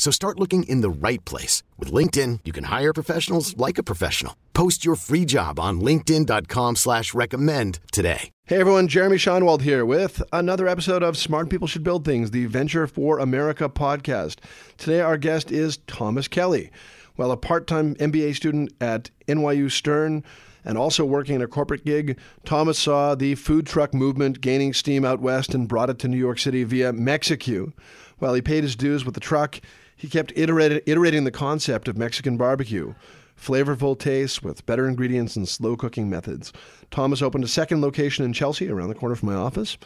So 0.00 0.10
start 0.10 0.40
looking 0.40 0.62
in 0.62 0.80
the 0.80 0.88
right 0.88 1.22
place. 1.26 1.62
With 1.76 1.92
LinkedIn, 1.92 2.40
you 2.46 2.52
can 2.52 2.64
hire 2.64 2.94
professionals 2.94 3.54
like 3.58 3.76
a 3.76 3.82
professional. 3.82 4.34
Post 4.54 4.82
your 4.82 4.94
free 4.94 5.26
job 5.26 5.60
on 5.60 5.82
linkedin.com 5.82 6.76
slash 6.76 7.12
recommend 7.12 7.80
today. 7.92 8.30
Hey 8.44 8.60
everyone, 8.60 8.88
Jeremy 8.88 9.18
Shinewald 9.18 9.60
here 9.60 9.84
with 9.84 10.22
another 10.32 10.66
episode 10.66 11.02
of 11.02 11.18
Smart 11.18 11.50
People 11.50 11.68
Should 11.68 11.84
Build 11.84 12.06
Things, 12.06 12.30
the 12.30 12.46
Venture 12.46 12.86
for 12.86 13.18
America 13.18 13.68
podcast. 13.68 14.36
Today 14.78 15.02
our 15.02 15.18
guest 15.18 15.52
is 15.52 15.76
Thomas 15.86 16.28
Kelly. 16.28 16.70
Well, 17.18 17.30
a 17.30 17.36
part-time 17.36 17.94
MBA 17.96 18.36
student 18.36 18.72
at 18.80 19.10
NYU 19.28 19.70
Stern 19.70 20.24
and 20.64 20.78
also 20.78 21.04
working 21.04 21.34
in 21.34 21.42
a 21.42 21.46
corporate 21.46 21.84
gig, 21.84 22.18
Thomas 22.46 22.78
saw 22.78 23.14
the 23.14 23.34
food 23.34 23.66
truck 23.66 23.92
movement 23.92 24.40
gaining 24.40 24.72
steam 24.72 25.04
out 25.04 25.20
west 25.20 25.54
and 25.54 25.68
brought 25.68 25.90
it 25.90 25.98
to 25.98 26.08
New 26.08 26.16
York 26.16 26.38
City 26.38 26.64
via 26.64 26.90
Mexicue. 26.94 27.72
While 28.18 28.34
he 28.34 28.42
paid 28.42 28.64
his 28.64 28.76
dues 28.76 29.04
with 29.04 29.14
the 29.14 29.20
truck, 29.20 29.60
he 30.00 30.08
kept 30.08 30.32
iterating, 30.34 31.24
the 31.24 31.30
concept 31.30 31.86
of 31.86 31.98
Mexican 31.98 32.38
barbecue. 32.38 32.94
Flavorful 33.38 33.98
tastes 33.98 34.42
with 34.42 34.64
better 34.64 34.88
ingredients 34.88 35.36
and 35.36 35.46
slow 35.46 35.76
cooking 35.76 36.08
methods. 36.08 36.54
Thomas 36.90 37.20
opened 37.20 37.44
a 37.44 37.48
second 37.48 37.82
location 37.82 38.24
in 38.24 38.32
Chelsea 38.32 38.70
around 38.70 38.88
the 38.88 38.94
corner 38.94 39.14
from 39.14 39.28
my 39.28 39.34
office. 39.34 39.76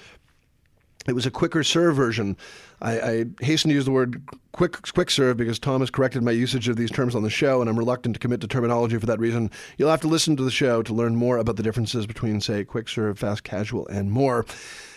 It 1.08 1.14
was 1.14 1.26
a 1.26 1.32
quicker 1.32 1.64
serve 1.64 1.96
version. 1.96 2.36
I, 2.80 3.00
I, 3.00 3.24
hasten 3.40 3.70
to 3.70 3.74
use 3.74 3.84
the 3.84 3.90
word 3.90 4.22
quick 4.52 4.80
quick 4.92 5.10
serve 5.10 5.36
because 5.36 5.58
Thomas 5.58 5.90
corrected 5.90 6.22
my 6.22 6.30
usage 6.30 6.68
of 6.68 6.76
these 6.76 6.92
terms 6.92 7.16
on 7.16 7.24
the 7.24 7.30
show, 7.30 7.60
and 7.60 7.68
I'm 7.68 7.78
reluctant 7.78 8.14
to 8.14 8.20
commit 8.20 8.40
to 8.42 8.48
terminology 8.48 8.96
for 8.98 9.06
that 9.06 9.18
reason. 9.18 9.50
You'll 9.78 9.90
have 9.90 10.00
to 10.02 10.08
listen 10.08 10.36
to 10.36 10.44
the 10.44 10.50
show 10.50 10.82
to 10.82 10.94
learn 10.94 11.16
more 11.16 11.38
about 11.38 11.56
the 11.56 11.62
differences 11.64 12.06
between, 12.06 12.40
say, 12.40 12.64
quick 12.64 12.88
serve, 12.88 13.18
fast 13.18 13.42
casual, 13.42 13.86
and 13.88 14.12
more. 14.12 14.46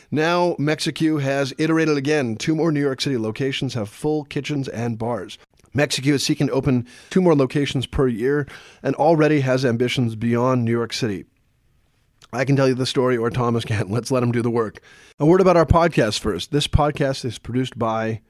Now, 0.09 0.55
Mexicue 0.57 1.17
has 1.17 1.53
iterated 1.57 1.97
again. 1.97 2.37
Two 2.37 2.55
more 2.55 2.71
New 2.71 2.79
York 2.81 3.01
City 3.01 3.17
locations 3.17 3.73
have 3.73 3.89
full 3.89 4.23
kitchens 4.23 4.67
and 4.67 4.97
bars. 4.97 5.37
Mexicue 5.73 6.13
is 6.13 6.23
seeking 6.23 6.47
to 6.47 6.53
open 6.53 6.87
two 7.09 7.21
more 7.21 7.35
locations 7.35 7.85
per 7.85 8.07
year 8.07 8.47
and 8.81 8.95
already 8.95 9.41
has 9.41 9.65
ambitions 9.65 10.15
beyond 10.15 10.63
New 10.63 10.71
York 10.71 10.93
City. 10.93 11.25
I 12.33 12.45
can 12.45 12.55
tell 12.55 12.67
you 12.67 12.73
the 12.73 12.85
story, 12.85 13.17
or 13.17 13.29
Thomas 13.29 13.63
can. 13.63 13.89
Let's 13.89 14.11
let 14.11 14.23
him 14.23 14.31
do 14.31 14.41
the 14.41 14.49
work. 14.49 14.79
A 15.19 15.25
word 15.25 15.41
about 15.41 15.57
our 15.57 15.65
podcast 15.65 16.19
first. 16.19 16.51
This 16.51 16.67
podcast 16.67 17.25
is 17.25 17.37
produced 17.37 17.77
by 17.77 18.21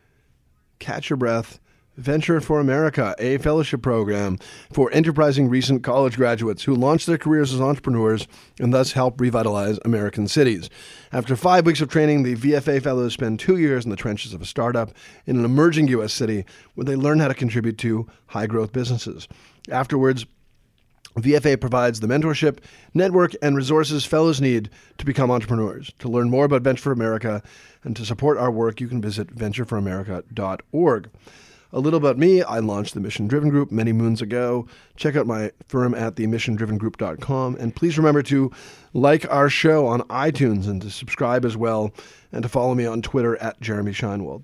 Catch 0.80 1.10
Your 1.10 1.18
Breath 1.18 1.60
Venture 1.98 2.40
for 2.40 2.60
America, 2.60 3.16
a 3.18 3.40
fellowship 3.40 3.82
program 3.82 4.38
for 4.72 4.92
enterprising 4.94 5.50
recent 5.50 5.82
college 5.84 6.16
graduates 6.16 6.64
who 6.64 6.76
launch 6.76 7.08
their 7.08 7.18
careers 7.18 7.52
as 7.52 7.60
entrepreneurs 7.60 8.28
and 8.60 8.72
thus 8.72 8.92
help 8.92 9.20
revitalize 9.20 9.80
American 9.84 10.28
cities. 10.28 10.70
After 11.12 11.36
five 11.36 11.66
weeks 11.66 11.82
of 11.82 11.90
training, 11.90 12.22
the 12.22 12.36
VFA 12.36 12.84
fellows 12.84 13.14
spend 13.14 13.40
two 13.40 13.58
years 13.58 13.84
in 13.84 13.90
the 13.90 13.98
trenches 13.98 14.36
of 14.36 14.44
a 14.44 14.46
startup 14.46 14.92
in 15.26 15.40
an 15.40 15.46
emerging 15.46 15.88
U.S. 15.88 16.14
city 16.14 16.46
where 16.76 16.86
they 16.86 16.96
learn 16.96 17.20
how 17.20 17.30
to 17.30 17.34
contribute 17.34 17.80
to 17.80 18.08
high 18.28 18.46
growth 18.46 18.72
businesses. 18.72 19.28
Afterwards, 19.72 20.28
VFA 21.16 21.60
provides 21.60 22.00
the 22.00 22.08
mentorship, 22.08 22.60
network, 22.94 23.34
and 23.42 23.58
resources 23.58 24.06
fellows 24.06 24.40
need 24.40 24.70
to 25.00 25.06
become 25.06 25.32
entrepreneurs. 25.32 25.92
To 25.98 26.10
learn 26.10 26.30
more 26.30 26.46
about 26.46 26.62
Venture 26.62 26.84
for 26.84 26.92
America 26.92 27.42
and 27.84 27.96
to 27.96 28.06
support 28.06 28.38
our 28.38 28.52
work, 28.52 28.80
you 28.80 28.88
can 28.88 29.02
visit 29.02 29.36
ventureforamerica.org. 29.36 31.10
A 31.74 31.80
little 31.80 31.98
about 31.98 32.18
me 32.18 32.42
I 32.42 32.60
launched 32.60 32.94
the 32.94 33.00
Mission 33.00 33.28
Driven 33.28 33.50
Group 33.50 33.72
many 33.72 33.92
moons 33.92 34.22
ago. 34.22 34.68
Check 34.96 35.16
out 35.16 35.28
my 35.28 35.52
firm 35.68 35.94
at 35.94 36.16
themissiondrivengroup.com. 36.16 37.58
And 37.58 37.76
please 37.76 37.98
remember 37.98 38.24
to 38.24 38.52
like 38.94 39.30
our 39.30 39.50
show 39.50 39.86
on 39.86 40.02
iTunes 40.04 40.68
and 40.68 40.82
to 40.82 40.90
subscribe 40.90 41.44
as 41.44 41.58
well, 41.58 41.92
and 42.32 42.44
to 42.44 42.50
follow 42.50 42.74
me 42.74 42.86
on 42.86 43.02
Twitter 43.02 43.36
at 43.38 43.60
Jeremy 43.60 43.94
Shinewald. 43.94 44.44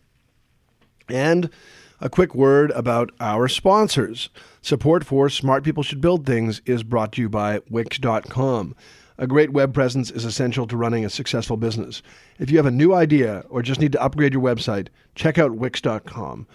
And 1.09 1.49
a 2.01 2.09
quick 2.09 2.35
word 2.35 2.71
about 2.71 3.11
our 3.21 3.47
sponsors. 3.47 4.29
Support 4.61 5.05
for 5.05 5.29
Smart 5.29 5.63
People 5.63 5.83
Should 5.83 6.01
Build 6.01 6.25
Things 6.25 6.61
is 6.65 6.83
brought 6.83 7.13
to 7.13 7.21
you 7.21 7.29
by 7.29 7.61
Wix.com. 7.69 8.75
A 9.17 9.27
great 9.27 9.51
web 9.51 9.73
presence 9.73 10.11
is 10.11 10.25
essential 10.25 10.67
to 10.67 10.75
running 10.75 11.05
a 11.05 11.09
successful 11.09 11.55
business. 11.55 12.01
If 12.39 12.49
you 12.51 12.57
have 12.57 12.65
a 12.65 12.71
new 12.71 12.93
idea 12.93 13.45
or 13.47 13.61
just 13.61 13.79
need 13.79 13.91
to 13.93 14.01
upgrade 14.01 14.33
your 14.33 14.41
website, 14.41 14.87
check 15.15 15.37
out 15.37 15.55
Wix.com. 15.55 16.47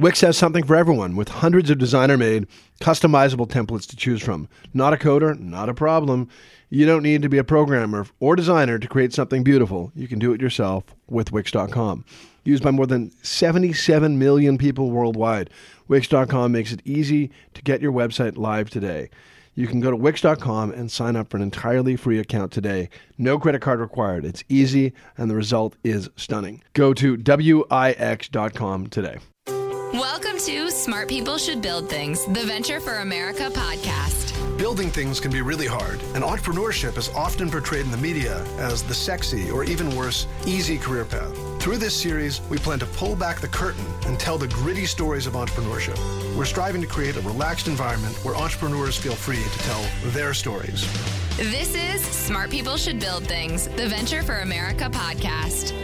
Wix 0.00 0.22
has 0.22 0.38
something 0.38 0.64
for 0.64 0.76
everyone 0.76 1.14
with 1.14 1.28
hundreds 1.28 1.68
of 1.68 1.76
designer 1.76 2.16
made, 2.16 2.46
customizable 2.80 3.46
templates 3.46 3.86
to 3.88 3.96
choose 3.96 4.22
from. 4.22 4.48
Not 4.72 4.94
a 4.94 4.96
coder, 4.96 5.38
not 5.38 5.68
a 5.68 5.74
problem. 5.74 6.30
You 6.70 6.86
don't 6.86 7.02
need 7.02 7.20
to 7.20 7.28
be 7.28 7.36
a 7.36 7.44
programmer 7.44 8.06
or 8.18 8.34
designer 8.34 8.78
to 8.78 8.88
create 8.88 9.12
something 9.12 9.44
beautiful. 9.44 9.92
You 9.94 10.08
can 10.08 10.18
do 10.18 10.32
it 10.32 10.40
yourself 10.40 10.84
with 11.10 11.32
Wix.com. 11.32 12.06
Used 12.44 12.62
by 12.62 12.70
more 12.70 12.86
than 12.86 13.10
77 13.22 14.18
million 14.18 14.56
people 14.56 14.90
worldwide, 14.90 15.50
Wix.com 15.86 16.50
makes 16.50 16.72
it 16.72 16.80
easy 16.86 17.30
to 17.52 17.60
get 17.60 17.82
your 17.82 17.92
website 17.92 18.38
live 18.38 18.70
today. 18.70 19.10
You 19.54 19.66
can 19.66 19.80
go 19.80 19.90
to 19.90 19.96
Wix.com 19.98 20.70
and 20.70 20.90
sign 20.90 21.14
up 21.14 21.28
for 21.28 21.36
an 21.36 21.42
entirely 21.42 21.96
free 21.96 22.18
account 22.18 22.52
today. 22.52 22.88
No 23.18 23.38
credit 23.38 23.60
card 23.60 23.80
required. 23.80 24.24
It's 24.24 24.44
easy, 24.48 24.94
and 25.18 25.30
the 25.30 25.36
result 25.36 25.76
is 25.84 26.08
stunning. 26.16 26.62
Go 26.72 26.94
to 26.94 27.18
Wix.com 27.18 28.86
today. 28.86 29.18
Welcome 29.94 30.38
to 30.46 30.70
Smart 30.70 31.08
People 31.08 31.36
Should 31.36 31.60
Build 31.60 31.88
Things, 31.88 32.24
the 32.26 32.44
Venture 32.44 32.78
for 32.78 32.98
America 32.98 33.50
podcast. 33.50 34.56
Building 34.56 34.88
things 34.88 35.18
can 35.18 35.32
be 35.32 35.42
really 35.42 35.66
hard, 35.66 36.00
and 36.14 36.22
entrepreneurship 36.22 36.96
is 36.96 37.08
often 37.08 37.50
portrayed 37.50 37.86
in 37.86 37.90
the 37.90 37.96
media 37.96 38.40
as 38.58 38.84
the 38.84 38.94
sexy, 38.94 39.50
or 39.50 39.64
even 39.64 39.96
worse, 39.96 40.28
easy 40.46 40.78
career 40.78 41.04
path. 41.04 41.36
Through 41.60 41.78
this 41.78 42.00
series, 42.00 42.40
we 42.42 42.56
plan 42.56 42.78
to 42.78 42.86
pull 42.86 43.16
back 43.16 43.40
the 43.40 43.48
curtain 43.48 43.84
and 44.06 44.16
tell 44.16 44.38
the 44.38 44.46
gritty 44.46 44.86
stories 44.86 45.26
of 45.26 45.32
entrepreneurship. 45.32 45.98
We're 46.36 46.44
striving 46.44 46.80
to 46.82 46.86
create 46.86 47.16
a 47.16 47.20
relaxed 47.22 47.66
environment 47.66 48.14
where 48.24 48.36
entrepreneurs 48.36 48.96
feel 48.96 49.16
free 49.16 49.42
to 49.42 49.58
tell 49.58 49.84
their 50.12 50.34
stories. 50.34 50.86
This 51.36 51.74
is 51.74 52.00
Smart 52.00 52.50
People 52.50 52.76
Should 52.76 53.00
Build 53.00 53.26
Things, 53.26 53.66
the 53.66 53.88
Venture 53.88 54.22
for 54.22 54.38
America 54.38 54.84
podcast. 54.84 55.74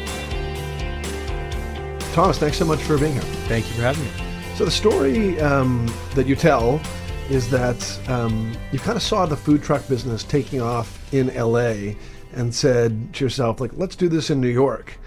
Thomas, 2.17 2.39
thanks 2.39 2.57
so 2.57 2.65
much 2.65 2.83
for 2.83 2.97
being 2.97 3.13
here. 3.13 3.21
Thank 3.47 3.69
you 3.69 3.75
for 3.75 3.83
having 3.83 4.03
me. 4.03 4.11
So 4.55 4.65
the 4.65 4.71
story 4.71 5.39
um, 5.39 5.87
that 6.15 6.27
you 6.27 6.35
tell 6.35 6.81
is 7.29 7.51
that 7.51 8.09
um, 8.09 8.57
you 8.73 8.79
kind 8.79 8.97
of 8.97 9.03
saw 9.03 9.27
the 9.27 9.37
food 9.37 9.63
truck 9.63 9.87
business 9.87 10.25
taking 10.25 10.63
off 10.63 11.13
in 11.13 11.27
LA 11.35 11.93
and 12.33 12.55
said 12.55 13.13
to 13.13 13.25
yourself, 13.25 13.61
like, 13.61 13.73
let's 13.75 13.95
do 13.97 14.09
this 14.09 14.31
in 14.31 14.41
New 14.41 14.49
York. 14.49 14.99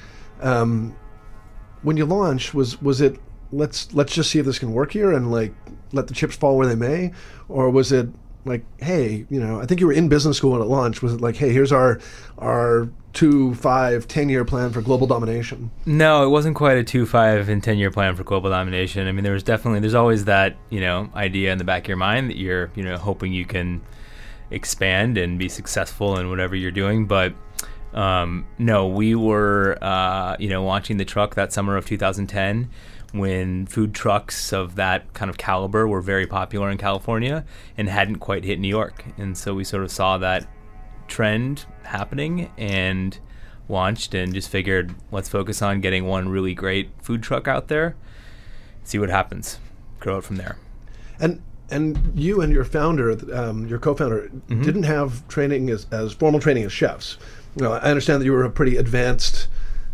Um, 0.42 0.96
when 1.82 1.98
you 1.98 2.06
launched, 2.06 2.54
was 2.54 2.80
was 2.80 3.02
it 3.02 3.20
let's 3.52 3.92
let's 3.96 4.14
just 4.14 4.30
see 4.30 4.38
if 4.38 4.46
this 4.46 4.60
can 4.60 4.72
work 4.72 4.92
here 4.92 5.14
and 5.14 5.32
like 5.32 5.52
let 5.94 6.06
the 6.06 6.14
chips 6.14 6.36
fall 6.36 6.60
where 6.60 6.68
they 6.68 6.76
may, 6.76 7.12
or 7.48 7.72
was 7.72 7.92
it 7.92 8.08
like, 8.46 8.64
hey, 8.80 9.26
you 9.30 9.40
know, 9.40 9.60
I 9.62 9.66
think 9.66 9.80
you 9.80 9.88
were 9.88 9.94
in 9.94 10.10
business 10.10 10.38
school 10.38 10.52
when 10.52 10.62
it 10.62 10.66
launched. 10.66 11.02
Was 11.02 11.14
it 11.14 11.22
like, 11.22 11.36
hey, 11.36 11.52
here's 11.52 11.72
our 11.72 12.00
our 12.38 12.90
two, 13.14 13.54
five, 13.56 14.08
ten 14.08 14.30
year 14.30 14.46
plan 14.46 14.72
for 14.72 14.82
global 14.82 15.08
domination? 15.08 15.72
No, 15.86 16.26
it 16.26 16.30
wasn't 16.30 16.56
quite 16.56 16.78
a 16.78 16.84
two, 16.84 17.06
five, 17.06 17.50
and 17.50 17.64
ten 17.64 17.78
year 17.78 17.92
plan 17.92 18.16
for 18.16 18.24
global 18.24 18.50
domination. 18.50 19.08
I 19.08 19.12
mean, 19.12 19.24
there 19.24 19.34
was 19.34 19.44
definitely 19.44 19.80
there's 19.82 19.96
always 19.96 20.26
that 20.26 20.56
you 20.70 20.80
know 20.80 21.10
idea 21.16 21.52
in 21.52 21.58
the 21.58 21.64
back 21.64 21.84
of 21.84 21.88
your 21.90 21.98
mind 21.98 22.30
that 22.30 22.38
you're 22.38 22.72
you 22.76 22.84
know 22.84 22.98
hoping 22.98 23.34
you 23.34 23.46
can 23.46 23.82
expand 24.52 25.18
and 25.18 25.38
be 25.38 25.50
successful 25.50 26.18
in 26.18 26.30
whatever 26.30 26.56
you're 26.56 26.72
doing, 26.72 27.06
but. 27.06 27.34
Um, 27.92 28.46
no, 28.60 28.88
we 28.88 29.16
were, 29.16 29.76
uh, 29.82 30.36
you 30.38 30.48
know, 30.48 30.64
launching 30.64 30.98
the 30.98 31.06
truck 31.06 31.34
that 31.34 31.52
summer 31.52 31.76
of 31.76 31.88
2010 31.88 32.70
when 33.12 33.66
food 33.66 33.94
trucks 33.94 34.54
of 34.54 34.76
that 34.76 35.14
kind 35.14 35.30
of 35.30 35.38
caliber 35.38 35.88
were 35.88 36.02
very 36.02 36.28
popular 36.28 36.70
in 36.70 36.78
California 36.78 37.44
and 37.78 37.90
hadn't 37.90 38.18
quite 38.18 38.44
hit 38.44 38.60
New 38.60 38.68
York. 38.68 39.04
And 39.18 39.38
so 39.38 39.54
we 39.54 39.64
sort 39.64 39.84
of 39.84 39.92
saw 39.92 40.18
that 40.20 40.48
trend 41.08 41.66
happening 41.84 42.52
and 42.58 43.18
launched 43.68 44.14
and 44.14 44.34
just 44.34 44.50
figured 44.50 44.94
let's 45.12 45.30
focus 45.30 45.62
on 45.62 45.82
getting 45.82 46.06
one 46.06 46.30
really 46.30 46.54
great 46.54 46.90
food 47.02 47.24
truck 47.24 47.48
out 47.48 47.68
there, 47.68 47.96
see 48.84 49.00
what 49.00 49.10
happens, 49.10 49.60
grow 50.00 50.18
it 50.20 50.24
from 50.24 50.38
there. 50.38 50.58
And 51.20 51.42
and 51.72 52.12
you 52.16 52.42
and 52.42 52.52
your 52.52 52.64
founder, 52.64 53.12
um, 53.32 53.68
your 53.68 53.78
co-founder, 53.78 54.30
mm-hmm. 54.30 54.64
didn't 54.64 54.84
have 54.84 55.28
training 55.28 55.70
as, 55.70 55.86
as 55.92 56.14
formal 56.14 56.40
training 56.40 56.64
as 56.64 56.72
chefs. 56.72 57.20
You 57.56 57.64
know, 57.64 57.74
I 57.74 57.82
understand 57.82 58.22
that 58.22 58.26
you 58.26 58.32
were 58.32 58.44
a 58.44 58.50
pretty 58.50 58.78
advanced, 58.78 59.48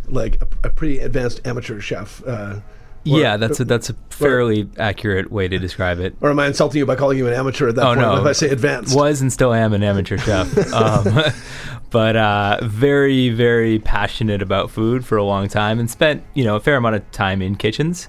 like 0.07 0.41
a, 0.41 0.67
a 0.67 0.69
pretty 0.69 0.99
advanced 0.99 1.45
amateur 1.45 1.81
chef. 1.81 2.25
Uh, 2.25 2.61
yeah, 3.05 3.37
that's 3.37 3.59
a 3.59 3.65
that's 3.65 3.89
a 3.89 3.93
fairly 4.09 4.69
accurate 4.77 5.31
way 5.31 5.47
to 5.47 5.57
describe 5.59 5.99
it. 5.99 6.15
Or 6.21 6.29
am 6.29 6.39
I 6.39 6.47
insulting 6.47 6.79
you 6.79 6.85
by 6.85 6.95
calling 6.95 7.17
you 7.17 7.27
an 7.27 7.33
amateur 7.33 7.69
at 7.69 7.75
that 7.75 7.83
Oh, 7.83 7.87
point? 7.87 7.99
no. 8.01 8.17
If 8.17 8.25
I 8.25 8.31
say 8.33 8.49
advanced, 8.49 8.95
Was 8.95 9.21
and 9.21 9.31
still 9.31 9.53
am 9.53 9.73
an 9.73 9.83
amateur 9.83 10.17
chef, 10.17 10.57
um, 10.73 11.05
but 11.89 12.15
uh, 12.15 12.59
very 12.63 13.29
very 13.29 13.79
passionate 13.79 14.41
about 14.41 14.71
food 14.71 15.05
for 15.05 15.17
a 15.17 15.23
long 15.23 15.47
time, 15.47 15.79
and 15.79 15.89
spent 15.89 16.23
you 16.33 16.43
know 16.43 16.55
a 16.55 16.59
fair 16.59 16.75
amount 16.75 16.95
of 16.95 17.11
time 17.11 17.41
in 17.41 17.55
kitchens. 17.55 18.07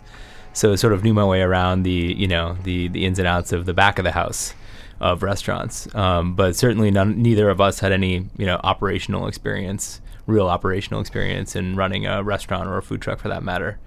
So 0.52 0.74
sort 0.74 0.94
of 0.94 1.04
knew 1.04 1.12
my 1.12 1.24
way 1.24 1.42
around 1.42 1.82
the 1.82 1.90
you 2.16 2.26
know 2.28 2.56
the 2.64 2.88
the 2.88 3.04
ins 3.04 3.18
and 3.18 3.28
outs 3.28 3.52
of 3.52 3.66
the 3.66 3.74
back 3.74 3.98
of 3.98 4.04
the 4.04 4.12
house 4.12 4.54
of 4.98 5.22
restaurants. 5.22 5.94
Um, 5.94 6.34
but 6.34 6.56
certainly 6.56 6.90
none, 6.90 7.20
neither 7.20 7.50
of 7.50 7.60
us 7.60 7.80
had 7.80 7.92
any 7.92 8.26
you 8.38 8.46
know 8.46 8.58
operational 8.64 9.26
experience, 9.26 10.00
real 10.26 10.46
operational 10.48 11.00
experience 11.02 11.54
in 11.54 11.76
running 11.76 12.06
a 12.06 12.22
restaurant 12.22 12.68
or 12.68 12.78
a 12.78 12.82
food 12.82 13.02
truck 13.02 13.18
for 13.18 13.28
that 13.28 13.42
matter. 13.42 13.78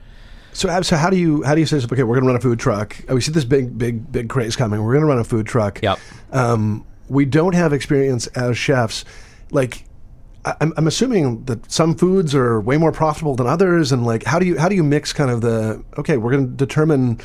So, 0.53 0.81
so 0.81 0.95
how 0.95 1.09
do 1.09 1.17
you 1.17 1.43
how 1.43 1.53
do 1.55 1.61
you 1.61 1.65
say 1.67 1.77
okay? 1.77 2.03
We're 2.03 2.15
going 2.15 2.23
to 2.23 2.27
run 2.27 2.35
a 2.35 2.41
food 2.41 2.59
truck. 2.59 2.97
Uh, 3.09 3.15
We 3.15 3.21
see 3.21 3.31
this 3.31 3.45
big 3.45 3.77
big 3.77 4.11
big 4.11 4.29
craze 4.29 4.55
coming. 4.55 4.83
We're 4.83 4.93
going 4.93 5.03
to 5.03 5.07
run 5.07 5.19
a 5.19 5.23
food 5.23 5.45
truck. 5.45 5.81
Yep. 5.81 5.99
Um, 6.31 6.85
we 7.07 7.25
don't 7.25 7.55
have 7.55 7.73
experience 7.73 8.27
as 8.27 8.57
chefs. 8.57 9.05
Like, 9.51 9.85
I- 10.45 10.55
I'm, 10.61 10.73
I'm 10.77 10.87
assuming 10.87 11.43
that 11.45 11.71
some 11.71 11.95
foods 11.95 12.35
are 12.35 12.59
way 12.61 12.77
more 12.77 12.91
profitable 12.91 13.35
than 13.35 13.47
others, 13.47 13.91
and 13.91 14.05
like, 14.05 14.23
how 14.25 14.39
do 14.39 14.45
you 14.45 14.57
how 14.59 14.69
do 14.69 14.75
you 14.75 14.83
mix 14.83 15.13
kind 15.13 15.31
of 15.31 15.41
the 15.41 15.83
okay? 15.97 16.17
We're 16.17 16.31
going 16.31 16.45
to 16.47 16.53
determine 16.55 17.19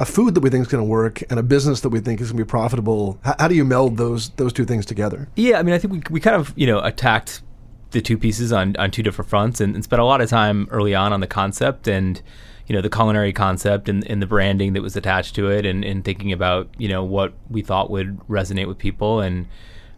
a 0.00 0.04
food 0.04 0.34
that 0.34 0.40
we 0.40 0.48
think 0.50 0.62
is 0.62 0.68
going 0.70 0.84
to 0.84 0.88
work 0.88 1.22
and 1.28 1.40
a 1.40 1.42
business 1.42 1.80
that 1.80 1.88
we 1.88 1.98
think 1.98 2.20
is 2.20 2.28
going 2.30 2.38
to 2.38 2.44
be 2.44 2.48
profitable. 2.48 3.18
How, 3.24 3.34
how 3.40 3.48
do 3.48 3.54
you 3.56 3.64
meld 3.64 3.96
those 3.96 4.30
those 4.30 4.52
two 4.52 4.64
things 4.64 4.86
together? 4.86 5.28
Yeah, 5.34 5.58
I 5.58 5.62
mean, 5.64 5.74
I 5.74 5.78
think 5.78 5.92
we, 5.92 6.02
we 6.10 6.20
kind 6.20 6.36
of 6.36 6.52
you 6.56 6.66
know 6.66 6.78
attacked 6.80 7.42
the 7.90 8.00
two 8.02 8.18
pieces 8.18 8.52
on, 8.52 8.76
on 8.76 8.90
two 8.90 9.02
different 9.02 9.30
fronts 9.30 9.62
and, 9.62 9.74
and 9.74 9.82
spent 9.82 9.98
a 10.00 10.04
lot 10.04 10.20
of 10.20 10.28
time 10.28 10.68
early 10.70 10.94
on 10.94 11.10
on 11.12 11.20
the 11.20 11.26
concept 11.26 11.88
and 11.88 12.20
you 12.68 12.74
know 12.76 12.82
the 12.82 12.90
culinary 12.90 13.32
concept 13.32 13.88
and, 13.88 14.06
and 14.08 14.22
the 14.22 14.26
branding 14.26 14.74
that 14.74 14.82
was 14.82 14.94
attached 14.94 15.34
to 15.34 15.50
it 15.50 15.64
and, 15.66 15.84
and 15.84 16.04
thinking 16.04 16.32
about 16.32 16.68
you 16.78 16.88
know 16.88 17.02
what 17.02 17.32
we 17.50 17.62
thought 17.62 17.90
would 17.90 18.18
resonate 18.28 18.68
with 18.68 18.78
people 18.78 19.20
and 19.20 19.46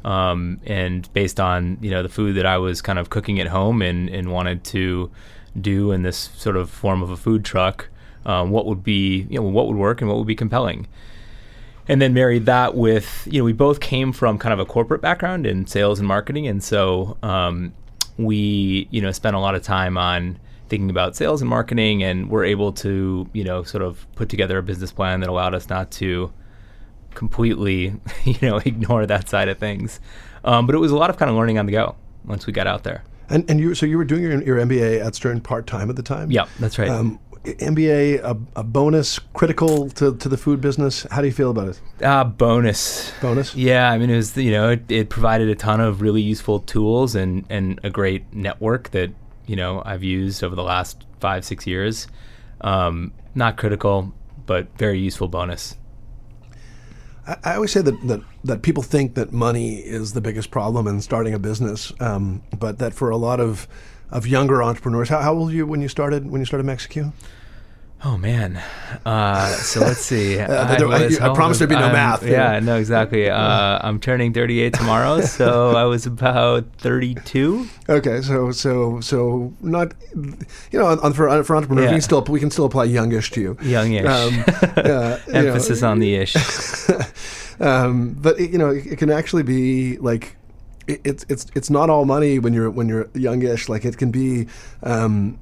um, 0.05 0.61
and 0.65 1.13
based 1.13 1.39
on 1.39 1.77
you 1.81 1.91
know 1.91 2.03
the 2.03 2.09
food 2.09 2.37
that 2.37 2.47
I 2.47 2.59
was 2.59 2.81
kind 2.81 2.99
of 2.99 3.11
cooking 3.11 3.41
at 3.41 3.49
home 3.49 3.83
and, 3.83 4.09
and 4.09 4.33
wanted 4.33 4.65
to 4.65 5.11
do 5.61 5.93
in 5.93 6.03
this 6.03 6.31
sort 6.37 6.57
of 6.57 6.71
form 6.71 7.03
of 7.03 7.11
a 7.11 7.17
food 7.17 7.45
truck, 7.45 7.89
um, 8.25 8.51
what 8.51 8.67
would 8.67 8.83
be 8.83 9.27
you 9.29 9.39
know 9.39 9.43
what 9.43 9.67
would 9.67 9.77
work 9.77 10.01
and 10.01 10.09
what 10.09 10.17
would 10.17 10.27
be 10.27 10.37
compelling. 10.37 10.87
And 11.89 12.01
then 12.01 12.15
married 12.15 12.47
that 12.47 12.77
with 12.77 13.27
you 13.31 13.41
know 13.41 13.45
we 13.45 13.53
both 13.53 13.81
came 13.81 14.13
from 14.13 14.39
kind 14.39 14.53
of 14.53 14.61
a 14.61 14.65
corporate 14.65 15.03
background 15.03 15.45
in 15.45 15.67
sales 15.67 15.99
and 15.99 16.07
marketing. 16.07 16.47
And 16.47 16.63
so 16.63 17.19
um, 17.23 17.73
we 18.17 18.87
you 18.91 19.03
know 19.03 19.13
spent 19.13 19.37
a 19.37 19.41
lot 19.41 19.55
of 19.55 19.63
time 19.63 19.99
on 19.99 20.39
thinking 20.71 20.89
about 20.89 21.15
sales 21.17 21.43
and 21.43 21.51
marketing 21.51 22.03
and 22.03 22.31
we're 22.31 22.45
able 22.45 22.73
to 22.73 23.29
you 23.33 23.45
know 23.45 23.63
sort 23.63 23.83
of 23.83 24.07
put 24.15 24.29
together 24.31 24.57
a 24.59 24.63
business 24.63 24.93
plan 24.93 25.21
that 25.21 25.29
allowed 25.29 25.55
us 25.55 25.69
not 25.69 25.91
to 25.91 26.33
completely 27.15 27.93
you 28.25 28.37
know 28.43 28.59
ignore 28.59 29.05
that 29.07 29.29
side 29.29 29.49
of 29.49 29.59
things 29.59 30.01
um, 30.45 30.65
but 30.67 30.75
it 30.75 30.79
was 30.79 30.91
a 30.93 30.97
lot 30.97 31.11
of 31.11 31.17
kind 31.19 31.31
of 31.31 31.37
learning 31.37 31.59
on 31.59 31.67
the 31.67 31.73
go 31.73 31.95
once 32.25 32.47
we 32.47 32.53
got 32.53 32.67
out 32.67 32.85
there 32.85 33.03
And 33.29 33.49
and 33.51 33.61
you 33.61 33.75
so 33.75 33.85
you 33.87 33.99
were 33.99 34.05
doing 34.05 34.23
your 34.23 34.43
your 34.43 34.57
MBA 34.59 35.05
at 35.05 35.15
Stern 35.15 35.41
part 35.41 35.67
time 35.67 35.91
at 35.91 35.97
the 35.97 36.03
time. 36.03 36.31
yeah 36.31 36.47
that's 36.59 36.79
right 36.79 36.89
Um, 36.89 37.19
MBA 37.43 38.21
a, 38.23 38.37
a 38.55 38.63
bonus 38.63 39.19
critical 39.33 39.89
to, 39.91 40.15
to 40.15 40.29
the 40.29 40.37
food 40.37 40.61
business. 40.61 41.07
How 41.11 41.23
do 41.23 41.27
you 41.27 41.33
feel 41.33 41.51
about 41.51 41.69
it? 41.69 41.81
uh, 42.05 42.23
bonus 42.23 43.13
Bonus. 43.23 43.55
Yeah, 43.57 43.91
I 43.91 43.97
mean, 43.97 44.11
it 44.11 44.17
was 44.17 44.37
you 44.37 44.51
know 44.51 44.69
it, 44.71 44.83
it 44.91 45.09
provided 45.09 45.49
a 45.49 45.55
ton 45.55 45.81
of 45.81 46.03
really 46.03 46.21
useful 46.21 46.61
tools 46.61 47.15
and 47.15 47.47
and 47.49 47.81
a 47.83 47.89
great 47.89 48.31
network 48.35 48.91
that 48.91 49.11
you 49.51 49.57
know 49.57 49.83
I've 49.85 50.05
used 50.05 50.45
over 50.45 50.55
the 50.55 50.63
last 50.63 51.05
five 51.19 51.45
six 51.45 51.67
years. 51.67 52.07
Um, 52.61 53.13
not 53.35 53.57
critical, 53.57 54.13
but 54.47 54.69
very 54.79 55.01
useful 55.01 55.27
bonus. 55.27 55.77
I, 57.27 57.37
I 57.43 57.55
always 57.57 57.73
say 57.73 57.83
that, 57.83 58.07
that 58.07 58.21
that 58.45 58.63
people 58.63 58.85
think 58.85 59.17
that 59.17 59.33
money 59.33 59.79
is 59.79 60.13
the 60.13 60.21
biggest 60.21 60.53
problem 60.53 60.87
in 60.87 61.01
starting 61.01 61.35
a 61.35 61.39
business, 61.41 61.93
um, 61.99 62.43
but 62.57 62.79
that 62.79 62.95
for 62.95 63.11
a 63.11 63.17
lot 63.17 63.41
of 63.41 63.67
of 64.13 64.25
younger 64.25 64.63
entrepreneurs, 64.63 65.09
how, 65.09 65.21
how 65.21 65.35
old 65.35 65.49
were 65.49 65.55
you 65.55 65.67
when 65.67 65.83
you 65.83 65.89
started 65.89 66.31
when 66.31 66.41
you 66.41 66.47
started 66.47 66.65
Mexicue? 66.65 67.11
Oh 68.03 68.17
man, 68.17 68.57
uh, 69.05 69.47
so 69.49 69.81
let's 69.81 70.01
see. 70.01 70.37
there- 70.37 70.51
I- 70.51 70.77
I 71.05 71.11
how 71.21 71.35
promised 71.35 71.59
there'd 71.61 71.69
be 71.69 71.77
no 71.77 71.87
am- 71.87 71.93
math. 71.93 72.23
Yeah, 72.23 72.59
no, 72.61 72.77
exactly. 72.77 73.29
Uh, 73.41 73.79
I'm 73.83 74.01
turning 74.01 74.33
38 74.33 74.73
tomorrow, 74.73 75.21
so 75.39 75.77
I 75.77 75.85
was 75.85 76.07
about 76.07 76.65
32. 76.79 77.67
Okay, 77.91 78.23
so 78.23 78.53
so 78.53 79.01
so 79.01 79.53
not 79.61 79.93
you 80.73 80.79
know 80.79 80.87
on, 80.87 81.13
for 81.13 81.45
for 81.45 81.57
entrepreneurs 81.57 81.89
we 81.89 81.93
can 81.93 82.01
still 82.01 82.23
we 82.25 82.41
can 82.41 82.51
still 82.51 82.65
apply 82.65 82.85
youngish 82.85 83.31
to 83.33 83.41
you. 83.41 83.57
Youngish. 83.63 84.07
Um, 84.07 84.45
uh, 84.77 85.19
you 85.27 85.33
know, 85.33 85.39
Emphasis 85.53 85.83
on 85.83 85.99
the 85.99 86.15
ish. 86.15 86.35
um, 87.61 88.17
but 88.19 88.41
it, 88.41 88.51
you 88.51 88.59
know, 88.59 88.71
it, 88.71 88.87
it 88.87 88.97
can 88.99 89.11
actually 89.11 89.43
be 89.43 89.99
like 89.99 90.37
it's 90.87 91.27
it's 91.29 91.47
it's 91.55 91.69
not 91.71 91.91
all 91.91 92.05
money 92.07 92.39
when 92.39 92.55
you're 92.55 92.71
when 92.71 92.89
you're 92.89 93.09
youngish. 93.15 93.69
Like 93.69 93.85
it 93.85 93.99
can 93.99 94.11
be. 94.11 94.47
Um, 94.83 95.39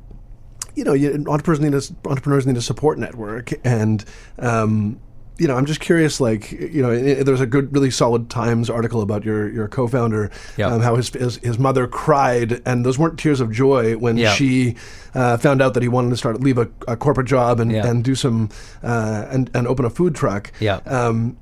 you 0.79 0.85
know, 0.85 0.93
you, 0.95 1.13
entrepreneurs 1.27 1.61
need 1.61 1.75
a 1.75 1.83
entrepreneurs 2.09 2.47
need 2.47 2.57
a 2.57 2.63
support 2.63 2.99
network, 2.99 3.53
and 3.65 4.05
um, 4.39 5.01
you 5.39 5.47
know, 5.47 5.57
I'm 5.57 5.67
just 5.67 5.81
curious. 5.81 6.21
Like, 6.21 6.51
you 6.53 6.83
know, 6.83 7.23
there's 7.23 7.41
a 7.41 7.47
good, 7.47 7.73
really 7.73 7.91
solid 7.93 8.29
Times 8.31 8.69
article 8.71 9.03
about 9.03 9.25
your 9.25 9.49
your 9.53 9.69
co-founder, 9.69 10.31
Yeah. 10.57 10.67
um, 10.67 10.81
how 10.81 10.97
his, 10.97 11.09
his 11.11 11.37
his 11.39 11.59
mother 11.59 11.87
cried, 11.87 12.61
and 12.67 12.85
those 12.87 12.99
weren't 12.99 13.19
tears 13.19 13.41
of 13.41 13.51
joy 13.53 13.97
when 13.97 14.17
Yeah. 14.17 14.33
she 14.35 14.75
uh, 15.15 15.37
found 15.37 15.61
out 15.63 15.75
that 15.75 15.83
he 15.83 15.89
wanted 15.89 16.11
to 16.11 16.17
start 16.17 16.41
leave 16.41 16.59
a, 16.59 16.69
a 16.87 16.97
corporate 16.97 17.27
job 17.29 17.61
and, 17.61 17.71
Yeah. 17.73 17.87
and 17.87 18.03
do 18.05 18.15
some 18.15 18.49
uh, 18.83 19.27
and 19.31 19.51
and 19.55 19.67
open 19.69 19.85
a 19.85 19.91
food 19.91 20.15
truck. 20.15 20.53
Yeah. 20.61 20.77
Um, 20.87 21.37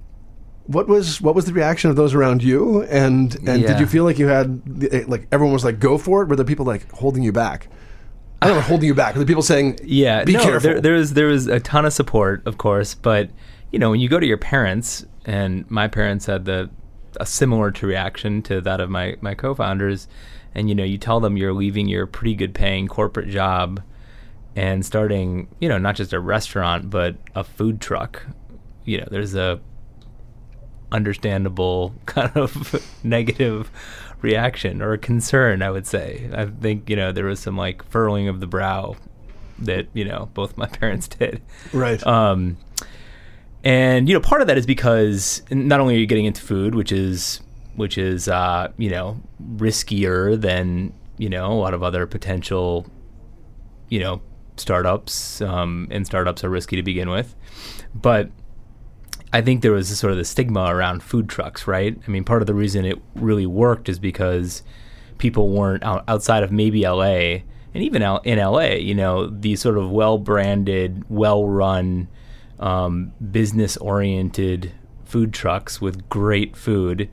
what 0.67 0.89
was 0.89 1.21
what 1.21 1.35
was 1.35 1.45
the 1.45 1.53
reaction 1.53 1.91
of 1.91 1.97
those 1.97 2.13
around 2.15 2.43
you? 2.43 2.83
And 2.85 3.35
and 3.49 3.67
did 3.67 3.79
you 3.81 3.87
feel 3.87 4.05
like 4.05 4.19
you 4.19 4.27
had 4.29 4.61
like 5.09 5.27
everyone 5.33 5.53
was 5.55 5.65
like 5.65 5.79
go 5.79 5.97
for 5.97 6.23
it? 6.23 6.29
Were 6.29 6.37
there 6.37 6.45
people 6.45 6.67
like 6.67 6.91
holding 6.93 7.23
you 7.23 7.33
back? 7.33 7.69
I 8.43 8.49
don't 8.49 8.57
know, 8.57 8.63
holding 8.63 8.87
you 8.87 8.95
back. 8.95 9.15
Were 9.15 9.21
the 9.21 9.27
people 9.27 9.43
saying, 9.43 9.79
Yeah, 9.83 10.25
be 10.25 10.35
no, 10.35 10.43
careful"? 10.43 10.71
There, 10.71 10.81
there 10.81 10.95
was 10.95 11.15
there 11.15 11.27
was 11.27 11.47
a 11.47 11.61
ton 11.61 11.87
of 11.87 11.93
support, 11.93 12.47
of 12.47 12.59
course, 12.59 12.95
but 12.95 13.31
you 13.73 13.79
know 13.79 13.91
when 13.91 14.01
you 14.01 14.09
go 14.09 14.21
to 14.21 14.27
your 14.27 14.37
parents, 14.39 15.07
and 15.25 15.69
my 15.71 15.89
parents 15.89 16.27
had 16.27 16.45
the 16.45 16.71
a 17.19 17.27
similar 17.27 17.71
to 17.71 17.87
reaction 17.87 18.43
to 18.43 18.61
that 18.61 18.81
of 18.81 18.91
my 18.91 19.17
my 19.21 19.35
co-founders, 19.35 20.07
and 20.55 20.69
you 20.69 20.75
know 20.75 20.85
you 20.85 20.99
tell 20.99 21.21
them 21.21 21.37
you're 21.37 21.55
leaving 21.55 21.89
your 21.89 22.07
pretty 22.07 22.35
good 22.35 22.55
paying 22.55 22.89
corporate 22.89 23.29
job 23.29 23.83
and 24.55 24.85
starting 24.85 25.49
you 25.61 25.69
know 25.69 25.79
not 25.79 25.95
just 25.97 26.13
a 26.13 26.21
restaurant 26.21 26.91
but 26.91 27.17
a 27.35 27.43
food 27.45 27.81
truck. 27.81 28.27
You 28.85 28.99
know, 28.99 29.09
there's 29.11 29.35
a 29.35 29.61
understandable 30.93 31.95
kind 32.07 32.31
of 32.37 32.83
negative 33.03 33.71
reaction 34.23 34.81
or 34.83 34.93
a 34.93 34.99
concern 34.99 35.63
i 35.63 35.71
would 35.71 35.87
say. 35.87 36.29
I 36.35 36.47
think 36.47 36.89
you 36.89 36.97
know 36.97 37.13
there 37.13 37.27
was 37.27 37.41
some 37.41 37.57
like 37.57 37.83
furrowing 37.85 38.29
of 38.29 38.41
the 38.41 38.47
brow 38.47 38.97
that 39.59 39.89
you 39.93 40.05
know 40.05 40.31
both 40.35 40.57
my 40.57 40.67
parents 40.81 41.09
did. 41.09 41.43
Right? 41.73 42.05
um, 42.07 42.57
and 43.65 44.09
you 44.09 44.15
know 44.15 44.21
part 44.21 44.41
of 44.41 44.47
that 44.47 44.59
is 44.59 44.67
because 44.67 45.43
not 45.51 45.81
only 45.81 45.97
are 45.97 45.99
you 45.99 46.07
getting 46.07 46.27
into 46.27 46.41
food 46.41 46.75
which 46.75 46.93
is 46.93 47.41
which 47.75 47.99
is 47.99 48.29
uh, 48.29 48.73
you 48.79 48.91
know 48.91 49.21
riskier 49.57 50.41
than 50.41 50.93
you 51.19 51.29
know 51.29 51.53
a 51.53 51.59
lot 51.61 51.75
of 51.75 51.83
other 51.83 52.07
potential 52.07 52.87
you 53.89 54.01
know 54.01 54.21
startups 54.57 55.41
um, 55.43 55.87
and 55.91 56.07
startups 56.07 56.43
are 56.43 56.51
risky 56.51 56.77
to 56.77 56.83
begin 56.83 57.11
with. 57.11 57.35
But 57.95 58.31
I 59.37 59.43
think 59.43 59.61
there 59.61 59.73
was 59.73 59.99
sort 59.99 60.13
of 60.13 60.17
the 60.17 60.25
stigma 60.25 60.65
around 60.65 61.03
food 61.03 61.29
trucks, 61.29 61.67
right? 61.67 61.95
I 62.07 62.11
mean, 62.11 62.25
part 62.25 62.41
of 62.41 62.47
the 62.47 62.55
reason 62.55 62.87
it 62.87 62.99
really 63.15 63.45
worked 63.45 63.91
is 63.91 63.99
because 63.99 64.63
people 65.19 65.51
weren't 65.51 65.85
out, 65.85 66.05
outside 66.09 66.43
of 66.43 66.51
maybe 66.51 66.87
LA 66.87 67.43
and 67.75 67.85
even 67.85 68.01
in 68.01 68.39
LA, 68.39 68.77
you 68.77 68.95
know, 68.95 69.27
these 69.27 69.61
sort 69.61 69.77
of 69.77 69.91
well 69.91 70.17
branded, 70.17 71.05
well 71.11 71.47
run, 71.47 72.09
um, 72.59 73.13
business 73.31 73.77
oriented 73.77 74.73
food 75.05 75.35
trucks 75.35 75.83
with 75.83 76.09
great 76.09 76.57
food 76.57 77.11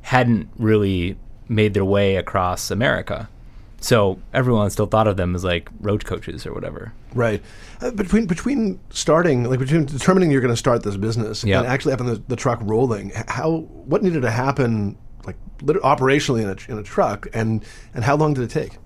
hadn't 0.00 0.48
really 0.56 1.18
made 1.46 1.74
their 1.74 1.84
way 1.84 2.16
across 2.16 2.70
America. 2.70 3.28
So 3.86 4.18
everyone 4.34 4.68
still 4.70 4.86
thought 4.86 5.06
of 5.06 5.16
them 5.16 5.36
as 5.36 5.44
like 5.44 5.68
roach 5.80 6.04
coaches 6.04 6.44
or 6.44 6.52
whatever. 6.52 6.92
Right. 7.14 7.40
Uh, 7.80 7.92
between 7.92 8.26
between 8.26 8.80
starting, 8.90 9.44
like 9.44 9.60
between 9.60 9.84
determining 9.84 10.32
you're 10.32 10.40
going 10.40 10.52
to 10.52 10.56
start 10.56 10.82
this 10.82 10.96
business 10.96 11.44
Yeah. 11.44 11.58
and 11.60 11.68
actually 11.68 11.92
having 11.92 12.08
the, 12.08 12.20
the 12.26 12.34
truck 12.34 12.58
rolling, 12.62 13.12
how 13.28 13.58
what 13.84 14.02
needed 14.02 14.22
to 14.22 14.30
happen, 14.32 14.98
like 15.24 15.36
operationally 15.60 16.42
in 16.42 16.48
a, 16.48 16.72
in 16.72 16.78
a 16.80 16.82
truck, 16.82 17.28
and 17.32 17.64
and 17.94 18.02
how 18.02 18.16
long 18.16 18.34
did 18.34 18.42
it 18.42 18.50
take? 18.50 18.76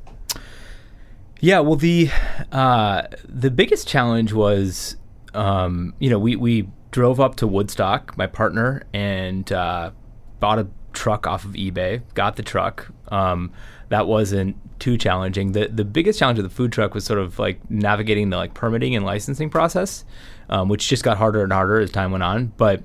Yeah, 1.41 1.61
well, 1.61 1.77
the 1.77 2.11
uh, 2.53 3.05
the 3.27 3.51
biggest 3.51 3.89
challenge 3.89 4.35
was, 4.35 4.97
um, 5.33 5.95
you 5.99 6.11
know, 6.11 6.19
we 6.19 6.37
we 6.37 6.69
drove 6.91 7.21
up 7.21 7.37
to 7.37 7.47
Woodstock, 7.47 8.19
my 8.19 8.27
partner, 8.27 8.83
and 8.93 9.51
uh, 9.51 9.93
bought 10.41 10.59
a 10.59 10.67
truck 10.93 11.27
off 11.27 11.47
of 11.47 11.53
eBay. 11.53 12.03
Got 12.13 12.37
the 12.37 12.43
truck. 12.43 12.89
Um, 13.09 13.51
that 13.91 14.07
wasn't 14.07 14.57
too 14.81 14.97
challenging. 14.97 15.53
The 15.53 15.69
the 15.69 15.85
biggest 15.85 16.19
challenge 16.19 16.39
of 16.39 16.45
the 16.45 16.51
food 16.51 16.73
truck 16.73 16.95
was 16.95 17.05
sort 17.05 17.19
of 17.19 17.39
like 17.39 17.71
navigating 17.71 18.31
the 18.31 18.37
like 18.37 18.55
permitting 18.55 18.97
and 18.97 19.05
licensing 19.05 19.51
process, 19.51 20.05
um, 20.49 20.69
which 20.69 20.89
just 20.89 21.05
got 21.05 21.19
harder 21.19 21.43
and 21.43 21.53
harder 21.53 21.79
as 21.81 21.91
time 21.91 22.13
went 22.13 22.25
on. 22.25 22.53
But 22.57 22.83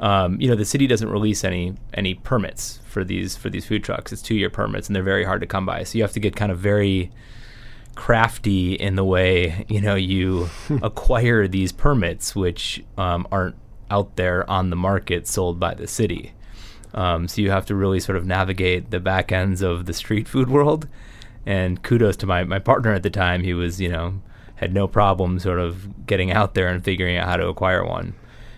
um, 0.00 0.40
you 0.40 0.48
know, 0.48 0.56
the 0.56 0.64
city 0.64 0.86
doesn't 0.86 1.10
release 1.10 1.44
any 1.44 1.74
any 1.94 2.14
permits 2.14 2.80
for 2.86 3.04
these 3.04 3.36
for 3.36 3.50
these 3.50 3.66
food 3.66 3.84
trucks. 3.84 4.12
It's 4.12 4.22
two 4.22 4.34
year 4.34 4.50
permits, 4.50 4.88
and 4.88 4.96
they're 4.96 5.02
very 5.02 5.24
hard 5.24 5.42
to 5.42 5.46
come 5.46 5.66
by. 5.66 5.84
So 5.84 5.98
you 5.98 6.04
have 6.04 6.12
to 6.12 6.20
get 6.20 6.34
kind 6.34 6.50
of 6.50 6.58
very 6.58 7.12
crafty 7.94 8.74
in 8.74 8.94
the 8.96 9.04
way 9.04 9.64
you 9.68 9.80
know 9.80 9.94
you 9.94 10.48
acquire 10.82 11.46
these 11.46 11.70
permits, 11.70 12.34
which 12.34 12.82
um, 12.96 13.28
aren't 13.30 13.56
out 13.90 14.16
there 14.16 14.48
on 14.50 14.70
the 14.70 14.76
market 14.76 15.26
sold 15.26 15.60
by 15.60 15.74
the 15.74 15.86
city. 15.86 16.32
Um, 16.96 17.28
so 17.28 17.42
you 17.42 17.50
have 17.50 17.66
to 17.66 17.74
really 17.74 18.00
sort 18.00 18.16
of 18.16 18.26
navigate 18.26 18.90
the 18.90 19.00
back 19.00 19.30
ends 19.30 19.62
of 19.62 19.86
the 19.86 19.92
street 19.92 20.26
food 20.34 20.48
world. 20.50 20.88
And 21.44 21.80
kudos 21.82 22.16
to 22.18 22.26
my, 22.26 22.42
my 22.42 22.58
partner 22.58 22.92
at 22.92 23.04
the 23.04 23.10
time. 23.10 23.44
He 23.44 23.54
was, 23.54 23.80
you 23.80 23.88
know, 23.88 24.20
had 24.56 24.74
no 24.74 24.88
problem 24.88 25.38
sort 25.38 25.60
of 25.60 26.06
getting 26.06 26.32
out 26.32 26.54
there 26.54 26.68
and 26.68 26.82
figuring 26.82 27.16
out 27.16 27.28
how 27.28 27.36
to 27.36 27.46
acquire 27.46 27.84
one. 27.84 28.14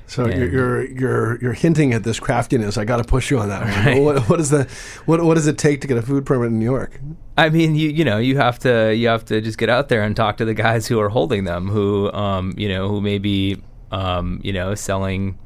So 0.09 0.27
you're, 0.27 0.49
you're 0.49 0.85
you're 0.87 1.39
you're 1.43 1.53
hinting 1.53 1.93
at 1.93 2.03
this 2.03 2.19
craftiness. 2.19 2.79
I 2.79 2.87
got 2.87 2.97
to 2.97 3.05
push 3.05 3.31
you 3.31 3.39
on 3.39 3.51
that. 3.51 3.63
Right. 3.85 4.03
What, 4.03 4.27
what 4.31 4.41
is 4.41 4.49
the 4.49 4.67
what 5.05 5.23
what 5.23 5.35
does 5.35 5.47
it 5.47 5.59
take 5.59 5.83
to 5.83 5.87
get 5.87 5.99
a 5.99 6.03
food 6.03 6.25
permit 6.25 6.47
in 6.47 6.59
New 6.59 6.65
York? 6.65 6.99
I 7.37 7.51
mean, 7.51 7.75
you 7.75 7.91
you 7.91 8.07
know 8.07 8.17
you 8.17 8.39
have 8.39 8.59
to 8.61 8.95
you 8.95 9.09
have 9.09 9.27
to 9.27 9.43
just 9.43 9.59
get 9.59 9.69
out 9.69 9.91
there 9.91 10.03
and 10.03 10.17
talk 10.17 10.39
to 10.39 10.47
the 10.47 10.55
guys 10.55 10.87
who 10.87 10.99
are 10.99 11.11
holding 11.11 11.45
them, 11.45 11.69
who 11.69 12.11
um 12.13 12.55
you 12.57 12.71
know 12.71 12.89
who 12.89 13.03
may 13.03 13.19
be 13.19 13.63
um 13.93 14.41
you 14.43 14.53
know 14.53 14.75
selling 14.75 15.39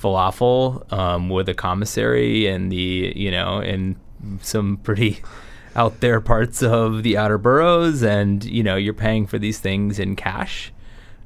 falafel 0.00 0.90
um, 0.92 1.28
with 1.28 1.48
a 1.48 1.54
commissary 1.54 2.46
and 2.46 2.70
the 2.70 3.12
you 3.14 3.30
know 3.30 3.60
in 3.60 3.96
some 4.40 4.76
pretty 4.78 5.20
out 5.76 6.00
there 6.00 6.20
parts 6.20 6.62
of 6.62 7.02
the 7.02 7.16
outer 7.16 7.38
boroughs, 7.38 8.02
and 8.02 8.44
you 8.44 8.62
know 8.62 8.76
you're 8.76 8.94
paying 8.94 9.26
for 9.26 9.38
these 9.38 9.58
things 9.58 9.98
in 9.98 10.16
cash. 10.16 10.72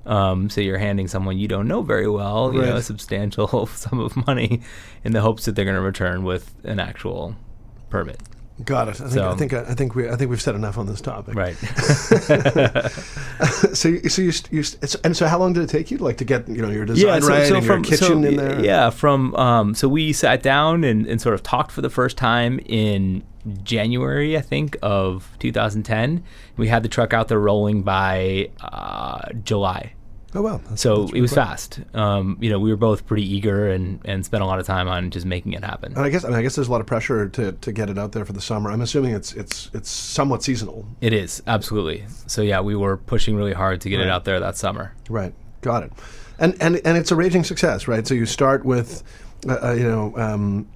Um, 0.05 0.51
so 0.51 0.61
you're 0.61 0.79
handing 0.79 1.09
someone 1.09 1.37
you 1.37 1.49
don't 1.49 1.67
know 1.67 1.83
very 1.83 2.09
well, 2.09 2.55
you 2.55 2.61
right. 2.61 2.69
know, 2.71 2.77
a 2.77 2.83
substantial 2.83 3.67
sum 3.67 3.99
of 3.99 4.27
money, 4.27 4.63
in 5.03 5.13
the 5.13 5.21
hopes 5.21 5.47
that 5.47 5.57
they're 5.57 5.65
going 5.65 5.75
to 5.75 5.81
return 5.81 6.23
with 6.23 6.55
an 6.63 6.79
actual 6.79 7.35
permit. 7.91 8.21
Got 8.65 8.89
it. 8.89 9.03
I 9.03 9.05
think, 9.05 9.11
so, 9.11 9.31
I 9.31 9.35
think 9.35 9.53
I 9.53 9.75
think 9.75 9.95
we 9.95 10.09
I 10.09 10.17
think 10.17 10.31
we've 10.31 10.41
said 10.41 10.55
enough 10.55 10.79
on 10.79 10.87
this 10.87 11.03
topic. 11.03 11.35
Right. 11.35 11.57
so 13.75 13.99
so 14.09 14.23
you, 14.23 14.33
you 14.51 14.65
and 15.05 15.15
so 15.15 15.27
how 15.27 15.39
long 15.39 15.53
did 15.53 15.63
it 15.63 15.69
take 15.69 15.91
you 15.91 15.99
to 15.99 16.05
like 16.05 16.17
to 16.17 16.25
get 16.25 16.49
you 16.49 16.63
know 16.63 16.71
your 16.71 16.87
design 16.87 17.07
yeah, 17.07 17.21
so, 17.21 17.29
right 17.29 17.49
so 17.49 17.57
and 17.57 17.67
from, 17.67 17.85
your 17.85 17.99
kitchen 17.99 18.25
in 18.25 18.37
there? 18.37 18.65
Yeah, 18.65 18.89
from 18.89 19.35
um, 19.35 19.75
so 19.75 19.89
we 19.89 20.15
sat 20.15 20.43
down 20.43 20.85
and, 20.85 21.07
and 21.07 21.21
sort 21.21 21.35
of 21.35 21.43
talked 21.43 21.71
for 21.71 21.83
the 21.83 21.91
first 21.91 22.17
time 22.17 22.59
in 22.65 23.25
January, 23.63 24.39
I 24.39 24.41
think, 24.41 24.79
of 24.81 25.31
2010. 25.41 26.25
We 26.57 26.69
had 26.69 26.83
the 26.83 26.89
truck 26.89 27.13
out 27.13 27.29
there 27.29 27.39
rolling 27.39 27.83
by 27.83 28.49
uh, 28.61 29.33
July. 29.45 29.93
Oh 30.35 30.43
wow! 30.43 30.61
That's, 30.69 30.83
so 30.83 31.03
that's 31.03 31.13
it 31.13 31.21
was 31.21 31.33
quick. 31.33 31.45
fast. 31.45 31.81
Um, 31.95 32.37
you 32.41 32.51
know, 32.51 32.59
we 32.59 32.71
were 32.71 32.77
both 32.77 33.07
pretty 33.07 33.25
eager 33.25 33.71
and, 33.71 34.01
and 34.05 34.25
spent 34.25 34.43
a 34.43 34.47
lot 34.47 34.59
of 34.59 34.67
time 34.67 34.89
on 34.89 35.11
just 35.11 35.25
making 35.25 35.53
it 35.53 35.65
happen. 35.65 35.93
And 35.95 36.05
I 36.05 36.11
guess 36.11 36.25
I, 36.25 36.29
mean, 36.29 36.37
I 36.37 36.43
guess 36.43 36.57
there's 36.57 36.69
a 36.69 36.73
lot 36.73 36.81
of 36.81 36.87
pressure 36.87 37.29
to, 37.29 37.53
to 37.53 37.73
get 37.73 37.89
it 37.89 37.97
out 37.97 38.13
there 38.13 38.25
for 38.25 38.33
the 38.33 38.41
summer. 38.41 38.71
I'm 38.71 38.81
assuming 38.81 39.15
it's 39.15 39.33
it's 39.35 39.71
it's 39.73 39.89
somewhat 39.91 40.43
seasonal. 40.43 40.87
It 41.01 41.13
is 41.13 41.43
absolutely. 41.47 42.05
So 42.27 42.43
yeah, 42.43 42.61
we 42.61 42.75
were 42.75 42.97
pushing 42.97 43.37
really 43.37 43.53
hard 43.53 43.81
to 43.83 43.89
get 43.89 43.99
right. 43.99 44.07
it 44.07 44.11
out 44.11 44.25
there 44.25 44.41
that 44.41 44.57
summer. 44.57 44.95
Right. 45.09 45.33
Got 45.63 45.85
it. 45.85 45.93
And 46.39 46.61
and 46.61 46.81
and 46.85 46.99
it's 46.99 47.13
a 47.13 47.17
raging 47.17 47.45
success, 47.45 47.89
right? 47.89 48.07
So 48.07 48.15
you 48.15 48.27
start 48.27 48.65
with, 48.65 49.03
uh, 49.49 49.59
uh, 49.63 49.73
you 49.73 49.85
know, 49.85 50.13
um, 50.17 50.69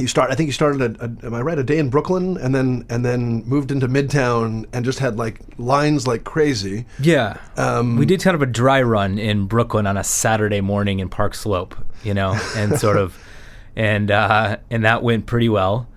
you 0.00 0.08
start. 0.08 0.30
I 0.30 0.34
think 0.34 0.48
you 0.48 0.52
started. 0.52 0.96
A, 1.00 1.04
a, 1.04 1.26
am 1.26 1.34
I 1.34 1.40
right? 1.40 1.58
A 1.58 1.64
day 1.64 1.78
in 1.78 1.90
Brooklyn, 1.90 2.36
and 2.36 2.54
then 2.54 2.86
and 2.88 3.04
then 3.04 3.44
moved 3.44 3.70
into 3.70 3.88
Midtown, 3.88 4.66
and 4.72 4.84
just 4.84 4.98
had 4.98 5.16
like 5.16 5.40
lines 5.58 6.06
like 6.06 6.24
crazy. 6.24 6.86
Yeah, 7.00 7.38
um, 7.56 7.96
we 7.96 8.06
did 8.06 8.22
kind 8.22 8.34
of 8.34 8.42
a 8.42 8.46
dry 8.46 8.82
run 8.82 9.18
in 9.18 9.46
Brooklyn 9.46 9.86
on 9.86 9.96
a 9.96 10.04
Saturday 10.04 10.60
morning 10.60 11.00
in 11.00 11.08
Park 11.08 11.34
Slope, 11.34 11.76
you 12.02 12.14
know, 12.14 12.38
and 12.56 12.78
sort 12.78 12.96
of, 12.96 13.18
and 13.76 14.10
uh, 14.10 14.58
and 14.70 14.84
that 14.84 15.02
went 15.02 15.26
pretty 15.26 15.48
well. 15.48 15.88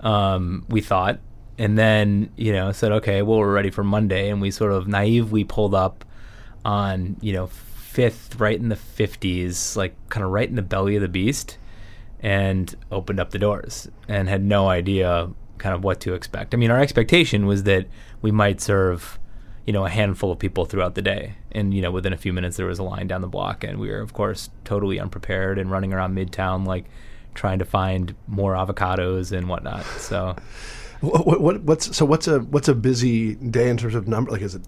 Um, 0.00 0.64
we 0.68 0.80
thought, 0.80 1.18
and 1.58 1.78
then 1.78 2.30
you 2.36 2.52
know 2.52 2.72
said, 2.72 2.92
okay, 2.92 3.22
well 3.22 3.38
we're 3.38 3.52
ready 3.52 3.70
for 3.70 3.84
Monday, 3.84 4.30
and 4.30 4.40
we 4.40 4.50
sort 4.50 4.72
of 4.72 4.88
naively 4.88 5.44
pulled 5.44 5.74
up 5.74 6.04
on 6.64 7.16
you 7.20 7.32
know 7.32 7.46
fifth, 7.46 8.38
right 8.38 8.58
in 8.58 8.68
the 8.68 8.76
fifties, 8.76 9.76
like 9.76 9.94
kind 10.08 10.24
of 10.24 10.30
right 10.30 10.48
in 10.48 10.56
the 10.56 10.62
belly 10.62 10.96
of 10.96 11.02
the 11.02 11.08
beast 11.08 11.58
and 12.20 12.74
opened 12.92 13.18
up 13.18 13.30
the 13.30 13.38
doors 13.38 13.88
and 14.08 14.28
had 14.28 14.44
no 14.44 14.68
idea 14.68 15.30
kind 15.58 15.74
of 15.74 15.84
what 15.84 16.00
to 16.00 16.14
expect. 16.14 16.54
I 16.54 16.56
mean, 16.56 16.70
our 16.70 16.80
expectation 16.80 17.46
was 17.46 17.64
that 17.64 17.86
we 18.22 18.30
might 18.30 18.60
serve, 18.60 19.18
you 19.66 19.72
know, 19.72 19.84
a 19.84 19.90
handful 19.90 20.32
of 20.32 20.38
people 20.38 20.64
throughout 20.64 20.94
the 20.94 21.02
day. 21.02 21.34
And, 21.52 21.72
you 21.74 21.82
know, 21.82 21.90
within 21.90 22.12
a 22.12 22.16
few 22.16 22.32
minutes 22.32 22.56
there 22.56 22.66
was 22.66 22.78
a 22.78 22.82
line 22.82 23.06
down 23.06 23.20
the 23.20 23.28
block 23.28 23.64
and 23.64 23.78
we 23.78 23.90
were 23.90 24.00
of 24.00 24.12
course 24.12 24.50
totally 24.64 24.98
unprepared 24.98 25.58
and 25.58 25.70
running 25.70 25.92
around 25.92 26.14
midtown 26.14 26.66
like 26.66 26.86
trying 27.34 27.58
to 27.58 27.64
find 27.64 28.14
more 28.26 28.54
avocados 28.54 29.36
and 29.36 29.48
whatnot. 29.48 29.84
So 29.84 30.36
what, 31.00 31.40
what, 31.40 31.62
what's 31.62 31.96
so 31.96 32.04
what's 32.04 32.28
a 32.28 32.40
what's 32.40 32.68
a 32.68 32.74
busy 32.74 33.34
day 33.36 33.68
in 33.68 33.76
terms 33.76 33.94
of 33.94 34.08
number 34.08 34.30
like 34.30 34.42
is 34.42 34.54
it 34.54 34.62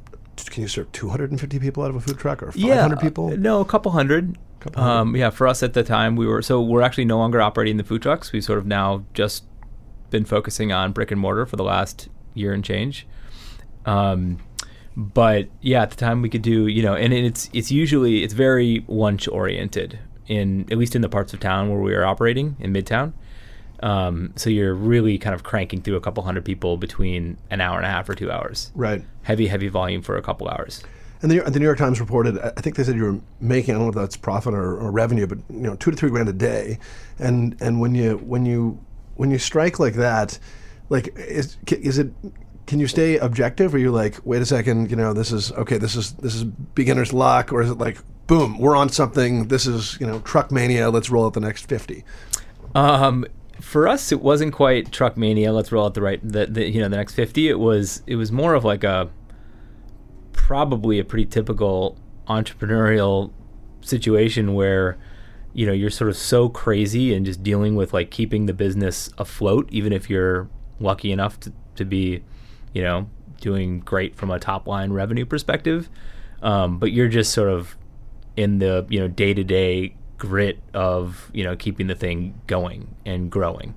can 0.47 0.63
you 0.63 0.69
serve 0.69 0.91
250 0.93 1.59
people 1.59 1.83
out 1.83 1.91
of 1.91 1.97
a 1.97 2.01
food 2.01 2.19
truck 2.19 2.43
or 2.43 2.53
500 2.53 2.67
yeah, 2.67 2.95
people? 2.97 3.37
No, 3.37 3.61
a 3.61 3.65
couple 3.65 3.93
hundred. 3.93 4.39
Um, 4.75 5.17
yeah, 5.17 5.31
for 5.31 5.47
us 5.49 5.63
at 5.63 5.75
the 5.75 5.83
time, 5.83 6.17
we 6.17 6.27
were 6.27 6.43
so 6.43 6.61
we're 6.61 6.83
actually 6.83 7.05
no 7.05 7.19
longer 7.19 7.41
operating 7.41 7.77
the 7.77 7.85
food 7.85 8.03
trucks. 8.03 8.33
We've 8.33 8.45
sort 8.45 8.59
of 8.59 8.67
now 8.67 9.05
just 9.15 9.45
been 10.11 10.25
focusing 10.25 10.73
on 10.73 10.93
brick 10.93 11.11
and 11.11 11.21
mortar 11.21 11.47
for 11.47 11.57
the 11.57 11.65
last 11.65 12.09
year 12.35 12.53
and 12.53 12.65
change. 12.65 13.07
Um, 13.87 14.39
but 14.97 15.49
yeah, 15.61 15.83
at 15.83 15.91
the 15.91 15.97
time 15.97 16.23
we 16.23 16.29
could 16.29 16.43
do 16.43 16.67
you 16.67 16.83
know, 16.83 16.95
and 16.95 17.13
it's 17.13 17.49
it's 17.53 17.71
usually 17.71 18.23
it's 18.23 18.35
very 18.35 18.85
lunch 18.89 19.29
oriented 19.29 19.99
in 20.27 20.67
at 20.71 20.79
least 20.79 20.95
in 20.95 21.03
the 21.03 21.09
parts 21.09 21.35
of 21.35 21.41
town 21.41 21.71
where 21.71 21.81
we 21.81 21.95
are 21.95 22.05
operating 22.05 22.57
in 22.61 22.73
Midtown. 22.73 23.13
Um, 23.83 24.33
so 24.37 24.49
you're 24.49 24.75
really 24.75 25.19
kind 25.19 25.35
of 25.35 25.43
cranking 25.43 25.83
through 25.83 25.97
a 25.97 26.01
couple 26.01 26.23
hundred 26.23 26.45
people 26.45 26.77
between 26.77 27.37
an 27.51 27.61
hour 27.61 27.77
and 27.77 27.85
a 27.85 27.89
half 27.89 28.09
or 28.09 28.15
two 28.15 28.31
hours. 28.31 28.71
Right. 28.77 29.05
Heavy, 29.23 29.49
heavy 29.49 29.69
volume 29.69 30.03
for 30.03 30.17
a 30.17 30.23
couple 30.23 30.49
hours. 30.49 30.85
And 31.23 31.31
the, 31.31 31.41
the 31.41 31.59
New 31.59 31.65
York 31.65 31.79
Times 31.79 32.01
reported, 32.01 32.39
I 32.39 32.61
think 32.61 32.77
they 32.77 32.85
said 32.85 32.97
you 32.97 33.05
were 33.05 33.21
making, 33.41 33.75
I 33.75 33.79
don't 33.79 33.85
know 33.85 33.91
if 33.91 33.95
that's 33.95 34.17
profit 34.17 34.55
or, 34.55 34.77
or 34.77 34.91
revenue, 34.91 35.27
but 35.27 35.39
you 35.51 35.61
know, 35.61 35.77
two 35.77 35.91
to 35.91 35.97
three 35.97 36.11
grand 36.11 36.29
a 36.29 36.33
day. 36.33 36.79
And 37.19 37.57
and 37.61 37.81
when 37.81 37.95
you 37.95 38.19
when 38.19 38.45
you 38.45 38.81
when 39.15 39.31
you 39.31 39.39
strike 39.39 39.79
like 39.79 39.95
that, 39.95 40.39
like 40.89 41.17
is 41.17 41.57
is 41.69 41.99
it 41.99 42.13
can 42.67 42.81
you 42.81 42.87
stay 42.87 43.19
objective 43.19 43.75
or 43.75 43.77
are 43.77 43.81
you 43.81 43.91
like 43.91 44.19
wait 44.25 44.41
a 44.41 44.47
second 44.47 44.89
you 44.89 44.97
know 44.97 45.13
this 45.13 45.33
is 45.33 45.51
okay 45.53 45.79
this 45.79 45.97
is 45.97 46.13
this 46.13 46.35
is 46.35 46.45
beginner's 46.45 47.13
luck 47.13 47.53
or 47.53 47.61
is 47.61 47.69
it 47.69 47.79
like 47.79 47.99
boom 48.29 48.57
we're 48.57 48.77
on 48.77 48.89
something 48.89 49.49
this 49.49 49.67
is 49.67 49.99
you 50.01 50.07
know 50.07 50.21
truck 50.21 50.53
mania 50.53 50.89
let's 50.91 51.11
roll 51.11 51.27
out 51.27 51.35
the 51.35 51.41
next 51.41 51.67
50 51.67 52.05
um, 52.75 53.27
for 53.61 53.87
us, 53.87 54.11
it 54.13 54.21
wasn't 54.21 54.53
quite 54.53 54.93
truck 54.93 55.17
mania. 55.17 55.53
Let's 55.53 55.71
roll 55.71 55.87
out 55.87 55.95
the 55.95 56.03
right, 56.03 56.21
the, 56.23 56.47
the, 56.47 56.69
you 56.69 56.81
know, 56.81 56.89
the 56.89 56.97
next 56.97 57.15
fifty. 57.15 57.49
It 57.49 57.59
was 57.59 58.03
it 58.07 58.17
was 58.17 58.33
more 58.33 58.55
of 58.55 58.65
like 58.65 58.83
a 58.83 59.09
probably 60.53 60.99
a 60.99 61.05
pretty 61.05 61.25
typical 61.25 61.97
entrepreneurial 62.29 63.33
situation 63.81 64.53
where 64.53 64.99
you 65.55 65.65
know 65.65 65.73
you're 65.73 65.89
sort 65.89 66.11
of 66.11 66.17
so 66.17 66.47
crazy 66.47 67.15
and 67.15 67.25
just 67.25 67.43
dealing 67.43 67.75
with 67.75 67.95
like 67.95 68.11
keeping 68.11 68.45
the 68.45 68.53
business 68.53 69.09
afloat, 69.17 69.67
even 69.73 69.95
if 69.95 70.11
you're 70.11 70.51
lucky 70.79 71.11
enough 71.11 71.41
to, 71.41 71.51
to 71.75 71.87
be, 71.87 72.23
you 72.75 72.83
know, 72.83 73.09
doing 73.41 73.81
great 73.81 74.15
from 74.15 74.31
a 74.31 74.39
top 74.39 74.69
line 74.69 74.93
revenue 74.93 75.25
perspective. 75.25 75.89
Um, 76.43 76.79
but 76.79 76.93
you're 76.93 77.09
just 77.09 77.33
sort 77.33 77.49
of 77.49 77.79
in 78.37 78.59
the 78.59 78.85
you 78.91 79.01
know 79.01 79.09
day 79.09 79.33
to 79.33 79.43
day 79.43 79.95
grit 80.19 80.59
of 80.75 81.31
you 81.33 81.45
know 81.45 81.57
keeping 81.57 81.87
the 81.87 81.95
thing 81.95 82.39
going 82.47 82.95
and 83.07 83.31
growing. 83.31 83.75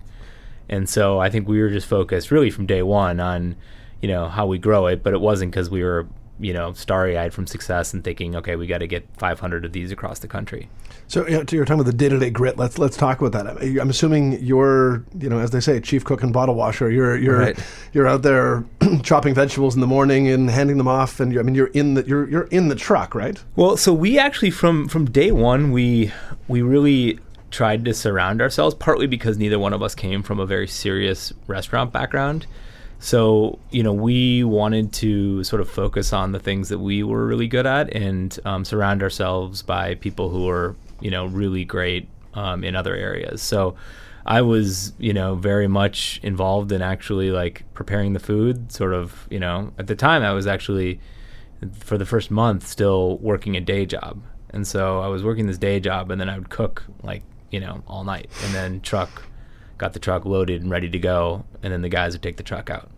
And 0.67 0.89
so 0.89 1.21
I 1.21 1.29
think 1.29 1.47
we 1.47 1.61
were 1.61 1.69
just 1.69 1.87
focused 1.87 2.31
really 2.31 2.49
from 2.49 2.65
day 2.65 2.83
one 2.83 3.21
on 3.21 3.55
you 4.01 4.09
know 4.09 4.27
how 4.27 4.45
we 4.45 4.57
grow 4.57 4.87
it, 4.87 5.03
but 5.03 5.13
it 5.13 5.21
wasn't 5.21 5.53
because 5.53 5.69
we 5.69 5.81
were 5.81 6.05
you 6.39 6.53
know 6.53 6.73
starry 6.73 7.17
eyed 7.17 7.33
from 7.33 7.47
success 7.47 7.93
and 7.93 8.03
thinking 8.03 8.35
okay 8.35 8.55
we 8.55 8.67
got 8.67 8.79
to 8.79 8.87
get 8.87 9.07
500 9.17 9.65
of 9.65 9.71
these 9.71 9.91
across 9.91 10.19
the 10.19 10.27
country. 10.27 10.69
So 11.07 11.27
you 11.27 11.37
know, 11.37 11.43
to 11.43 11.55
your 11.55 11.65
time 11.65 11.77
with 11.77 11.87
the 11.87 11.93
day 11.93 12.09
to 12.09 12.17
day 12.17 12.29
grit, 12.29 12.57
let's 12.57 12.79
let's 12.79 12.97
talk 12.97 13.21
about 13.21 13.31
that. 13.33 13.61
I'm 13.79 13.89
assuming 13.89 14.43
you're, 14.43 15.05
you 15.19 15.29
know, 15.29 15.39
as 15.39 15.51
they 15.51 15.59
say, 15.59 15.79
chief 15.79 16.03
cook 16.03 16.23
and 16.23 16.33
bottle 16.33 16.55
washer. 16.55 16.89
You're 16.89 17.15
you're 17.17 17.37
right. 17.37 17.59
you're 17.93 18.07
out 18.07 18.23
there 18.23 18.65
chopping 19.03 19.33
vegetables 19.33 19.75
in 19.75 19.81
the 19.81 19.87
morning 19.87 20.27
and 20.27 20.49
handing 20.49 20.77
them 20.77 20.87
off, 20.87 21.19
and 21.19 21.37
I 21.37 21.43
mean 21.43 21.55
you're 21.55 21.67
in 21.67 21.93
the 21.93 22.03
you're 22.07 22.27
you're 22.29 22.47
in 22.47 22.69
the 22.69 22.75
truck, 22.75 23.13
right? 23.13 23.41
Well, 23.55 23.77
so 23.77 23.93
we 23.93 24.17
actually 24.17 24.51
from 24.51 24.87
from 24.87 25.05
day 25.05 25.31
one 25.31 25.71
we 25.71 26.11
we 26.47 26.61
really 26.61 27.19
tried 27.51 27.85
to 27.85 27.93
surround 27.93 28.41
ourselves, 28.41 28.75
partly 28.75 29.07
because 29.07 29.37
neither 29.37 29.59
one 29.59 29.73
of 29.73 29.81
us 29.81 29.95
came 29.95 30.23
from 30.23 30.39
a 30.39 30.45
very 30.45 30.67
serious 30.67 31.31
restaurant 31.47 31.93
background. 31.93 32.47
So, 32.99 33.59
you 33.71 33.83
know, 33.83 33.93
we 33.93 34.43
wanted 34.43 34.91
to 34.93 35.43
sort 35.43 35.61
of 35.61 35.69
focus 35.69 36.13
on 36.13 36.31
the 36.31 36.39
things 36.39 36.69
that 36.69 36.79
we 36.79 37.03
were 37.03 37.25
really 37.27 37.47
good 37.47 37.65
at 37.65 37.93
and 37.93 38.37
um, 38.45 38.65
surround 38.65 39.03
ourselves 39.03 39.61
by 39.61 39.95
people 39.95 40.29
who 40.29 40.45
were 40.45 40.75
you 41.01 41.11
know 41.11 41.25
really 41.25 41.65
great 41.65 42.07
um, 42.33 42.63
in 42.63 42.75
other 42.75 42.95
areas. 42.95 43.41
So 43.41 43.75
I 44.25 44.41
was, 44.41 44.93
you 44.97 45.13
know, 45.13 45.35
very 45.35 45.67
much 45.67 46.19
involved 46.23 46.71
in 46.71 46.81
actually 46.81 47.31
like 47.31 47.63
preparing 47.73 48.13
the 48.13 48.19
food. 48.19 48.71
Sort 48.71 48.93
of, 48.93 49.27
you 49.29 49.39
know, 49.39 49.71
at 49.77 49.87
the 49.87 49.95
time 49.95 50.23
I 50.23 50.33
was 50.33 50.47
actually 50.47 50.99
for 51.79 51.97
the 51.97 52.05
first 52.05 52.31
month 52.31 52.67
still 52.67 53.17
working 53.19 53.55
a 53.55 53.61
day 53.61 53.85
job, 53.85 54.21
and 54.49 54.67
so 54.67 54.99
I 54.99 55.07
was 55.07 55.23
working 55.23 55.47
this 55.47 55.57
day 55.57 55.79
job, 55.79 56.11
and 56.11 56.19
then 56.19 56.29
I 56.29 56.37
would 56.37 56.49
cook 56.49 56.83
like 57.03 57.23
you 57.51 57.59
know 57.59 57.83
all 57.87 58.03
night, 58.03 58.29
and 58.43 58.53
then 58.53 58.81
truck, 58.81 59.23
got 59.77 59.93
the 59.93 59.99
truck 59.99 60.25
loaded 60.25 60.61
and 60.61 60.71
ready 60.71 60.89
to 60.89 60.99
go, 60.99 61.45
and 61.63 61.71
then 61.71 61.81
the 61.81 61.89
guys 61.89 62.13
would 62.13 62.23
take 62.23 62.37
the 62.37 62.43
truck 62.43 62.69
out. 62.69 62.89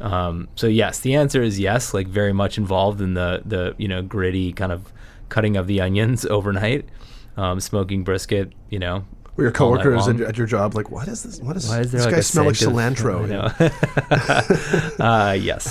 Um, 0.00 0.48
so 0.56 0.66
yes, 0.66 1.00
the 1.00 1.14
answer 1.14 1.42
is 1.42 1.58
yes. 1.58 1.94
Like 1.94 2.06
very 2.06 2.32
much 2.32 2.58
involved 2.58 3.00
in 3.00 3.14
the 3.14 3.42
the 3.44 3.74
you 3.78 3.88
know 3.88 4.02
gritty 4.02 4.52
kind 4.52 4.72
of 4.72 4.92
cutting 5.28 5.56
of 5.56 5.66
the 5.66 5.80
onions 5.80 6.24
overnight, 6.30 6.88
um, 7.36 7.60
smoking 7.60 8.04
brisket. 8.04 8.52
You 8.70 8.78
know, 8.78 9.04
were 9.36 9.44
your 9.44 9.52
coworkers 9.52 10.08
at, 10.08 10.20
at, 10.20 10.38
your 10.38 10.46
job 10.46 10.74
like, 10.74 10.90
what 10.90 11.08
is 11.08 11.22
this? 11.22 11.40
What 11.40 11.56
is, 11.56 11.68
Why 11.68 11.80
is 11.80 11.92
there 11.92 12.00
this 12.00 12.06
like 12.06 12.14
guy 12.14 12.20
smell 12.20 12.46
like 12.46 12.54
cilantro? 12.54 13.24
Of, 13.60 15.00
uh, 15.00 15.32
yes. 15.32 15.70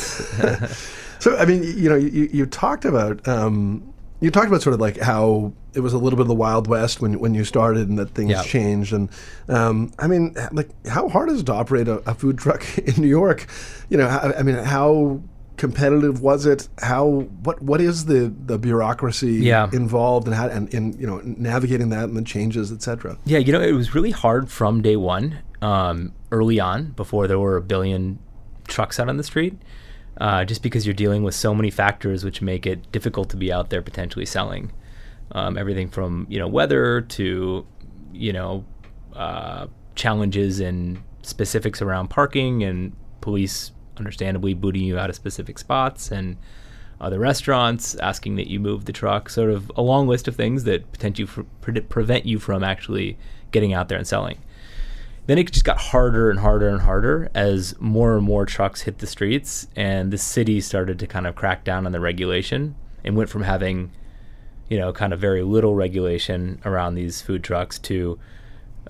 so 1.20 1.38
I 1.38 1.46
mean, 1.46 1.63
you 1.63 1.89
know, 1.89 1.96
you, 1.96 2.30
you 2.32 2.46
talked 2.46 2.86
about 2.86 3.27
um, 3.27 3.94
you 4.22 4.32
talked 4.32 4.48
about 4.48 4.62
sort 4.62 4.74
of 4.74 4.80
like 4.80 4.98
how 4.98 5.54
it 5.74 5.82
was 5.82 5.94
a 5.94 5.98
little 5.98 6.18
bit 6.18 6.22
of 6.22 6.28
the 6.28 6.36
wild 6.36 6.68
west 6.68 7.02
when 7.02 7.20
when 7.20 7.34
you 7.34 7.44
started 7.44 7.90
and 7.90 8.00
that 8.00 8.10
things 8.12 8.44
changed 8.46 8.94
and 8.94 9.10
um, 9.50 9.92
I 10.00 10.08
mean 10.08 10.36
like 10.52 10.70
how 10.88 11.10
hard 11.10 11.30
is 11.30 11.42
it 11.42 11.46
to 11.48 11.54
operate 11.54 11.88
a, 11.88 11.96
a 12.10 12.14
food 12.14 12.38
truck 12.38 12.66
in 12.78 13.02
New 13.02 13.08
York 13.08 13.48
you 13.90 13.98
know 13.98 14.08
I, 14.08 14.40
I 14.40 14.44
mean 14.44 14.56
how 14.56 15.22
competitive 15.58 16.22
was 16.22 16.46
it? 16.46 16.68
How 16.80 17.08
what 17.44 17.62
what 17.62 17.82
is 17.82 18.06
the 18.06 18.34
the 18.46 18.58
bureaucracy 18.58 19.34
yeah. 19.34 19.70
involved 19.74 20.28
and 20.28 20.36
how 20.36 20.48
and 20.48 20.74
in 20.74 21.00
you 21.00 21.08
know 21.08 21.22
navigating 21.24 21.90
that 21.90 22.06
and 22.06 22.18
the 22.18 22.24
changes, 22.24 22.72
etc. 22.72 23.18
Yeah, 23.26 23.40
you 23.40 23.52
know, 23.52 23.62
it 23.62 23.74
was 23.74 23.96
really 23.96 24.12
hard 24.12 24.50
from 24.50 24.82
day 24.82 24.96
one, 24.96 25.40
um, 25.62 26.14
early 26.32 26.60
on, 26.60 26.92
before 26.92 27.28
there 27.28 27.40
were 27.40 27.58
a 27.58 27.62
billion 27.62 28.20
trucks 28.68 29.00
out 29.00 29.10
on 29.10 29.18
the 29.18 29.24
street. 29.24 29.56
Uh, 30.18 30.46
just 30.46 30.64
because 30.64 30.86
you're 30.86 30.94
dealing 30.94 31.24
with 31.24 31.36
so 31.36 31.54
many 31.54 31.70
factors 31.70 32.24
which 32.24 32.42
make 32.42 32.66
it 32.66 32.90
difficult 32.92 33.30
to 33.30 33.38
be 33.38 33.52
out 33.52 33.70
there 33.70 33.82
potentially 33.82 34.26
selling. 34.26 34.72
Um, 35.32 35.58
everything 35.58 35.90
from 35.90 36.28
you 36.30 36.40
know 36.40 36.48
weather 36.48 37.02
to 37.02 37.66
you 38.14 38.34
know 38.34 38.64
uh, 39.14 39.68
challenges 39.96 40.60
and 40.60 41.02
specifics 41.22 41.82
around 41.82 42.10
parking 42.10 42.64
and 42.64 42.96
police 43.22 43.72
understandably 43.98 44.54
booting 44.54 44.84
you 44.84 44.98
out 44.98 45.10
of 45.10 45.16
specific 45.16 45.58
spots 45.58 46.12
and 46.12 46.38
other 47.02 47.20
restaurants 47.20 47.96
asking 47.96 48.36
that 48.36 48.48
you 48.48 48.60
move 48.60 48.86
the 48.86 48.94
truck, 48.94 49.30
sort 49.30 49.50
of 49.50 49.72
a 49.76 49.82
long 49.82 50.08
list 50.08 50.28
of 50.28 50.36
things 50.36 50.64
that 50.64 50.90
potentially 50.92 51.28
pre- 51.62 51.82
prevent 51.82 52.26
you 52.26 52.40
from 52.40 52.64
actually 52.64 53.18
getting 53.52 53.74
out 53.74 53.90
there 53.90 53.98
and 53.98 54.08
selling. 54.08 54.38
Then 55.27 55.38
it 55.38 55.51
just 55.51 55.65
got 55.65 55.77
harder 55.77 56.29
and 56.29 56.39
harder 56.39 56.70
and 56.70 56.82
harder 56.82 57.29
as 57.34 57.74
more 57.79 58.15
and 58.15 58.24
more 58.24 58.46
trucks 58.46 58.82
hit 58.82 59.00
the 59.00 59.08
streets, 59.08 59.67
and 59.75 60.12
the 60.12 60.17
city 60.17 60.62
started 60.62 61.00
to 61.00 61.08
kind 61.08 61.25
of 61.25 61.36
crack 61.36 61.63
down 61.63 61.86
on 61.86 61.91
the 61.91 62.00
regulation 62.00 62.75
and 63.03 63.15
went 63.15 63.29
from 63.29 63.44
having, 63.44 63.91
you 64.70 64.77
know, 64.77 64.94
kind 64.94 65.13
of 65.13 65.20
very 65.20 65.41
little 65.41 65.74
regulation 65.74 66.62
around 66.63 66.96
these 66.96 67.22
food 67.22 67.44
trucks 67.44 67.79
to, 67.79 68.20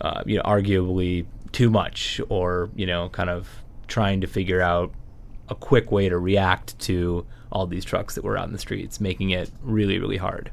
uh, 0.02 0.24
you 0.26 0.36
know, 0.36 0.44
arguably 0.44 1.26
too 1.54 1.70
much 1.70 2.20
or, 2.28 2.70
you 2.76 2.86
know, 2.86 3.08
kind 3.10 3.30
of 3.30 3.48
trying 3.88 4.20
to 4.20 4.28
figure 4.28 4.62
out 4.62 4.94
a 5.48 5.56
quick 5.56 5.92
way 5.92 6.10
to 6.10 6.18
react 6.18 6.78
to 6.80 7.26
all 7.52 7.66
these 7.66 7.86
trucks 7.86 8.16
that 8.16 8.24
were 8.24 8.38
out 8.38 8.48
in 8.48 8.52
the 8.52 8.60
streets, 8.60 9.00
making 9.00 9.30
it 9.30 9.50
really, 9.62 10.00
really 10.00 10.18
hard. 10.18 10.52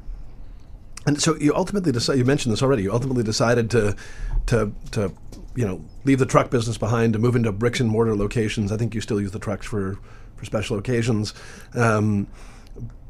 And 1.05 1.21
so 1.21 1.35
you 1.35 1.53
ultimately 1.53 1.91
decided. 1.91 2.19
You 2.19 2.25
mentioned 2.25 2.53
this 2.53 2.63
already. 2.63 2.83
You 2.83 2.93
ultimately 2.93 3.23
decided 3.23 3.69
to, 3.71 3.97
to, 4.45 4.71
to, 4.91 5.11
you 5.55 5.65
know, 5.65 5.83
leave 6.03 6.19
the 6.19 6.25
truck 6.25 6.49
business 6.49 6.77
behind 6.77 7.13
to 7.13 7.19
move 7.19 7.35
into 7.35 7.51
bricks 7.51 7.79
and 7.79 7.89
mortar 7.89 8.15
locations. 8.15 8.71
I 8.71 8.77
think 8.77 8.95
you 8.95 9.01
still 9.01 9.21
use 9.21 9.31
the 9.31 9.39
trucks 9.39 9.65
for, 9.65 9.99
for 10.35 10.45
special 10.45 10.77
occasions. 10.77 11.33
Um, 11.73 12.27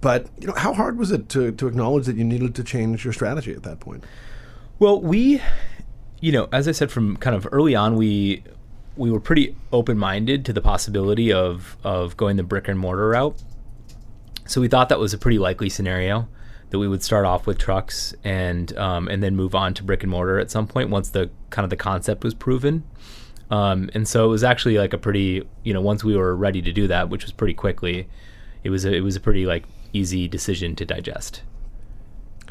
but 0.02 0.28
you 0.40 0.48
know, 0.48 0.54
how 0.54 0.74
hard 0.74 0.98
was 0.98 1.12
it 1.12 1.30
to 1.30 1.54
to 1.54 1.68
acknowledge 1.68 2.06
that 2.06 2.18
you 2.18 2.26
needed 2.26 2.56
to 2.56 2.64
change 2.64 3.06
your 3.06 3.14
strategy 3.14 3.54
at 3.54 3.64
that 3.64 3.80
point? 3.80 4.04
Well, 4.78 5.00
we, 5.00 5.42
you 6.20 6.34
know, 6.34 6.50
as 6.52 6.68
I 6.68 6.74
said 6.74 6.92
from 6.92 7.16
kind 7.18 7.36
of 7.36 7.48
early 7.52 7.74
on, 7.74 7.96
we 7.96 8.44
we 8.98 9.10
were 9.10 9.22
pretty 9.22 9.56
open 9.72 9.98
minded 9.98 10.46
to 10.46 10.54
the 10.54 10.62
possibility 10.62 11.32
of 11.32 11.78
of 11.86 12.18
going 12.18 12.36
the 12.36 12.44
brick 12.44 12.68
and 12.68 12.78
mortar 12.78 13.10
route. 13.10 13.42
So 14.46 14.60
we 14.60 14.68
thought 14.68 14.90
that 14.90 15.00
was 15.00 15.14
a 15.14 15.18
pretty 15.18 15.40
likely 15.40 15.70
scenario 15.70 16.28
that 16.74 16.80
we 16.80 16.88
would 16.88 17.04
start 17.04 17.24
off 17.24 17.46
with 17.46 17.60
trucks 17.60 18.16
and 18.24 18.76
um, 18.80 19.08
and 19.08 19.22
then 19.22 19.36
move 19.36 19.54
on 19.54 19.76
to 19.76 19.84
brick 19.84 20.02
and 20.02 20.10
mortar 20.10 20.40
at 20.40 20.50
some 20.50 20.66
point 20.66 20.90
once 20.90 21.12
the 21.12 21.30
kind 21.52 21.64
of 21.64 21.70
the 21.70 21.76
concept 21.76 22.24
was 22.24 22.34
proven. 22.34 22.84
Um, 23.52 23.92
and 23.94 24.08
so 24.08 24.26
it 24.26 24.30
was 24.30 24.44
actually 24.44 24.80
like 24.80 24.92
a 24.92 24.98
pretty 24.98 25.48
you 25.64 25.72
know 25.72 25.82
once 25.82 26.04
we 26.04 26.18
were 26.18 26.36
ready 26.36 26.64
to 26.64 26.74
do 26.74 26.88
that, 26.88 27.10
which 27.10 27.26
was 27.26 27.32
pretty 27.32 27.54
quickly, 27.54 28.10
it 28.64 28.72
was 28.72 28.86
a, 28.86 28.92
it 28.92 29.02
was 29.02 29.16
a 29.16 29.20
pretty 29.20 29.46
like 29.46 29.66
easy 29.94 30.28
decision 30.28 30.76
to 30.78 30.84
digest. 30.84 31.44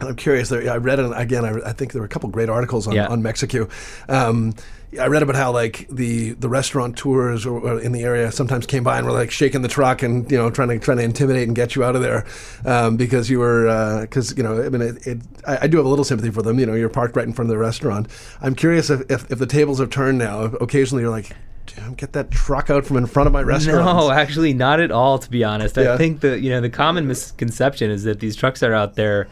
I'm 0.02 0.16
curious. 0.16 0.48
There, 0.48 0.70
I 0.70 0.76
read 0.76 0.98
it 0.98 1.10
again. 1.14 1.44
I, 1.44 1.70
I, 1.70 1.72
think 1.72 1.92
there 1.92 2.00
were 2.00 2.06
a 2.06 2.08
couple 2.08 2.28
great 2.30 2.48
articles 2.48 2.86
on, 2.86 2.94
yeah. 2.94 3.06
on 3.06 3.22
Mexicue. 3.22 3.68
Um, 4.08 4.54
I 5.00 5.06
read 5.06 5.22
about 5.22 5.36
how 5.36 5.52
like 5.52 5.86
the 5.88 6.32
the 6.32 6.50
restaurateurs 6.50 7.46
or, 7.46 7.58
or 7.60 7.80
in 7.80 7.92
the 7.92 8.02
area 8.02 8.30
sometimes 8.30 8.66
came 8.66 8.84
by 8.84 8.98
and 8.98 9.06
were 9.06 9.12
like 9.12 9.30
shaking 9.30 9.62
the 9.62 9.68
truck 9.68 10.02
and 10.02 10.30
you 10.30 10.36
know 10.36 10.50
trying 10.50 10.68
to 10.68 10.78
trying 10.78 10.98
to 10.98 11.02
intimidate 11.02 11.46
and 11.46 11.56
get 11.56 11.74
you 11.74 11.82
out 11.82 11.96
of 11.96 12.02
there 12.02 12.26
um, 12.66 12.96
because 12.96 13.30
you 13.30 13.38
were 13.38 14.02
because 14.02 14.32
uh, 14.32 14.34
you 14.36 14.42
know 14.42 14.62
I 14.62 14.68
mean 14.68 14.82
it, 14.82 15.06
it, 15.06 15.18
I, 15.46 15.58
I, 15.62 15.66
do 15.66 15.78
have 15.78 15.86
a 15.86 15.88
little 15.88 16.04
sympathy 16.04 16.30
for 16.30 16.42
them. 16.42 16.58
You 16.58 16.66
know 16.66 16.74
you're 16.74 16.90
parked 16.90 17.16
right 17.16 17.26
in 17.26 17.32
front 17.32 17.50
of 17.50 17.54
the 17.54 17.58
restaurant. 17.58 18.08
I'm 18.42 18.54
curious 18.54 18.90
if, 18.90 19.10
if, 19.10 19.30
if 19.30 19.38
the 19.38 19.46
tables 19.46 19.78
have 19.78 19.88
turned 19.90 20.18
now. 20.18 20.42
Occasionally 20.42 21.02
you're 21.02 21.10
like. 21.10 21.34
Damn, 21.64 21.94
get 21.94 22.12
that 22.14 22.32
truck 22.32 22.70
out 22.70 22.84
from 22.84 22.96
in 22.96 23.06
front 23.06 23.28
of 23.28 23.32
my 23.32 23.40
restaurant. 23.40 23.86
No, 23.86 24.10
actually, 24.10 24.52
not 24.52 24.80
at 24.80 24.90
all. 24.90 25.20
To 25.20 25.30
be 25.30 25.44
honest, 25.44 25.76
yeah. 25.76 25.94
I 25.94 25.96
think 25.96 26.20
the 26.20 26.38
you 26.38 26.50
know 26.50 26.60
the 26.60 26.68
common 26.68 27.06
misconception 27.06 27.88
is 27.88 28.02
that 28.02 28.18
these 28.18 28.34
trucks 28.34 28.64
are 28.64 28.74
out 28.74 28.96
there 28.96 29.28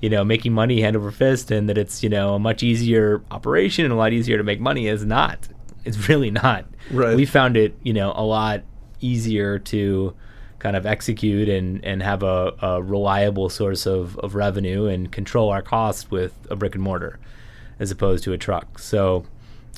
you 0.00 0.08
know, 0.08 0.24
making 0.24 0.52
money 0.52 0.80
hand 0.80 0.96
over 0.96 1.10
fist 1.10 1.50
and 1.50 1.68
that 1.68 1.76
it's, 1.76 2.02
you 2.02 2.08
know, 2.08 2.34
a 2.34 2.38
much 2.38 2.62
easier 2.62 3.22
operation 3.30 3.84
and 3.84 3.92
a 3.92 3.96
lot 3.96 4.12
easier 4.12 4.36
to 4.36 4.44
make 4.44 4.60
money 4.60 4.86
is 4.86 5.04
not. 5.04 5.48
It's 5.84 6.08
really 6.08 6.30
not. 6.30 6.66
Right. 6.90 7.16
We 7.16 7.26
found 7.26 7.56
it, 7.56 7.76
you 7.82 7.92
know, 7.92 8.12
a 8.14 8.24
lot 8.24 8.62
easier 9.00 9.58
to 9.58 10.14
kind 10.58 10.76
of 10.76 10.86
execute 10.86 11.48
and, 11.48 11.84
and 11.84 12.02
have 12.02 12.22
a, 12.22 12.52
a 12.60 12.82
reliable 12.82 13.48
source 13.48 13.86
of, 13.86 14.18
of 14.18 14.34
revenue 14.34 14.86
and 14.86 15.10
control 15.10 15.50
our 15.50 15.62
costs 15.62 16.10
with 16.10 16.34
a 16.50 16.56
brick 16.56 16.74
and 16.74 16.82
mortar 16.82 17.18
as 17.78 17.90
opposed 17.90 18.24
to 18.24 18.32
a 18.32 18.38
truck. 18.38 18.78
So 18.78 19.24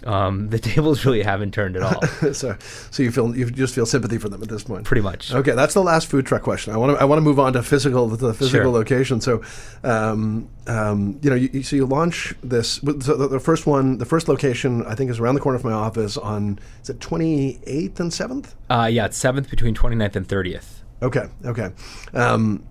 um, 0.04 0.48
the 0.48 0.58
tables 0.70 1.04
really 1.04 1.22
haven't 1.22 1.52
turned 1.52 1.76
at 1.76 1.82
all. 1.82 2.02
so, 2.32 2.56
so 2.90 3.02
you 3.02 3.10
feel 3.10 3.36
you 3.36 3.50
just 3.50 3.74
feel 3.74 3.86
sympathy 3.86 4.18
for 4.18 4.28
them 4.28 4.42
at 4.42 4.48
this 4.48 4.64
point. 4.64 4.84
Pretty 4.84 5.02
much. 5.02 5.32
Okay, 5.32 5.52
that's 5.52 5.74
the 5.74 5.82
last 5.82 6.08
food 6.08 6.26
truck 6.26 6.42
question. 6.42 6.72
I 6.72 6.76
want 6.76 6.96
to 6.96 7.00
I 7.00 7.04
want 7.04 7.18
to 7.18 7.22
move 7.22 7.38
on 7.38 7.52
to 7.54 7.62
physical 7.62 8.08
the 8.08 8.34
physical 8.34 8.64
sure. 8.64 8.68
location. 8.68 9.20
So, 9.20 9.42
um, 9.84 10.48
um, 10.66 11.18
you 11.22 11.30
know, 11.30 11.36
you, 11.36 11.62
so 11.62 11.76
you 11.76 11.86
launch 11.86 12.34
this. 12.42 12.74
So 12.74 12.92
the, 13.16 13.28
the, 13.28 13.40
first 13.40 13.66
one, 13.66 13.98
the 13.98 14.06
first 14.06 14.28
location, 14.28 14.84
I 14.86 14.94
think, 14.94 15.10
is 15.10 15.18
around 15.18 15.34
the 15.34 15.40
corner 15.40 15.58
from 15.58 15.70
my 15.70 15.76
office 15.76 16.16
on 16.16 16.58
is 16.82 16.90
it 16.90 17.00
twenty 17.00 17.60
eighth 17.64 18.00
and 18.00 18.12
seventh? 18.12 18.54
Uh, 18.68 18.88
yeah, 18.90 19.06
it's 19.06 19.16
seventh 19.16 19.50
between 19.50 19.74
29th 19.74 20.16
and 20.16 20.28
thirtieth. 20.28 20.82
Okay, 21.02 21.26
okay. 21.44 21.70
Um, 22.12 22.64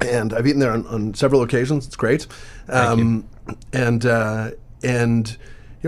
and 0.00 0.34
I've 0.34 0.46
eaten 0.46 0.60
there 0.60 0.72
on, 0.72 0.86
on 0.86 1.14
several 1.14 1.42
occasions. 1.42 1.86
It's 1.86 1.96
great. 1.96 2.26
Um, 2.68 3.28
and 3.72 4.04
uh, 4.04 4.50
and 4.82 5.36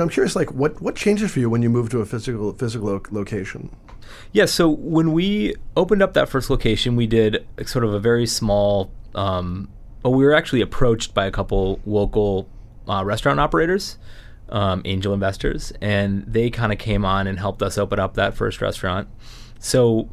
know, 0.00 0.02
I'm 0.04 0.08
curious, 0.10 0.36
like, 0.36 0.52
what 0.52 0.80
what 0.82 0.94
changes 0.94 1.30
for 1.30 1.40
you 1.40 1.48
when 1.48 1.62
you 1.62 1.70
move 1.70 1.88
to 1.90 2.00
a 2.00 2.06
physical 2.06 2.52
physical 2.52 2.88
lo- 2.88 3.02
location? 3.10 3.70
Yeah, 4.32 4.44
so 4.44 4.68
when 4.68 5.12
we 5.12 5.54
opened 5.76 6.02
up 6.02 6.14
that 6.14 6.28
first 6.28 6.50
location, 6.50 6.96
we 6.96 7.06
did 7.06 7.46
sort 7.64 7.84
of 7.84 7.94
a 7.94 7.98
very 7.98 8.26
small. 8.26 8.90
Um, 9.14 9.68
well, 10.02 10.14
we 10.14 10.24
were 10.24 10.34
actually 10.34 10.60
approached 10.60 11.14
by 11.14 11.26
a 11.26 11.30
couple 11.30 11.80
local 11.84 12.48
uh, 12.88 13.04
restaurant 13.04 13.40
operators, 13.40 13.98
um, 14.50 14.82
angel 14.84 15.12
investors, 15.12 15.72
and 15.80 16.24
they 16.26 16.50
kind 16.50 16.72
of 16.72 16.78
came 16.78 17.04
on 17.04 17.26
and 17.26 17.38
helped 17.38 17.62
us 17.62 17.78
open 17.78 17.98
up 17.98 18.14
that 18.14 18.34
first 18.34 18.60
restaurant. 18.60 19.08
So 19.58 20.08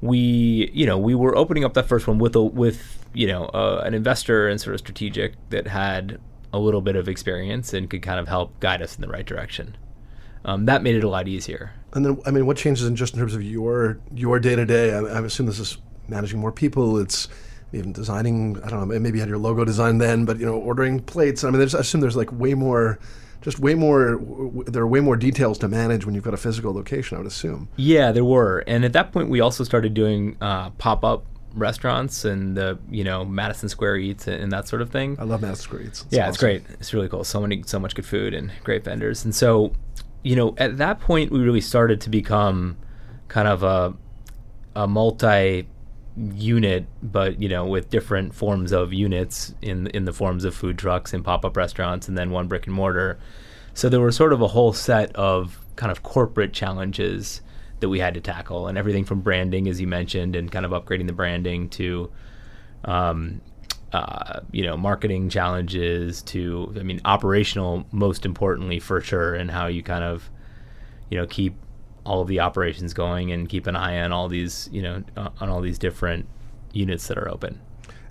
we, 0.00 0.70
you 0.72 0.86
know, 0.86 0.98
we 0.98 1.14
were 1.14 1.36
opening 1.36 1.64
up 1.64 1.74
that 1.74 1.86
first 1.86 2.06
one 2.06 2.18
with 2.18 2.36
a 2.36 2.42
with 2.42 3.04
you 3.12 3.26
know 3.26 3.46
uh, 3.46 3.82
an 3.84 3.94
investor 3.94 4.48
and 4.48 4.60
sort 4.60 4.74
of 4.74 4.80
strategic 4.80 5.34
that 5.50 5.66
had 5.66 6.20
a 6.54 6.58
little 6.58 6.80
bit 6.80 6.94
of 6.94 7.08
experience 7.08 7.74
and 7.74 7.90
could 7.90 8.00
kind 8.00 8.20
of 8.20 8.28
help 8.28 8.60
guide 8.60 8.80
us 8.80 8.94
in 8.94 9.02
the 9.02 9.08
right 9.08 9.26
direction. 9.26 9.76
Um, 10.44 10.66
that 10.66 10.82
made 10.82 10.94
it 10.94 11.02
a 11.02 11.08
lot 11.08 11.26
easier. 11.26 11.72
And 11.94 12.06
then, 12.06 12.20
I 12.24 12.30
mean, 12.30 12.46
what 12.46 12.56
changes 12.56 12.86
in 12.86 12.94
just 12.94 13.14
in 13.14 13.20
terms 13.20 13.34
of 13.34 13.42
your 13.42 13.98
your 14.14 14.38
day 14.38 14.54
to 14.54 14.64
day? 14.64 14.94
I 14.94 15.18
assume 15.20 15.46
this 15.46 15.58
is 15.58 15.78
managing 16.06 16.38
more 16.38 16.52
people. 16.52 16.98
It's 16.98 17.28
even 17.72 17.92
designing. 17.92 18.62
I 18.62 18.68
don't 18.68 18.80
know. 18.80 18.98
Maybe 18.98 19.18
you 19.18 19.20
had 19.20 19.28
your 19.28 19.38
logo 19.38 19.64
designed 19.64 20.00
then, 20.00 20.24
but 20.24 20.38
you 20.38 20.46
know, 20.46 20.54
ordering 20.54 21.00
plates. 21.00 21.42
I 21.42 21.50
mean, 21.50 21.60
I 21.60 21.64
assume 21.64 22.00
there's 22.00 22.16
like 22.16 22.30
way 22.32 22.54
more 22.54 23.00
just 23.40 23.58
way 23.58 23.74
more 23.74 24.18
there 24.66 24.82
are 24.82 24.86
way 24.86 25.00
more 25.00 25.16
details 25.16 25.58
to 25.58 25.68
manage 25.68 26.06
when 26.06 26.14
you've 26.14 26.24
got 26.24 26.32
a 26.32 26.38
physical 26.38 26.72
location 26.72 27.14
i 27.14 27.18
would 27.18 27.26
assume 27.26 27.68
yeah 27.76 28.10
there 28.10 28.24
were 28.24 28.64
and 28.66 28.86
at 28.86 28.94
that 28.94 29.12
point 29.12 29.28
we 29.28 29.38
also 29.38 29.62
started 29.62 29.92
doing 29.92 30.34
uh, 30.40 30.70
pop-up 30.70 31.26
restaurants 31.54 32.24
and 32.24 32.56
the 32.56 32.78
you 32.90 33.04
know 33.04 33.24
Madison 33.24 33.68
Square 33.68 33.96
Eats 33.98 34.26
and, 34.26 34.42
and 34.42 34.52
that 34.52 34.68
sort 34.68 34.82
of 34.82 34.90
thing. 34.90 35.16
I 35.18 35.24
love 35.24 35.42
Madison 35.42 35.62
Square 35.62 35.82
Eats. 35.82 36.02
It's 36.02 36.12
yeah, 36.16 36.22
awesome. 36.22 36.28
it's 36.30 36.38
great. 36.38 36.62
It's 36.80 36.94
really 36.94 37.08
cool. 37.08 37.24
So 37.24 37.40
many, 37.40 37.62
so 37.64 37.78
much 37.78 37.94
good 37.94 38.06
food 38.06 38.34
and 38.34 38.52
great 38.64 38.84
vendors. 38.84 39.24
And 39.24 39.34
so 39.34 39.72
you 40.22 40.34
know, 40.34 40.54
at 40.56 40.78
that 40.78 41.00
point, 41.00 41.30
we 41.30 41.40
really 41.40 41.60
started 41.60 42.00
to 42.02 42.10
become 42.10 42.76
kind 43.28 43.46
of 43.46 43.62
a 43.62 43.94
a 44.74 44.88
multi 44.88 45.68
unit, 46.16 46.86
but 47.02 47.40
you 47.40 47.48
know, 47.48 47.66
with 47.66 47.90
different 47.90 48.34
forms 48.34 48.72
of 48.72 48.92
units 48.92 49.54
in 49.62 49.86
in 49.88 50.04
the 50.04 50.12
forms 50.12 50.44
of 50.44 50.54
food 50.54 50.78
trucks 50.78 51.12
and 51.12 51.24
pop 51.24 51.44
up 51.44 51.56
restaurants, 51.56 52.08
and 52.08 52.18
then 52.18 52.30
one 52.30 52.48
brick 52.48 52.66
and 52.66 52.74
mortar. 52.74 53.18
So 53.74 53.88
there 53.88 54.00
were 54.00 54.12
sort 54.12 54.32
of 54.32 54.40
a 54.40 54.48
whole 54.48 54.72
set 54.72 55.14
of 55.14 55.60
kind 55.76 55.92
of 55.92 56.02
corporate 56.02 56.52
challenges 56.52 57.42
that 57.80 57.88
we 57.88 57.98
had 57.98 58.14
to 58.14 58.20
tackle, 58.20 58.68
and 58.68 58.78
everything 58.78 59.04
from 59.04 59.20
branding, 59.20 59.68
as 59.68 59.80
you 59.80 59.86
mentioned, 59.86 60.36
and 60.36 60.50
kind 60.50 60.64
of 60.64 60.72
upgrading 60.72 61.06
the 61.06 61.12
branding 61.12 61.68
to, 61.70 62.10
um, 62.84 63.40
uh, 63.92 64.40
you 64.52 64.64
know, 64.64 64.76
marketing 64.76 65.28
challenges 65.28 66.22
to, 66.22 66.74
I 66.78 66.82
mean, 66.82 67.00
operational, 67.04 67.86
most 67.92 68.24
importantly 68.24 68.80
for 68.80 69.00
sure, 69.00 69.34
and 69.34 69.50
how 69.50 69.66
you 69.66 69.82
kind 69.82 70.04
of, 70.04 70.30
you 71.10 71.18
know, 71.18 71.26
keep 71.26 71.54
all 72.04 72.20
of 72.20 72.28
the 72.28 72.40
operations 72.40 72.92
going 72.92 73.32
and 73.32 73.48
keep 73.48 73.66
an 73.66 73.76
eye 73.76 74.00
on 74.00 74.12
all 74.12 74.28
these, 74.28 74.68
you 74.72 74.82
know, 74.82 75.02
on 75.16 75.48
all 75.48 75.60
these 75.60 75.78
different 75.78 76.26
units 76.72 77.06
that 77.08 77.18
are 77.18 77.28
open. 77.28 77.60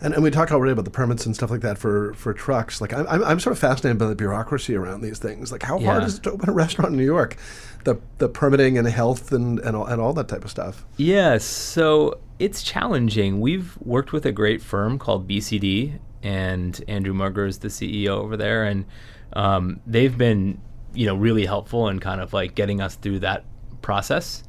And, 0.04 0.14
and 0.14 0.22
we 0.22 0.30
talked 0.32 0.52
already 0.52 0.74
about 0.74 0.84
the 0.84 0.92
permits 0.92 1.26
and 1.26 1.34
stuff 1.34 1.50
like 1.50 1.62
that 1.62 1.78
for, 1.78 2.14
for 2.16 2.34
trucks. 2.34 2.82
Like 2.82 2.92
I'm, 2.94 3.08
I'm, 3.08 3.40
sort 3.40 3.54
of 3.54 3.60
fascinated 3.60 3.98
by 3.98 4.08
the 4.08 4.16
bureaucracy 4.16 4.76
around 4.76 5.02
these 5.02 5.18
things. 5.18 5.50
Like 5.50 5.64
how 5.64 5.80
hard 5.80 6.04
is 6.04 6.18
it 6.18 6.24
to 6.24 6.32
open 6.32 6.50
a 6.50 6.54
restaurant 6.64 6.92
in 6.92 6.98
New 6.98 7.06
York? 7.06 7.38
The 7.86 7.96
the 8.18 8.28
permitting 8.28 8.78
and 8.78 8.88
health 8.88 9.32
and, 9.32 9.60
and, 9.60 9.76
all, 9.76 9.86
and 9.86 10.02
all 10.02 10.12
that 10.14 10.28
type 10.28 10.44
of 10.44 10.52
stuff. 10.52 10.86
Yes, 10.98 11.46
so 11.46 12.20
it's 12.38 12.64
challenging. 12.64 13.40
We've 13.40 13.78
worked 13.78 14.12
with 14.12 14.26
a 14.26 14.32
great 14.34 14.62
firm 14.62 15.00
called 15.00 15.28
BCD, 15.28 16.00
and 16.22 16.82
Andrew 16.88 17.14
Murger 17.14 17.46
is 17.46 17.60
the 17.60 17.70
CEO 17.70 18.10
over 18.10 18.36
there, 18.36 18.66
and 18.66 18.86
um, 19.34 19.80
they've 19.88 20.18
been, 20.18 20.62
you 20.94 21.06
know, 21.06 21.16
really 21.16 21.46
helpful 21.46 21.88
in 21.88 22.00
kind 22.00 22.20
of 22.20 22.34
like 22.34 22.56
getting 22.56 22.82
us 22.82 22.96
through 22.96 23.20
that 23.20 23.46
process. 23.82 24.44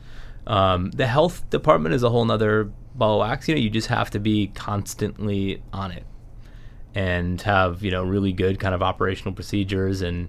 Um, 0.47 0.91
the 0.91 1.07
health 1.07 1.49
department 1.51 1.95
is 1.95 2.03
a 2.03 2.11
whole 2.11 2.25
nother 2.25 2.71
ball 2.95 3.21
of 3.23 3.29
wax. 3.29 3.49
You 3.49 3.55
know, 3.55 3.61
you 3.61 3.71
just 3.71 3.89
have 3.89 4.11
to 4.11 4.19
be 4.19 4.49
constantly 4.49 5.63
on 5.73 5.91
it 5.91 6.05
and 6.95 7.41
have 7.43 7.83
you 7.83 7.91
know 7.91 8.05
really 8.05 8.33
good 8.33 8.61
kind 8.61 8.75
of 8.75 8.83
operational 8.83 9.33
procedures 9.35 10.01
and 10.01 10.29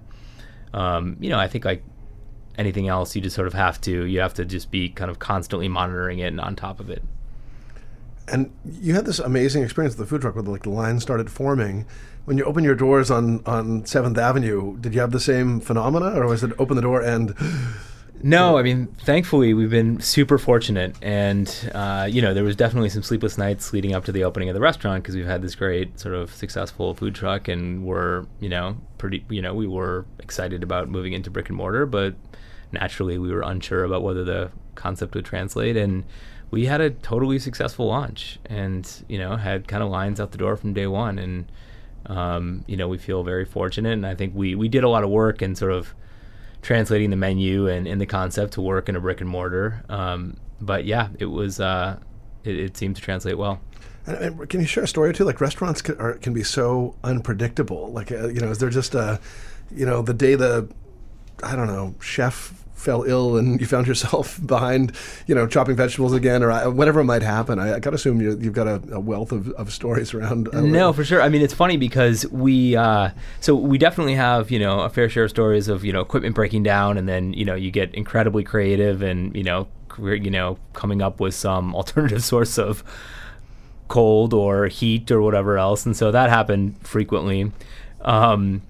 um, 0.74 1.16
you 1.20 1.30
know 1.30 1.38
I 1.38 1.46
think 1.48 1.64
like 1.64 1.84
anything 2.58 2.88
else 2.88 3.14
you 3.14 3.22
just 3.22 3.36
sort 3.36 3.46
of 3.46 3.54
have 3.54 3.80
to 3.82 4.04
you 4.04 4.18
have 4.20 4.34
to 4.34 4.44
just 4.44 4.70
be 4.70 4.88
kind 4.88 5.10
of 5.10 5.18
constantly 5.18 5.68
monitoring 5.68 6.18
it 6.18 6.26
and 6.28 6.40
on 6.40 6.56
top 6.56 6.80
of 6.80 6.90
it 6.90 7.02
And 8.26 8.50
you 8.64 8.94
had 8.94 9.04
this 9.04 9.18
amazing 9.20 9.62
experience 9.62 9.94
at 9.94 9.98
the 9.98 10.06
food 10.06 10.22
truck 10.22 10.34
where 10.34 10.42
like 10.42 10.64
the 10.64 10.70
line 10.70 10.98
started 10.98 11.30
forming. 11.30 11.86
When 12.24 12.36
you 12.36 12.44
opened 12.44 12.66
your 12.66 12.74
doors 12.74 13.10
on 13.10 13.42
on 13.46 13.86
Seventh 13.86 14.18
Avenue, 14.18 14.76
did 14.78 14.94
you 14.94 15.00
have 15.00 15.12
the 15.12 15.20
same 15.20 15.60
phenomena, 15.60 16.18
or 16.18 16.26
was 16.26 16.42
it 16.42 16.50
open 16.58 16.74
the 16.74 16.82
door 16.82 17.00
and 17.00 17.34
no 18.22 18.56
i 18.58 18.62
mean 18.62 18.86
thankfully 19.04 19.54
we've 19.54 19.70
been 19.70 20.00
super 20.00 20.38
fortunate. 20.38 20.96
And 21.02 21.48
uh, 21.74 22.08
you 22.10 22.22
know 22.22 22.34
there 22.34 22.44
was 22.44 22.56
definitely 22.56 22.88
some 22.88 23.02
sleepless 23.02 23.38
nights 23.38 23.72
leading 23.72 23.94
up 23.94 24.04
to 24.06 24.12
the 24.12 24.24
opening 24.24 24.48
of 24.48 24.54
the 24.54 24.60
restaurant 24.60 25.02
because 25.02 25.14
we've 25.14 25.26
had 25.26 25.42
this 25.42 25.54
great 25.54 25.98
sort 25.98 26.14
of 26.14 26.32
successful 26.34 26.94
food 26.94 27.14
truck 27.14 27.48
and 27.48 27.84
we're 27.84 28.26
you 28.40 28.48
know 28.48 28.76
pretty 28.98 29.24
you 29.28 29.42
know 29.42 29.54
we 29.54 29.66
were 29.66 30.06
excited 30.18 30.62
about 30.62 30.88
moving 30.88 31.12
into 31.12 31.30
brick 31.30 31.48
and 31.48 31.56
mortar 31.56 31.86
but 31.86 32.14
naturally 32.72 33.18
we 33.18 33.32
were 33.32 33.42
unsure 33.42 33.84
about 33.84 34.02
whether 34.02 34.24
the 34.24 34.50
concept 34.74 35.14
would 35.14 35.24
translate. 35.24 35.76
And 35.76 36.04
we 36.50 36.66
had 36.66 36.80
a 36.80 36.90
totally 36.90 37.38
successful 37.38 37.86
launch 37.86 38.38
and 38.46 38.88
you 39.08 39.18
know 39.18 39.36
had 39.36 39.66
kind 39.66 39.82
of 39.82 39.90
lines 39.90 40.20
out 40.20 40.32
the 40.32 40.38
door 40.38 40.56
from 40.56 40.72
day 40.72 40.86
one. 40.86 41.18
And 41.18 41.52
um, 42.06 42.64
you 42.66 42.76
know 42.76 42.88
we 42.88 42.98
feel 42.98 43.22
very 43.24 43.44
fortunate. 43.44 43.92
And 43.92 44.06
i 44.06 44.14
think 44.14 44.34
we 44.34 44.54
we 44.54 44.68
did 44.68 44.84
a 44.84 44.88
lot 44.88 45.04
of 45.04 45.10
work 45.10 45.42
and 45.42 45.56
sort 45.58 45.72
of 45.72 45.94
translating 46.66 47.10
the 47.10 47.16
menu 47.16 47.68
and, 47.68 47.86
and 47.86 48.00
the 48.00 48.06
concept 48.06 48.54
to 48.54 48.60
work 48.60 48.88
in 48.88 48.96
a 48.96 49.00
brick 49.00 49.20
and 49.20 49.30
mortar 49.30 49.84
um, 49.88 50.36
but 50.60 50.84
yeah 50.84 51.08
it 51.20 51.26
was 51.26 51.60
uh, 51.60 51.96
it, 52.42 52.58
it 52.58 52.76
seemed 52.76 52.96
to 52.96 53.02
translate 53.02 53.38
well 53.38 53.60
And, 54.06 54.16
and 54.16 54.48
can 54.48 54.60
you 54.60 54.66
share 54.66 54.84
a 54.84 54.88
story 54.88 55.10
or 55.10 55.12
two? 55.12 55.24
Like 55.24 55.40
restaurants 55.40 55.80
can, 55.82 55.96
are, 55.98 56.14
can 56.14 56.32
be 56.32 56.42
so 56.42 56.94
unpredictable. 57.04 57.92
Like 57.92 58.10
uh, 58.12 58.28
you 58.28 58.40
know, 58.40 58.50
is 58.50 58.58
there 58.58 58.70
just 58.70 58.94
a, 58.94 59.20
you 59.70 59.86
know, 59.86 60.02
the 60.02 60.14
day 60.14 60.34
the, 60.36 60.68
I 61.42 61.56
don't 61.56 61.66
know, 61.66 61.94
chef 62.00 62.64
fell 62.76 63.02
ill 63.02 63.36
and 63.36 63.60
you 63.60 63.66
found 63.66 63.86
yourself 63.88 64.38
behind, 64.46 64.92
you 65.26 65.34
know, 65.34 65.46
chopping 65.46 65.74
vegetables 65.74 66.12
again 66.12 66.42
or 66.42 66.52
uh, 66.52 66.70
whatever 66.70 67.02
might 67.02 67.22
happen. 67.22 67.58
I, 67.58 67.74
I 67.76 67.78
got 67.80 67.90
to 67.90 67.96
assume 67.96 68.20
you, 68.20 68.38
you've 68.38 68.52
got 68.52 68.68
a, 68.68 68.80
a 68.92 69.00
wealth 69.00 69.32
of, 69.32 69.50
of 69.52 69.72
stories 69.72 70.14
around. 70.14 70.54
uh, 70.54 70.60
No, 70.60 70.92
for 70.92 71.04
sure. 71.04 71.20
I 71.22 71.28
mean, 71.28 71.42
it's 71.42 71.54
funny 71.54 71.76
because 71.78 72.24
we, 72.30 72.76
uh, 72.76 73.10
so 73.40 73.54
we 73.56 73.78
definitely 73.78 74.14
have, 74.14 74.50
you 74.50 74.58
know, 74.58 74.80
a 74.80 74.90
fair 74.90 75.08
share 75.08 75.24
of 75.24 75.30
stories 75.30 75.66
of, 75.68 75.84
you 75.84 75.92
know, 75.92 76.00
equipment 76.00 76.34
breaking 76.34 76.62
down, 76.62 76.96
and 76.98 77.08
then, 77.08 77.32
you 77.32 77.44
know, 77.44 77.54
you 77.54 77.70
get 77.70 77.92
incredibly 77.94 78.44
creative 78.44 79.02
and, 79.02 79.34
you 79.34 79.42
know, 79.42 79.66
you 79.98 80.30
know, 80.30 80.58
coming 80.74 81.00
up 81.00 81.18
with 81.18 81.34
some 81.34 81.74
alternative 81.80 82.22
source 82.22 82.58
of 82.58 82.84
cold 83.88 84.34
or 84.34 84.66
heat 84.66 85.10
or 85.10 85.22
whatever 85.22 85.56
else, 85.58 85.86
and 85.86 85.96
so 85.96 86.10
that 86.10 86.28
happened 86.28 86.76
frequently. 86.86 87.50
Um, 88.02 88.62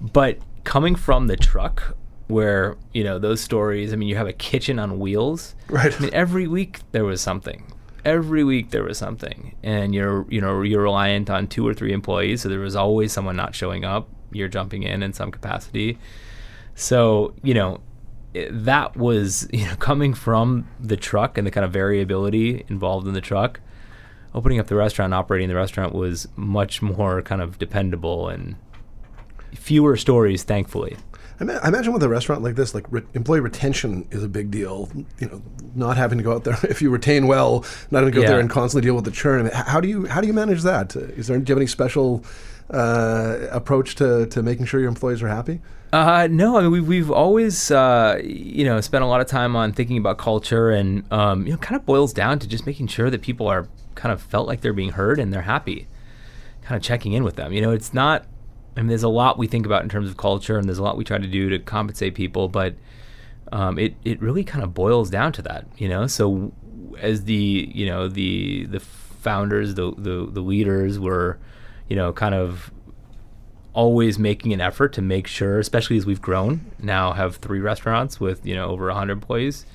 but 0.00 0.38
coming 0.64 0.94
from 0.94 1.28
the 1.28 1.36
truck, 1.36 1.96
where 2.26 2.76
you 2.92 3.04
know 3.04 3.18
those 3.18 3.40
stories, 3.40 3.92
I 3.92 3.96
mean, 3.96 4.08
you 4.08 4.16
have 4.16 4.26
a 4.26 4.32
kitchen 4.32 4.78
on 4.78 4.98
wheels, 4.98 5.54
Right. 5.68 5.94
I 5.94 6.00
mean, 6.00 6.10
every 6.14 6.46
week 6.46 6.80
there 6.92 7.04
was 7.04 7.20
something. 7.20 7.64
Every 8.04 8.44
week 8.44 8.70
there 8.70 8.82
was 8.82 8.98
something, 8.98 9.54
and 9.62 9.94
you're 9.94 10.26
you 10.28 10.40
know 10.40 10.62
you're 10.62 10.82
reliant 10.82 11.30
on 11.30 11.46
two 11.46 11.66
or 11.66 11.74
three 11.74 11.92
employees, 11.92 12.42
so 12.42 12.48
there 12.48 12.60
was 12.60 12.76
always 12.76 13.12
someone 13.12 13.36
not 13.36 13.54
showing 13.54 13.84
up. 13.84 14.08
You're 14.30 14.48
jumping 14.48 14.82
in 14.82 15.02
in 15.02 15.12
some 15.12 15.30
capacity, 15.30 15.98
so 16.74 17.34
you 17.42 17.54
know 17.54 17.80
that 18.50 18.96
was 18.96 19.48
you 19.52 19.64
know 19.66 19.76
coming 19.76 20.12
from 20.12 20.68
the 20.80 20.96
truck 20.96 21.38
and 21.38 21.46
the 21.46 21.50
kind 21.50 21.64
of 21.64 21.72
variability 21.72 22.64
involved 22.68 23.06
in 23.06 23.14
the 23.14 23.20
truck. 23.20 23.60
Opening 24.34 24.58
up 24.58 24.66
the 24.66 24.74
restaurant, 24.74 25.14
operating 25.14 25.48
the 25.48 25.54
restaurant 25.54 25.94
was 25.94 26.26
much 26.34 26.82
more 26.82 27.22
kind 27.22 27.40
of 27.40 27.56
dependable 27.56 28.28
and 28.28 28.56
fewer 29.54 29.96
stories, 29.96 30.42
thankfully. 30.42 30.96
I, 31.40 31.68
imagine 31.68 31.92
with 31.92 32.02
a 32.02 32.08
restaurant 32.08 32.42
like 32.42 32.54
this, 32.54 32.74
like 32.74 32.86
re- 32.90 33.02
employee 33.14 33.40
retention 33.40 34.06
is 34.10 34.22
a 34.22 34.28
big 34.28 34.50
deal. 34.50 34.88
You 35.18 35.28
know, 35.28 35.42
not 35.74 35.96
having 35.96 36.18
to 36.18 36.24
go 36.24 36.32
out 36.32 36.44
there 36.44 36.58
if 36.68 36.80
you 36.80 36.90
retain 36.90 37.26
well, 37.26 37.64
not 37.90 38.00
having 38.00 38.12
to 38.12 38.20
go 38.20 38.24
out 38.24 38.28
there 38.28 38.40
and 38.40 38.50
constantly 38.50 38.86
deal 38.86 38.94
with 38.94 39.04
the 39.04 39.10
churn. 39.10 39.40
I 39.40 39.42
mean, 39.44 39.52
h- 39.54 39.66
how 39.66 39.80
do 39.80 39.88
you 39.88 40.06
how 40.06 40.20
do 40.20 40.26
you 40.26 40.32
manage 40.32 40.62
that? 40.62 40.96
Uh, 40.96 41.00
there 41.00 41.38
do 41.38 41.50
you 41.50 41.54
have 41.54 41.58
any 41.58 41.66
special 41.66 42.24
uh, 42.70 43.38
approach 43.50 43.94
to, 43.96 44.26
to 44.26 44.42
making 44.42 44.66
sure 44.66 44.80
your 44.80 44.88
employees 44.88 45.22
are 45.22 45.28
happy? 45.28 45.60
Uh, 45.92 46.26
no, 46.28 46.56
I 46.56 46.62
mean 46.62 46.72
we've 46.72 46.88
we've 46.88 47.10
always 47.10 47.70
uh, 47.70 48.20
you 48.24 48.64
know 48.64 48.80
spent 48.80 49.04
a 49.04 49.06
lot 49.06 49.20
of 49.20 49.28
time 49.28 49.54
on 49.54 49.72
thinking 49.72 49.96
about 49.96 50.18
culture, 50.18 50.70
and 50.70 51.04
um, 51.12 51.46
you 51.46 51.52
know, 51.52 51.58
kind 51.58 51.76
of 51.76 51.86
boils 51.86 52.12
down 52.12 52.38
to 52.40 52.48
just 52.48 52.66
making 52.66 52.88
sure 52.88 53.10
that 53.10 53.22
people 53.22 53.46
are 53.46 53.68
kind 53.94 54.12
of 54.12 54.20
felt 54.20 54.48
like 54.48 54.60
they're 54.60 54.72
being 54.72 54.90
heard 54.90 55.20
and 55.20 55.32
they're 55.32 55.42
happy. 55.42 55.86
Kind 56.62 56.76
of 56.76 56.82
checking 56.82 57.12
in 57.12 57.22
with 57.22 57.36
them. 57.36 57.52
You 57.52 57.60
know, 57.60 57.70
it's 57.70 57.94
not. 57.94 58.26
I 58.76 58.80
mean, 58.80 58.88
there's 58.88 59.02
a 59.02 59.08
lot 59.08 59.38
we 59.38 59.46
think 59.46 59.66
about 59.66 59.82
in 59.82 59.88
terms 59.88 60.08
of 60.08 60.16
culture, 60.16 60.58
and 60.58 60.68
there's 60.68 60.78
a 60.78 60.82
lot 60.82 60.96
we 60.96 61.04
try 61.04 61.18
to 61.18 61.26
do 61.26 61.48
to 61.50 61.58
compensate 61.58 62.14
people, 62.14 62.48
but 62.48 62.74
um, 63.52 63.78
it 63.78 63.94
it 64.04 64.20
really 64.20 64.44
kind 64.44 64.64
of 64.64 64.74
boils 64.74 65.10
down 65.10 65.32
to 65.32 65.42
that. 65.42 65.66
You 65.76 65.88
know, 65.88 66.06
so 66.06 66.52
as 66.98 67.24
the 67.24 67.70
you 67.72 67.86
know 67.86 68.08
the 68.08 68.66
the 68.66 68.80
founders, 68.80 69.74
the 69.74 69.92
the, 69.96 70.28
the 70.30 70.40
leaders 70.40 70.98
were, 70.98 71.38
you 71.88 71.96
know, 71.96 72.12
kind 72.12 72.34
of 72.34 72.72
always 73.72 74.18
making 74.18 74.52
an 74.52 74.60
effort 74.60 74.92
to 74.92 75.02
make 75.02 75.26
sure, 75.26 75.58
especially 75.58 75.96
as 75.96 76.06
we've 76.06 76.22
grown, 76.22 76.70
now 76.78 77.12
have 77.12 77.36
three 77.36 77.60
restaurants 77.60 78.20
with 78.20 78.44
you 78.46 78.54
know 78.54 78.66
over 78.68 78.86
100 78.86 79.12
employees, 79.12 79.66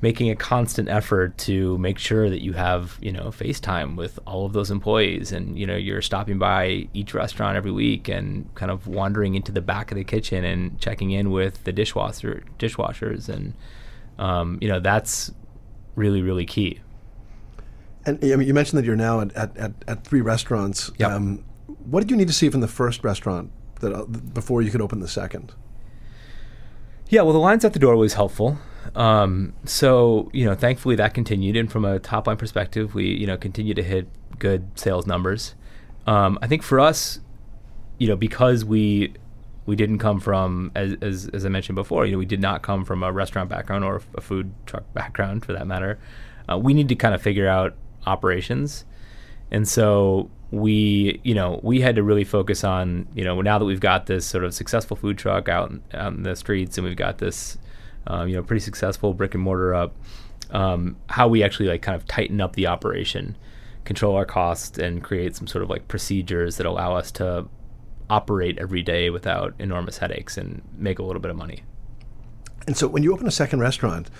making 0.00 0.30
a 0.30 0.36
constant 0.36 0.88
effort 0.88 1.36
to 1.38 1.78
make 1.78 1.98
sure 1.98 2.28
that 2.28 2.42
you 2.42 2.52
have 2.52 2.98
you 3.00 3.12
know 3.12 3.26
FaceTime 3.26 3.96
with 3.96 4.18
all 4.26 4.46
of 4.46 4.52
those 4.52 4.70
employees, 4.70 5.32
and 5.32 5.58
you 5.58 5.66
know 5.66 5.76
you're 5.76 6.02
stopping 6.02 6.38
by 6.38 6.88
each 6.92 7.14
restaurant 7.14 7.56
every 7.56 7.70
week 7.70 8.08
and 8.08 8.52
kind 8.54 8.70
of 8.70 8.86
wandering 8.86 9.34
into 9.34 9.52
the 9.52 9.62
back 9.62 9.90
of 9.90 9.96
the 9.96 10.04
kitchen 10.04 10.44
and 10.44 10.78
checking 10.80 11.10
in 11.10 11.30
with 11.30 11.64
the 11.64 11.72
dishwasher 11.72 12.44
dishwashers, 12.58 13.28
and 13.28 13.54
um, 14.18 14.58
you 14.60 14.68
know 14.68 14.80
that's 14.80 15.32
really 15.96 16.22
really 16.22 16.46
key. 16.46 16.80
And 18.06 18.18
I 18.22 18.36
mean, 18.36 18.46
you 18.46 18.54
mentioned 18.54 18.78
that 18.78 18.84
you're 18.84 18.96
now 18.96 19.20
at, 19.20 19.34
at, 19.34 19.72
at, 19.88 20.04
three 20.04 20.20
restaurants. 20.20 20.90
Yep. 20.98 21.10
Um, 21.10 21.44
what 21.86 22.00
did 22.00 22.10
you 22.10 22.16
need 22.16 22.28
to 22.28 22.34
see 22.34 22.50
from 22.50 22.60
the 22.60 22.68
first 22.68 23.02
restaurant 23.02 23.50
that, 23.80 23.94
uh, 23.94 24.04
before 24.04 24.60
you 24.60 24.70
could 24.70 24.82
open 24.82 25.00
the 25.00 25.08
second? 25.08 25.54
Yeah, 27.08 27.22
well, 27.22 27.32
the 27.32 27.38
lines 27.38 27.64
at 27.64 27.72
the 27.72 27.78
door 27.78 27.96
was 27.96 28.14
helpful. 28.14 28.58
Um, 28.94 29.54
so 29.64 30.30
you 30.32 30.44
know, 30.44 30.54
thankfully 30.54 30.96
that 30.96 31.14
continued, 31.14 31.56
and 31.56 31.70
from 31.70 31.84
a 31.84 31.98
top 31.98 32.26
line 32.26 32.36
perspective, 32.36 32.94
we 32.94 33.06
you 33.06 33.26
know 33.26 33.36
continue 33.36 33.74
to 33.74 33.82
hit 33.82 34.08
good 34.38 34.66
sales 34.78 35.06
numbers. 35.06 35.54
Um, 36.06 36.38
I 36.42 36.46
think 36.46 36.62
for 36.62 36.80
us, 36.80 37.20
you 37.98 38.08
know, 38.08 38.16
because 38.16 38.64
we 38.64 39.14
we 39.66 39.76
didn't 39.76 39.98
come 39.98 40.20
from 40.20 40.70
as, 40.74 40.96
as 41.00 41.28
as 41.28 41.46
I 41.46 41.48
mentioned 41.48 41.76
before, 41.76 42.06
you 42.06 42.12
know, 42.12 42.18
we 42.18 42.26
did 42.26 42.40
not 42.40 42.62
come 42.62 42.84
from 42.84 43.02
a 43.02 43.12
restaurant 43.12 43.48
background 43.48 43.84
or 43.84 44.02
a 44.14 44.20
food 44.20 44.52
truck 44.66 44.84
background 44.94 45.44
for 45.44 45.52
that 45.52 45.66
matter. 45.66 45.98
Uh, 46.50 46.58
we 46.58 46.74
need 46.74 46.88
to 46.88 46.94
kind 46.94 47.14
of 47.14 47.22
figure 47.22 47.48
out 47.48 47.74
operations. 48.06 48.84
And 49.54 49.68
so 49.68 50.28
we 50.50 51.20
you 51.22 51.34
know 51.34 51.60
we 51.62 51.80
had 51.80 51.94
to 51.94 52.02
really 52.02 52.24
focus 52.24 52.64
on 52.64 53.06
you 53.14 53.24
know 53.24 53.40
now 53.40 53.56
that 53.58 53.64
we've 53.64 53.80
got 53.80 54.06
this 54.06 54.26
sort 54.26 54.42
of 54.42 54.52
successful 54.52 54.96
food 54.96 55.16
truck 55.16 55.48
out 55.48 55.72
out 55.92 56.12
in 56.12 56.24
the 56.24 56.34
streets 56.34 56.76
and 56.76 56.84
we've 56.86 56.96
got 56.96 57.18
this 57.18 57.56
um, 58.08 58.28
you 58.28 58.34
know 58.34 58.42
pretty 58.42 58.60
successful 58.60 59.14
brick 59.14 59.32
and 59.34 59.42
mortar 59.42 59.72
up 59.72 59.94
um, 60.50 60.96
how 61.08 61.28
we 61.28 61.42
actually 61.42 61.68
like 61.68 61.82
kind 61.82 61.94
of 61.94 62.04
tighten 62.06 62.40
up 62.40 62.54
the 62.54 62.66
operation 62.66 63.36
control 63.84 64.16
our 64.16 64.24
costs 64.24 64.76
and 64.76 65.04
create 65.04 65.36
some 65.36 65.46
sort 65.46 65.62
of 65.62 65.70
like 65.70 65.86
procedures 65.86 66.56
that 66.56 66.66
allow 66.66 66.94
us 66.94 67.12
to 67.12 67.46
operate 68.10 68.58
every 68.58 68.82
day 68.82 69.08
without 69.08 69.54
enormous 69.60 69.98
headaches 69.98 70.36
and 70.36 70.62
make 70.76 70.98
a 70.98 71.02
little 71.02 71.20
bit 71.22 71.30
of 71.30 71.36
money 71.36 71.62
And 72.66 72.76
so 72.76 72.88
when 72.88 73.02
you 73.04 73.12
open 73.12 73.26
a 73.26 73.30
second 73.30 73.60
restaurant, 73.60 74.10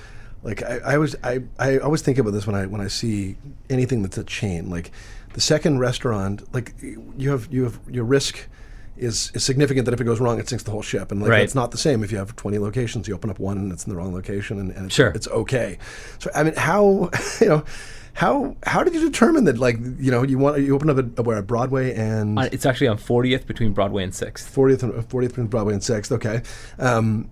like 0.45 0.63
I, 0.63 0.79
I 0.79 0.95
always 0.97 1.17
I, 1.25 1.41
I 1.59 1.79
always 1.79 2.03
think 2.03 2.19
about 2.19 2.33
this 2.33 2.47
when 2.47 2.55
I 2.55 2.67
when 2.67 2.81
I 2.81 2.89
see 2.89 3.37
anything 3.71 4.03
that's 4.03 4.19
a 4.19 4.25
chain. 4.25 4.69
Like 4.69 4.93
the 5.35 5.41
second 5.41 5.79
restaurant, 5.79 6.43
like 6.55 6.75
you 7.17 7.31
have 7.31 7.49
you 7.53 7.65
have 7.65 7.79
your 7.89 8.05
risk 8.05 8.49
is, 8.97 9.33
is 9.35 9.43
significant 9.45 9.85
that 9.87 9.93
if 9.95 10.01
it 10.01 10.05
goes 10.05 10.21
wrong 10.21 10.39
it 10.39 10.49
sinks 10.49 10.63
the 10.65 10.71
whole 10.71 10.83
ship. 10.83 11.11
And 11.13 11.21
like 11.21 11.31
Right. 11.31 11.43
it's 11.43 11.55
not 11.55 11.71
the 11.73 11.79
same 11.79 12.03
if 12.05 12.11
you 12.13 12.19
have 12.19 12.35
twenty 12.37 12.59
locations, 12.59 13.07
you 13.09 13.15
open 13.15 13.29
up 13.31 13.39
one 13.39 13.59
and 13.59 13.73
it's 13.73 13.85
in 13.85 13.91
the 13.91 13.97
wrong 13.97 14.15
location 14.15 14.59
and, 14.61 14.71
and 14.71 14.87
it's, 14.87 14.95
Sure. 14.95 15.09
it's 15.09 15.29
okay. 15.29 15.79
So 16.21 16.31
I 16.35 16.43
mean 16.45 16.55
how 16.55 17.11
you 17.41 17.49
know 17.49 17.65
how 18.13 18.57
how 18.65 18.85
did 18.85 18.95
you 18.95 19.01
determine 19.11 19.43
that 19.45 19.59
like 19.59 19.77
you 19.99 20.11
know 20.13 20.23
you 20.23 20.39
want 20.39 20.61
you 20.61 20.75
open 20.77 20.89
up 20.91 21.19
a, 21.19 21.23
where 21.23 21.43
Broadway 21.43 21.93
and 21.95 22.39
Uh, 22.39 22.49
it's 22.53 22.65
actually 22.65 22.87
on 22.87 22.97
40th 22.99 23.47
between 23.47 23.73
broadway 23.73 24.05
and 24.05 24.13
6th 24.13 24.45
40th 24.55 24.83
and 24.85 24.93
40th 24.93 25.29
between 25.31 25.47
Broadway 25.49 25.73
and 25.75 25.83
6th. 25.83 26.13
Okay. 26.13 26.43
Um, 26.79 27.29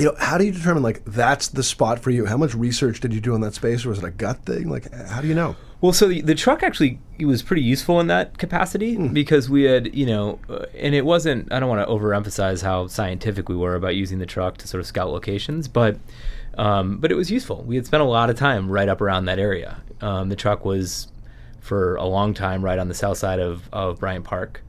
you 0.00 0.06
know, 0.06 0.14
how 0.18 0.38
do 0.38 0.44
you 0.46 0.52
determine 0.52 0.82
like 0.82 1.04
that's 1.04 1.48
the 1.48 1.62
spot 1.64 1.98
for 1.98 2.10
you? 2.10 2.24
How 2.24 2.36
much 2.38 2.54
research 2.54 3.00
did 3.00 3.12
you 3.12 3.20
do 3.20 3.34
on 3.34 3.40
that 3.42 3.52
space, 3.54 3.84
or 3.84 3.88
was 3.90 3.98
it 3.98 4.04
a 4.04 4.12
gut 4.12 4.44
thing? 4.46 4.70
Like, 4.70 4.90
how 4.94 5.20
do 5.20 5.26
you 5.26 5.34
know? 5.34 5.56
Well, 5.80 5.92
so 5.92 6.08
the, 6.08 6.22
the 6.22 6.34
truck 6.34 6.62
actually 6.62 6.98
it 7.18 7.26
was 7.26 7.42
pretty 7.42 7.62
useful 7.62 8.00
in 8.00 8.08
that 8.08 8.36
capacity 8.38 8.96
because 8.96 9.48
we 9.48 9.62
had, 9.62 9.94
you 9.94 10.06
know, 10.06 10.38
uh, 10.48 10.66
and 10.74 10.94
it 10.94 11.04
wasn't. 11.04 11.52
I 11.52 11.60
don't 11.60 11.68
want 11.68 11.86
to 11.86 11.92
overemphasize 11.92 12.62
how 12.62 12.88
scientific 12.88 13.48
we 13.48 13.56
were 13.56 13.74
about 13.74 13.94
using 13.94 14.18
the 14.18 14.26
truck 14.26 14.56
to 14.58 14.68
sort 14.68 14.80
of 14.80 14.86
scout 14.86 15.10
locations, 15.10 15.68
but 15.68 15.98
um, 16.56 16.98
but 16.98 17.12
it 17.12 17.14
was 17.14 17.30
useful. 17.30 17.62
We 17.62 17.76
had 17.76 17.86
spent 17.86 18.02
a 18.02 18.06
lot 18.06 18.28
of 18.30 18.36
time 18.36 18.70
right 18.70 18.88
up 18.88 19.00
around 19.00 19.26
that 19.26 19.38
area. 19.38 19.80
Um, 20.00 20.28
the 20.28 20.36
truck 20.36 20.64
was 20.64 21.08
for 21.60 21.96
a 21.96 22.04
long 22.04 22.34
time 22.34 22.64
right 22.64 22.78
on 22.78 22.88
the 22.88 22.94
south 22.94 23.18
side 23.18 23.38
of 23.38 23.68
of 23.72 24.00
Bryant 24.00 24.24
Park, 24.24 24.62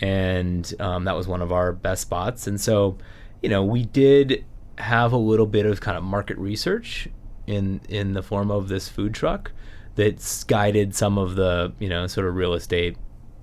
and 0.00 0.72
um, 0.80 1.04
that 1.04 1.14
was 1.16 1.28
one 1.28 1.42
of 1.42 1.52
our 1.52 1.72
best 1.72 2.02
spots. 2.02 2.48
And 2.48 2.60
so, 2.60 2.98
you 3.40 3.48
know, 3.48 3.64
we 3.64 3.84
did 3.84 4.44
have 4.78 5.12
a 5.12 5.16
little 5.16 5.46
bit 5.46 5.66
of 5.66 5.80
kind 5.80 5.96
of 5.96 6.02
market 6.02 6.36
research 6.38 7.08
in 7.46 7.80
in 7.88 8.14
the 8.14 8.22
form 8.22 8.50
of 8.50 8.66
this 8.66 8.88
food 8.88 9.14
truck 9.14 9.52
that's 10.00 10.44
guided 10.44 10.94
some 10.94 11.18
of 11.18 11.34
the 11.34 11.74
you 11.78 11.86
know 11.86 12.06
sort 12.06 12.26
of 12.26 12.34
real 12.34 12.54
estate 12.54 12.96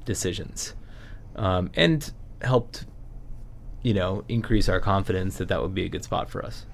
decisions 0.06 0.74
um, 1.36 1.70
and 1.76 2.12
helped 2.42 2.86
you 3.84 3.94
know 3.94 4.24
increase 4.28 4.68
our 4.68 4.80
confidence 4.80 5.38
that 5.38 5.50
that 5.50 5.62
would 5.62 5.76
be 5.76 5.86
a 5.86 5.90
good 5.90 6.04
spot 6.04 6.32
for 6.32 6.44
us. 6.44 6.66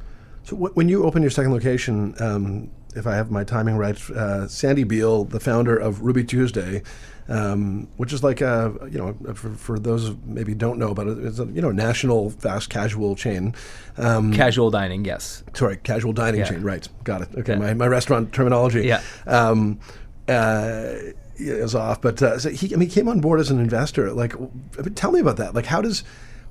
So 0.43 0.55
wh- 0.55 0.75
when 0.77 0.87
you 0.87 1.03
open 1.03 1.21
your 1.21 1.31
second 1.31 1.51
location, 1.51 2.15
um, 2.19 2.71
if 2.95 3.05
I 3.05 3.15
have 3.15 3.29
my 3.29 3.43
timing 3.43 3.75
right, 3.75 3.99
uh, 4.11 4.47
Sandy 4.47 4.85
Beall, 4.85 5.25
the 5.25 5.41
founder 5.41 5.75
of 5.75 6.01
Ruby 6.01 6.23
Tuesday, 6.23 6.81
um, 7.29 7.87
which 7.97 8.11
is 8.13 8.23
like 8.23 8.41
a 8.41 8.73
you 8.91 8.97
know 8.97 9.13
for, 9.33 9.49
for 9.51 9.79
those 9.79 10.07
who 10.07 10.17
maybe 10.25 10.53
don't 10.53 10.77
know 10.77 10.89
about 10.91 11.07
it, 11.07 11.17
it's 11.19 11.39
a 11.39 11.45
you 11.45 11.61
know 11.61 11.71
national 11.71 12.29
fast 12.31 12.69
casual 12.69 13.15
chain. 13.15 13.55
Um, 13.97 14.33
Casual 14.33 14.71
dining, 14.71 15.05
yes. 15.05 15.43
sorry, 15.53 15.77
casual 15.77 16.13
dining 16.13 16.39
Yeah. 16.41 16.49
chain. 16.49 16.61
Right, 16.63 16.87
got 17.03 17.21
it. 17.21 17.29
Okay, 17.37 17.53
Yeah. 17.53 17.59
my, 17.59 17.73
my 17.73 17.87
restaurant 17.87 18.33
terminology. 18.33 18.85
Yeah. 18.87 19.01
Um, 19.27 19.79
uh, 20.27 20.93
is 21.35 21.73
off, 21.75 21.99
but 22.01 22.21
uh, 22.21 22.37
so 22.39 22.49
he, 22.49 22.73
I 22.73 22.77
mean, 22.77 22.87
he 22.89 22.93
came 22.93 23.07
on 23.07 23.19
board 23.19 23.39
as 23.39 23.49
an 23.49 23.59
investor. 23.59 24.11
Like, 24.13 24.31
w- 24.33 24.51
I 24.77 24.83
mean, 24.83 24.93
tell 24.93 25.11
me 25.11 25.19
about 25.19 25.37
that. 25.37 25.55
Like, 25.55 25.65
how 25.65 25.81
does 25.81 26.03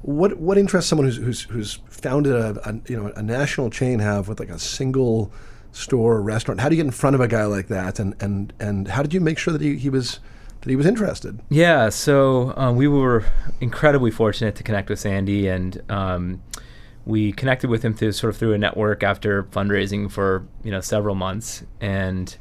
what 0.03 0.39
what 0.39 0.59
interests 0.59 0.89
someone 0.91 1.07
who's 1.07 1.17
who's, 1.17 1.43
who's 1.43 1.75
founded 1.89 2.35
a, 2.35 2.69
a 2.69 2.81
you 2.89 3.01
know 3.01 3.13
a 3.15 3.23
national 3.23 3.71
chain 3.71 4.01
have 4.01 4.27
with 4.29 4.41
like 4.41 4.51
a 4.51 4.59
single 4.59 5.33
store 5.71 6.17
or 6.17 6.23
restaurant? 6.23 6.61
How 6.61 6.69
do 6.69 6.75
you 6.75 6.83
get 6.83 6.87
in 6.87 6.91
front 6.93 7.15
of 7.15 7.21
a 7.21 7.29
guy 7.29 7.45
like 7.45 7.69
that? 7.69 8.01
And 8.01 8.15
and 8.21 8.53
and 8.59 8.89
how 8.89 9.03
did 9.03 9.15
you 9.15 9.21
make 9.21 9.39
sure 9.39 9.53
that 9.53 9.63
he, 9.63 9.77
he 9.77 9.89
was 9.89 10.19
that 10.63 10.71
he 10.71 10.77
was 10.77 10.87
interested? 10.87 11.41
Yeah, 11.51 11.89
so 11.89 12.55
um, 12.57 12.77
we 12.77 12.87
were 12.89 13.25
incredibly 13.61 14.11
fortunate 14.11 14.55
to 14.57 14.63
connect 14.63 14.89
with 14.89 15.01
Sandy, 15.01 15.49
and 15.49 15.83
um, 15.91 16.43
we 17.05 17.33
connected 17.33 17.69
with 17.69 17.85
him 17.85 17.95
through 17.95 18.13
sort 18.13 18.31
of 18.31 18.37
through 18.37 18.53
a 18.53 18.59
network 18.59 19.03
after 19.03 19.43
fundraising 19.45 20.11
for 20.11 20.47
you 20.63 20.71
know 20.71 20.81
several 20.81 21.17
months, 21.17 21.65
and 21.81 22.37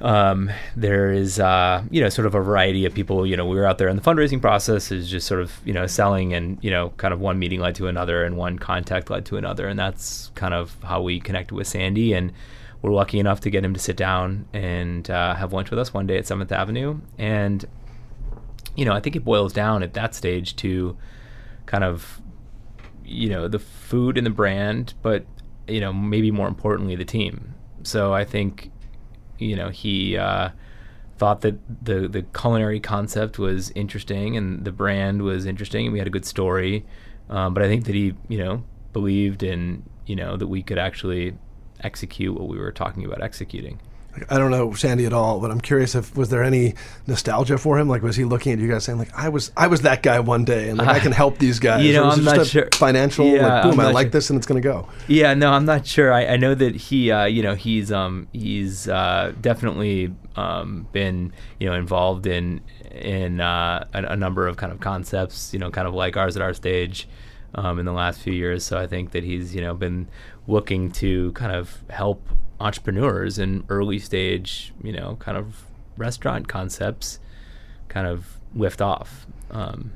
um, 0.00 0.50
there 0.76 1.10
is 1.10 1.40
uh, 1.40 1.82
you 1.90 2.00
know 2.00 2.08
sort 2.08 2.26
of 2.26 2.36
a 2.36 2.40
variety 2.40 2.86
of 2.86 2.94
people. 2.94 3.26
You 3.26 3.36
know, 3.36 3.46
we 3.46 3.56
were 3.56 3.66
out 3.66 3.78
there 3.78 3.88
in 3.88 3.96
the 3.96 4.02
fundraising 4.02 4.40
process 4.40 4.92
is 4.92 5.10
just 5.10 5.26
sort 5.26 5.40
of 5.40 5.60
you 5.64 5.72
know 5.72 5.88
selling, 5.88 6.32
and 6.34 6.62
you 6.62 6.70
know 6.70 6.90
kind 6.98 7.12
of 7.12 7.18
one 7.18 7.40
meeting 7.40 7.58
led 7.58 7.74
to 7.76 7.88
another, 7.88 8.24
and 8.24 8.36
one 8.36 8.60
contact 8.60 9.10
led 9.10 9.26
to 9.26 9.36
another, 9.38 9.66
and 9.66 9.76
that's 9.76 10.30
kind 10.36 10.54
of 10.54 10.76
how 10.84 11.02
we 11.02 11.18
connected 11.18 11.54
with 11.56 11.66
Sandy, 11.66 12.12
and 12.12 12.32
we're 12.82 12.92
lucky 12.92 13.20
enough 13.20 13.40
to 13.40 13.50
get 13.50 13.64
him 13.64 13.72
to 13.72 13.80
sit 13.80 13.96
down 13.96 14.46
and 14.52 15.08
uh, 15.08 15.34
have 15.36 15.52
lunch 15.52 15.70
with 15.70 15.78
us 15.78 15.94
one 15.94 16.06
day 16.06 16.18
at 16.18 16.26
Seventh 16.26 16.50
Avenue, 16.50 17.00
and 17.16 17.64
you 18.76 18.84
know 18.84 18.92
I 18.92 19.00
think 19.00 19.16
it 19.16 19.24
boils 19.24 19.52
down 19.52 19.82
at 19.82 19.94
that 19.94 20.14
stage 20.14 20.56
to 20.56 20.96
kind 21.66 21.84
of 21.84 22.20
you 23.04 23.28
know 23.28 23.46
the 23.48 23.60
food 23.60 24.18
and 24.18 24.26
the 24.26 24.30
brand, 24.30 24.94
but 25.00 25.24
you 25.68 25.80
know 25.80 25.92
maybe 25.92 26.30
more 26.32 26.48
importantly 26.48 26.96
the 26.96 27.04
team. 27.04 27.54
So 27.84 28.12
I 28.12 28.24
think 28.24 28.70
you 29.38 29.54
know 29.54 29.68
he 29.68 30.16
uh, 30.16 30.50
thought 31.18 31.42
that 31.42 31.54
the 31.84 32.08
the 32.08 32.22
culinary 32.22 32.80
concept 32.80 33.38
was 33.38 33.70
interesting 33.70 34.36
and 34.36 34.64
the 34.64 34.72
brand 34.72 35.22
was 35.22 35.46
interesting 35.46 35.86
and 35.86 35.92
we 35.92 36.00
had 36.00 36.08
a 36.08 36.10
good 36.10 36.26
story. 36.26 36.84
Um, 37.30 37.54
but 37.54 37.62
I 37.62 37.68
think 37.68 37.84
that 37.84 37.94
he 37.94 38.14
you 38.28 38.38
know 38.38 38.64
believed 38.92 39.44
in 39.44 39.84
you 40.04 40.16
know 40.16 40.36
that 40.36 40.48
we 40.48 40.64
could 40.64 40.78
actually 40.78 41.34
execute 41.84 42.38
what 42.38 42.48
we 42.48 42.58
were 42.58 42.72
talking 42.72 43.04
about 43.04 43.22
executing. 43.22 43.78
I 44.28 44.36
don't 44.36 44.50
know 44.50 44.74
Sandy 44.74 45.06
at 45.06 45.14
all, 45.14 45.40
but 45.40 45.50
I'm 45.50 45.60
curious 45.60 45.94
if 45.94 46.14
was 46.14 46.28
there 46.28 46.44
any 46.44 46.74
nostalgia 47.06 47.56
for 47.56 47.78
him? 47.78 47.88
Like, 47.88 48.02
was 48.02 48.14
he 48.14 48.24
looking 48.24 48.52
at 48.52 48.58
you 48.58 48.68
guys 48.68 48.84
saying 48.84 48.98
like, 48.98 49.08
"I 49.16 49.30
was, 49.30 49.50
I 49.56 49.68
was 49.68 49.82
that 49.82 50.02
guy 50.02 50.20
one 50.20 50.44
day, 50.44 50.68
and 50.68 50.76
like 50.78 50.88
I 50.88 50.98
can 50.98 51.12
help 51.22 51.38
these 51.38 51.58
guys"? 51.58 51.82
You 51.82 51.94
know, 51.94 52.04
was 52.06 52.18
I'm 52.18 52.24
not 52.24 52.46
sure. 52.46 52.68
Financial, 52.74 53.26
Yeah, 53.26 53.46
like, 53.46 53.62
boom, 53.70 53.80
I 53.80 53.90
like 53.90 54.06
sure. 54.06 54.10
this, 54.10 54.28
and 54.28 54.36
it's 54.36 54.46
going 54.46 54.60
to 54.60 54.68
go. 54.68 54.86
Yeah, 55.08 55.32
no, 55.32 55.50
I'm 55.52 55.64
not 55.64 55.86
sure. 55.86 56.12
I, 56.12 56.26
I 56.26 56.36
know 56.36 56.54
that 56.54 56.74
he, 56.76 57.10
uh, 57.10 57.24
you 57.24 57.42
know, 57.42 57.54
he's 57.54 57.90
um, 57.90 58.28
he's 58.34 58.86
uh, 58.86 59.32
definitely 59.40 60.14
um, 60.36 60.86
been, 60.92 61.32
you 61.58 61.68
know, 61.70 61.74
involved 61.74 62.26
in 62.26 62.60
in 62.90 63.40
uh, 63.40 63.86
a, 63.94 64.02
a 64.04 64.16
number 64.16 64.46
of 64.46 64.58
kind 64.58 64.72
of 64.72 64.80
concepts, 64.80 65.54
you 65.54 65.58
know, 65.58 65.70
kind 65.70 65.88
of 65.88 65.94
like 65.94 66.18
ours 66.18 66.36
at 66.36 66.42
our 66.42 66.52
stage 66.52 67.08
um, 67.54 67.78
in 67.78 67.86
the 67.86 67.92
last 67.92 68.20
few 68.20 68.34
years. 68.34 68.62
So 68.64 68.78
I 68.78 68.86
think 68.86 69.12
that 69.12 69.24
he's, 69.24 69.54
you 69.54 69.62
know, 69.62 69.72
been 69.74 70.08
looking 70.46 70.90
to 70.92 71.32
kind 71.32 71.52
of 71.54 71.82
help 71.90 72.28
entrepreneurs 72.60 73.38
in 73.38 73.64
early 73.68 73.98
stage, 73.98 74.72
you 74.82 74.92
know, 74.92 75.16
kind 75.20 75.36
of 75.36 75.66
restaurant 75.96 76.48
concepts, 76.48 77.18
kind 77.88 78.06
of 78.06 78.38
lift 78.54 78.80
off. 78.80 79.26
Um, 79.50 79.92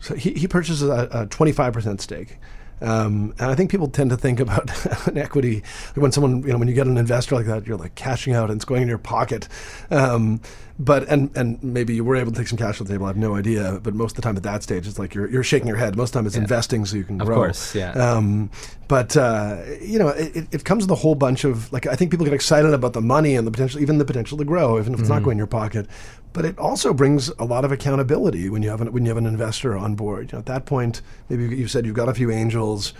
So 0.00 0.14
he, 0.14 0.34
he 0.34 0.46
purchases 0.46 0.82
a, 0.82 1.08
a 1.10 1.26
25% 1.26 1.98
stake. 2.00 2.38
Um, 2.80 3.34
and 3.38 3.50
I 3.50 3.54
think 3.54 3.70
people 3.70 3.88
tend 3.88 4.10
to 4.10 4.16
think 4.16 4.40
about 4.40 4.68
an 5.08 5.16
equity 5.16 5.62
when 5.94 6.12
someone, 6.12 6.42
you 6.42 6.48
know, 6.52 6.58
when 6.58 6.68
you 6.68 6.74
get 6.74 6.86
an 6.86 6.98
investor 6.98 7.34
like 7.34 7.46
that, 7.46 7.66
you're 7.66 7.76
like 7.78 7.94
cashing 7.94 8.34
out 8.34 8.50
and 8.50 8.58
it's 8.58 8.64
going 8.64 8.82
in 8.82 8.88
your 8.88 8.98
pocket. 8.98 9.48
Um, 9.90 10.40
but 10.76 11.08
and 11.08 11.30
and 11.36 11.62
maybe 11.62 11.94
you 11.94 12.02
were 12.04 12.16
able 12.16 12.32
to 12.32 12.38
take 12.38 12.48
some 12.48 12.58
cash 12.58 12.80
off 12.80 12.88
the 12.88 12.94
table. 12.94 13.06
I 13.06 13.10
have 13.10 13.16
no 13.16 13.36
idea. 13.36 13.78
But 13.80 13.94
most 13.94 14.12
of 14.12 14.16
the 14.16 14.22
time 14.22 14.36
at 14.36 14.42
that 14.42 14.64
stage, 14.64 14.88
it's 14.88 14.98
like 14.98 15.14
you're, 15.14 15.30
you're 15.30 15.44
shaking 15.44 15.68
your 15.68 15.76
head. 15.76 15.94
Most 15.96 16.08
of 16.08 16.12
the 16.14 16.18
time, 16.18 16.26
it's 16.26 16.36
investing 16.36 16.84
so 16.84 16.96
you 16.96 17.04
can 17.04 17.20
Of 17.20 17.28
grow. 17.28 17.36
course, 17.36 17.76
yeah. 17.76 17.92
Um, 17.92 18.50
but 18.88 19.16
uh, 19.16 19.62
you 19.80 20.00
know, 20.00 20.08
it, 20.08 20.48
it- 20.52 20.64
comes 20.64 20.82
with 20.82 20.90
a 20.90 20.96
whole 20.96 21.14
bunch 21.14 21.44
of 21.44 21.72
like 21.72 21.86
I 21.86 21.94
think 21.94 22.10
people 22.10 22.24
get 22.24 22.34
excited 22.34 22.74
about 22.74 22.92
the 22.92 23.00
money 23.00 23.36
and 23.36 23.46
the 23.46 23.52
potential, 23.52 23.80
even 23.80 23.98
the 23.98 24.04
potential 24.04 24.36
to 24.38 24.44
grow, 24.44 24.78
even 24.80 24.94
if 24.94 25.00
it's 25.00 25.08
not 25.08 25.16
Mm-hmm. 25.18 25.24
going 25.26 25.34
in 25.34 25.38
your 25.38 25.46
pocket. 25.46 25.86
But 26.34 26.44
it 26.44 26.58
also 26.58 26.92
brings 26.92 27.28
a 27.38 27.44
lot 27.44 27.64
of 27.64 27.72
accountability 27.72 28.50
when 28.50 28.62
you 28.62 28.68
have 28.68 28.82
an, 28.82 28.92
when 28.92 29.04
you 29.04 29.08
have 29.08 29.16
an 29.16 29.24
investor 29.26 29.76
on 29.76 29.94
board. 29.94 30.32
You 30.32 30.36
know, 30.36 30.40
at 30.40 30.46
that 30.46 30.66
point, 30.66 31.00
maybe 31.30 31.44
you 31.56 31.68
said 31.68 31.86
you've 31.86 31.94
got 31.94 32.08
a 32.10 32.14
few 32.14 32.30
angels, 32.30 32.92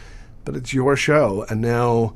but 0.47 0.57
it's 0.57 0.73
your 0.73 0.97
show, 0.97 1.45
and 1.51 1.61
now 1.61 2.15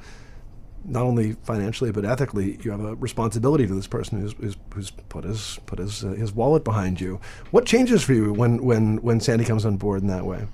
not 0.84 1.02
only 1.02 1.32
financially 1.42 1.90
but 1.90 2.04
ethically, 2.04 2.58
you 2.62 2.70
have 2.70 2.80
a 2.80 2.94
responsibility 2.94 3.66
to 3.66 3.74
this 3.74 3.88
person 3.88 4.20
who's, 4.20 4.32
who's, 4.34 4.56
who's 4.72 4.90
put 4.90 5.24
his 5.24 5.58
put 5.66 5.80
his 5.80 6.04
uh, 6.04 6.08
his 6.10 6.32
wallet 6.32 6.64
behind 6.64 7.00
you. 7.00 7.20
What 7.50 7.66
changes 7.66 8.02
for 8.04 8.14
you 8.14 8.32
when 8.32 8.64
when 8.64 8.98
when 8.98 9.20
Sandy 9.20 9.44
comes 9.44 9.66
on 9.66 9.76
board 9.76 10.02
in 10.02 10.08
that 10.08 10.24
way? 10.24 10.46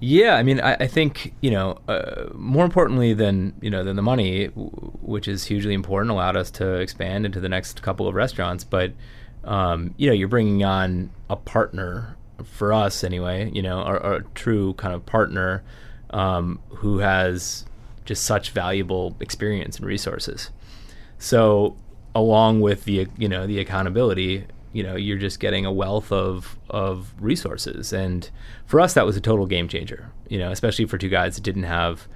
Yeah, 0.00 0.34
I 0.34 0.44
mean, 0.44 0.60
I, 0.60 0.74
I 0.74 0.86
think 0.86 1.34
you 1.40 1.50
know, 1.50 1.78
uh, 1.88 2.26
more 2.34 2.64
importantly 2.64 3.14
than 3.14 3.54
you 3.60 3.70
know 3.70 3.84
than 3.84 3.96
the 3.96 4.02
money, 4.02 4.48
w- 4.48 4.70
which 5.00 5.26
is 5.28 5.44
hugely 5.44 5.74
important, 5.74 6.10
allowed 6.10 6.36
us 6.36 6.50
to 6.52 6.74
expand 6.74 7.24
into 7.24 7.40
the 7.40 7.48
next 7.48 7.82
couple 7.82 8.06
of 8.06 8.14
restaurants. 8.14 8.64
But 8.64 8.92
um, 9.44 9.94
you 9.96 10.08
know, 10.08 10.12
you're 10.12 10.28
bringing 10.28 10.64
on 10.64 11.10
a 11.30 11.36
partner 11.36 12.16
for 12.44 12.72
us 12.72 13.04
anyway. 13.04 13.50
You 13.52 13.62
know, 13.62 13.82
or 13.82 13.96
a 13.96 14.22
true 14.34 14.74
kind 14.74 14.94
of 14.94 15.04
partner 15.06 15.62
um, 16.10 16.60
who 16.68 16.98
has 16.98 17.64
just 18.04 18.24
such 18.24 18.50
valuable 18.50 19.16
experience 19.20 19.76
and 19.76 19.86
resources. 19.86 20.50
So, 21.18 21.76
along 22.14 22.60
with 22.60 22.84
the 22.84 23.06
you 23.16 23.28
know 23.28 23.46
the 23.46 23.58
accountability, 23.58 24.46
you 24.72 24.82
know 24.82 24.96
you're 24.96 25.18
just 25.18 25.40
getting 25.40 25.64
a 25.66 25.72
wealth 25.72 26.12
of 26.12 26.58
of 26.70 27.12
resources 27.18 27.92
and 27.92 28.30
for 28.66 28.80
us 28.80 28.94
that 28.94 29.06
was 29.06 29.16
a 29.16 29.20
total 29.20 29.46
game 29.46 29.68
changer 29.68 30.10
you 30.28 30.38
know 30.38 30.50
especially 30.50 30.84
for 30.84 30.98
two 30.98 31.08
guys 31.08 31.34
that 31.34 31.42
didn't 31.42 31.62
have 31.62 32.06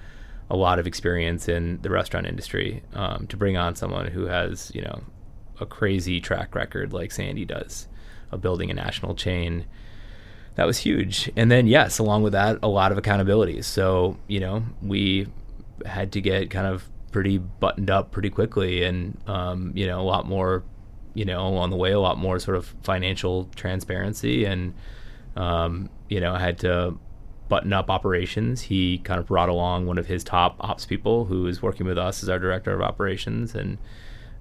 a 0.50 0.56
lot 0.56 0.78
of 0.78 0.86
experience 0.86 1.48
in 1.48 1.80
the 1.82 1.90
restaurant 1.90 2.26
industry 2.26 2.82
um, 2.92 3.26
to 3.26 3.36
bring 3.36 3.56
on 3.56 3.74
someone 3.74 4.06
who 4.08 4.26
has 4.26 4.70
you 4.74 4.82
know 4.82 5.02
a 5.62 5.66
crazy 5.66 6.20
track 6.20 6.54
record 6.54 6.92
like 6.92 7.10
sandy 7.10 7.44
does 7.44 7.88
of 8.30 8.40
building 8.40 8.70
a 8.70 8.74
national 8.74 9.14
chain. 9.14 9.64
That 10.56 10.66
was 10.66 10.78
huge. 10.78 11.30
And 11.36 11.50
then 11.50 11.66
yes 11.66 11.98
along 11.98 12.22
with 12.22 12.32
that 12.32 12.58
a 12.62 12.68
lot 12.68 12.92
of 12.92 12.98
accountability. 12.98 13.62
So 13.62 14.18
you 14.28 14.40
know 14.40 14.64
we 14.82 15.28
had 15.86 16.12
to 16.12 16.20
get 16.20 16.50
kind 16.50 16.66
of 16.66 16.88
pretty 17.10 17.38
buttoned 17.38 17.90
up 17.90 18.10
pretty 18.10 18.30
quickly 18.30 18.84
and 18.84 19.18
um, 19.26 19.72
you 19.74 19.86
know 19.86 20.00
a 20.00 20.02
lot 20.02 20.26
more 20.26 20.64
you 21.14 21.24
know, 21.24 21.46
along 21.46 21.70
the 21.70 21.76
way, 21.76 21.92
a 21.92 22.00
lot 22.00 22.18
more 22.18 22.38
sort 22.38 22.56
of 22.56 22.74
financial 22.82 23.48
transparency, 23.54 24.44
and 24.44 24.74
um, 25.36 25.90
you 26.08 26.20
know, 26.20 26.34
I 26.34 26.38
had 26.38 26.58
to 26.60 26.98
button 27.48 27.72
up 27.72 27.90
operations. 27.90 28.62
He 28.62 28.98
kind 28.98 29.20
of 29.20 29.26
brought 29.26 29.48
along 29.48 29.86
one 29.86 29.98
of 29.98 30.06
his 30.06 30.24
top 30.24 30.56
ops 30.60 30.86
people 30.86 31.26
who 31.26 31.46
is 31.46 31.60
working 31.60 31.86
with 31.86 31.98
us 31.98 32.22
as 32.22 32.28
our 32.28 32.38
director 32.38 32.72
of 32.72 32.80
operations, 32.80 33.54
and 33.54 33.78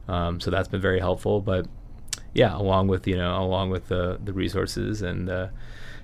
um, 0.07 0.39
so 0.39 0.51
that's 0.51 0.67
been 0.67 0.81
very 0.81 0.99
helpful. 0.99 1.41
But 1.41 1.67
yeah, 2.33 2.55
along 2.55 2.87
with 2.87 3.07
you 3.07 3.15
know, 3.15 3.41
along 3.41 3.69
with 3.69 3.87
the 3.87 4.19
the 4.23 4.33
resources 4.33 5.01
and 5.01 5.27
the 5.27 5.51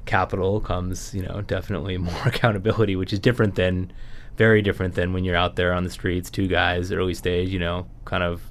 capital 0.06 0.62
comes 0.62 1.14
you 1.14 1.22
know 1.22 1.42
definitely 1.42 1.98
more 2.10 2.22
accountability, 2.26 2.96
which 2.96 3.14
is 3.14 3.20
different 3.20 3.56
than 3.56 3.92
very 4.38 4.62
different 4.62 4.94
than 4.96 5.14
when 5.14 5.24
you're 5.24 5.36
out 5.36 5.56
there 5.56 5.74
on 5.74 5.84
the 5.84 5.90
streets, 5.90 6.30
two 6.30 6.48
guys, 6.48 6.92
early 6.92 7.16
stage, 7.16 7.50
you 7.50 7.60
know, 7.60 7.88
kind 8.06 8.24
of 8.24 8.42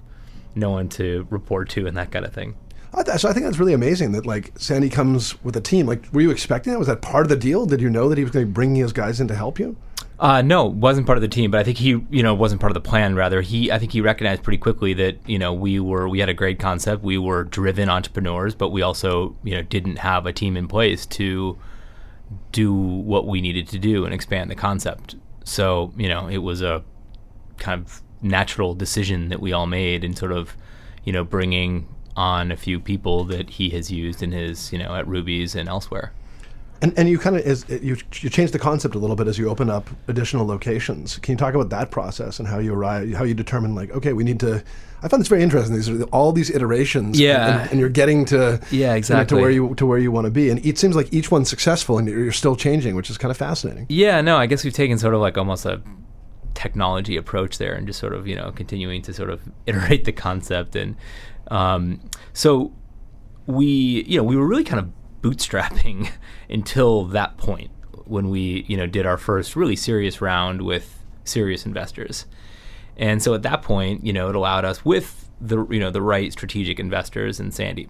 no 0.54 0.70
one 0.70 0.88
to 0.88 1.26
report 1.30 1.68
to 1.68 1.86
and 1.86 1.96
that 1.96 2.10
kind 2.10 2.24
of 2.24 2.32
thing. 2.32 2.56
So 3.18 3.28
I 3.28 3.32
think 3.34 3.44
that's 3.44 3.58
really 3.58 3.74
amazing 3.74 4.12
that 4.12 4.24
like 4.24 4.52
Sandy 4.56 4.88
comes 4.88 5.42
with 5.44 5.54
a 5.54 5.60
team. 5.60 5.86
Like, 5.86 6.06
were 6.12 6.22
you 6.22 6.30
expecting 6.30 6.72
that? 6.72 6.78
Was 6.78 6.88
that 6.88 7.02
part 7.02 7.26
of 7.26 7.28
the 7.28 7.36
deal? 7.36 7.66
Did 7.66 7.80
you 7.80 7.90
know 7.90 8.08
that 8.08 8.16
he 8.16 8.24
was 8.24 8.32
going 8.32 8.46
to 8.46 8.50
bring 8.50 8.74
his 8.74 8.92
guys 8.92 9.20
in 9.20 9.28
to 9.28 9.34
help 9.34 9.58
you? 9.58 9.76
Uh, 10.18 10.40
no, 10.40 10.64
wasn't 10.64 11.06
part 11.06 11.18
of 11.18 11.22
the 11.22 11.28
team, 11.28 11.50
but 11.50 11.60
I 11.60 11.64
think 11.64 11.76
he, 11.76 11.88
you 11.88 12.22
know, 12.22 12.34
wasn't 12.34 12.60
part 12.60 12.70
of 12.70 12.74
the 12.74 12.88
plan. 12.88 13.14
Rather, 13.16 13.42
he, 13.42 13.70
I 13.70 13.78
think 13.78 13.92
he 13.92 14.00
recognized 14.00 14.42
pretty 14.42 14.56
quickly 14.56 14.94
that 14.94 15.18
you 15.28 15.38
know 15.38 15.52
we 15.52 15.78
were, 15.78 16.08
we 16.08 16.20
had 16.20 16.30
a 16.30 16.34
great 16.34 16.58
concept, 16.58 17.02
we 17.02 17.18
were 17.18 17.44
driven 17.44 17.90
entrepreneurs, 17.90 18.54
but 18.54 18.70
we 18.70 18.80
also, 18.80 19.36
you 19.42 19.54
know, 19.54 19.62
didn't 19.62 19.96
have 19.98 20.24
a 20.24 20.32
team 20.32 20.56
in 20.56 20.68
place 20.68 21.04
to 21.06 21.58
do 22.50 22.72
what 22.72 23.26
we 23.26 23.42
needed 23.42 23.68
to 23.68 23.78
do 23.78 24.06
and 24.06 24.14
expand 24.14 24.50
the 24.50 24.54
concept. 24.54 25.16
So, 25.44 25.92
you 25.96 26.08
know, 26.08 26.28
it 26.28 26.38
was 26.38 26.62
a 26.62 26.82
kind 27.58 27.84
of 27.84 28.02
natural 28.22 28.74
decision 28.74 29.28
that 29.28 29.40
we 29.40 29.52
all 29.52 29.66
made 29.66 30.02
in 30.02 30.16
sort 30.16 30.32
of, 30.32 30.56
you 31.04 31.12
know, 31.12 31.24
bringing 31.24 31.88
on 32.16 32.50
a 32.50 32.56
few 32.56 32.80
people 32.80 33.24
that 33.24 33.50
he 33.50 33.68
has 33.70 33.90
used 33.90 34.22
in 34.22 34.32
his, 34.32 34.72
you 34.72 34.78
know, 34.78 34.94
at 34.94 35.06
Ruby's 35.06 35.54
and 35.54 35.68
elsewhere. 35.68 36.12
And, 36.82 36.92
and 36.98 37.08
you 37.08 37.18
kind 37.18 37.36
of 37.36 37.46
is 37.46 37.64
you 37.68 37.96
you 38.20 38.28
change 38.28 38.50
the 38.50 38.58
concept 38.58 38.94
a 38.94 38.98
little 38.98 39.16
bit 39.16 39.28
as 39.28 39.38
you 39.38 39.48
open 39.48 39.70
up 39.70 39.88
additional 40.08 40.46
locations. 40.46 41.18
Can 41.18 41.32
you 41.32 41.38
talk 41.38 41.54
about 41.54 41.70
that 41.70 41.90
process 41.90 42.38
and 42.38 42.46
how 42.46 42.58
you 42.58 42.74
arrive, 42.74 43.12
how 43.12 43.24
you 43.24 43.34
determine 43.34 43.74
like 43.74 43.90
okay 43.92 44.12
we 44.12 44.24
need 44.24 44.40
to? 44.40 44.62
I 45.02 45.08
found 45.08 45.20
this 45.20 45.28
very 45.28 45.42
interesting. 45.42 45.74
These 45.74 45.88
are 45.88 46.02
all 46.04 46.32
these 46.32 46.50
iterations. 46.50 47.20
Yeah. 47.20 47.62
And, 47.62 47.70
and 47.72 47.80
you're 47.80 47.88
getting 47.88 48.24
to 48.26 48.60
yeah 48.70 48.94
exactly 48.94 49.36
you 49.36 49.40
know, 49.40 49.40
to 49.40 49.42
where 49.42 49.50
you 49.50 49.74
to 49.76 49.86
where 49.86 49.98
you 49.98 50.10
want 50.10 50.26
to 50.26 50.30
be, 50.30 50.50
and 50.50 50.64
it 50.64 50.78
seems 50.78 50.96
like 50.96 51.12
each 51.12 51.30
one's 51.30 51.48
successful, 51.48 51.98
and 51.98 52.08
you're, 52.08 52.24
you're 52.24 52.32
still 52.32 52.56
changing, 52.56 52.94
which 52.94 53.10
is 53.10 53.18
kind 53.18 53.30
of 53.30 53.36
fascinating. 53.36 53.86
Yeah. 53.88 54.20
No, 54.20 54.36
I 54.36 54.46
guess 54.46 54.64
we've 54.64 54.72
taken 54.72 54.98
sort 54.98 55.14
of 55.14 55.20
like 55.20 55.38
almost 55.38 55.64
a 55.64 55.80
technology 56.56 57.16
approach 57.16 57.58
there 57.58 57.74
and 57.74 57.86
just 57.86 58.00
sort 58.00 58.14
of 58.14 58.26
you 58.26 58.34
know 58.34 58.50
continuing 58.50 59.02
to 59.02 59.12
sort 59.12 59.30
of 59.30 59.42
iterate 59.66 60.04
the 60.04 60.12
concept 60.12 60.74
and 60.74 60.96
um, 61.50 62.00
so 62.32 62.72
we 63.46 63.66
you 64.08 64.16
know 64.16 64.24
we 64.24 64.36
were 64.36 64.46
really 64.46 64.64
kind 64.64 64.80
of 64.80 64.90
bootstrapping 65.26 66.10
until 66.50 67.04
that 67.04 67.36
point 67.36 67.70
when 68.04 68.28
we 68.28 68.64
you 68.68 68.76
know 68.76 68.86
did 68.86 69.04
our 69.04 69.16
first 69.16 69.56
really 69.56 69.76
serious 69.76 70.20
round 70.20 70.62
with 70.62 71.02
serious 71.24 71.66
investors. 71.66 72.26
And 72.96 73.22
so 73.22 73.34
at 73.34 73.42
that 73.42 73.62
point 73.62 74.04
you 74.06 74.12
know 74.12 74.28
it 74.28 74.36
allowed 74.36 74.64
us 74.64 74.84
with 74.84 75.28
the 75.40 75.66
you 75.66 75.80
know 75.80 75.90
the 75.90 76.02
right 76.02 76.32
strategic 76.32 76.78
investors 76.78 77.40
and 77.40 77.52
Sandy. 77.52 77.88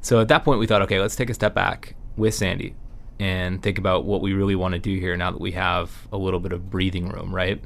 So 0.00 0.20
at 0.20 0.28
that 0.28 0.44
point 0.44 0.58
we 0.58 0.66
thought 0.66 0.82
okay 0.82 1.00
let's 1.00 1.16
take 1.16 1.30
a 1.30 1.34
step 1.34 1.54
back 1.54 1.94
with 2.16 2.34
Sandy 2.34 2.74
and 3.20 3.62
think 3.62 3.78
about 3.78 4.04
what 4.04 4.20
we 4.20 4.32
really 4.32 4.56
want 4.56 4.72
to 4.72 4.80
do 4.80 4.98
here 4.98 5.16
now 5.16 5.30
that 5.30 5.40
we 5.40 5.52
have 5.52 6.08
a 6.10 6.16
little 6.16 6.40
bit 6.40 6.52
of 6.52 6.70
breathing 6.70 7.08
room 7.08 7.34
right? 7.34 7.62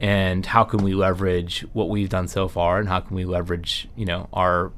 And 0.00 0.46
how 0.46 0.62
can 0.62 0.84
we 0.84 0.94
leverage 0.94 1.66
what 1.72 1.88
we've 1.88 2.08
done 2.08 2.28
so 2.28 2.46
far 2.46 2.78
and 2.78 2.88
how 2.88 3.00
can 3.00 3.16
we 3.16 3.24
leverage 3.24 3.88
you 3.96 4.06
know 4.06 4.28
our 4.32 4.72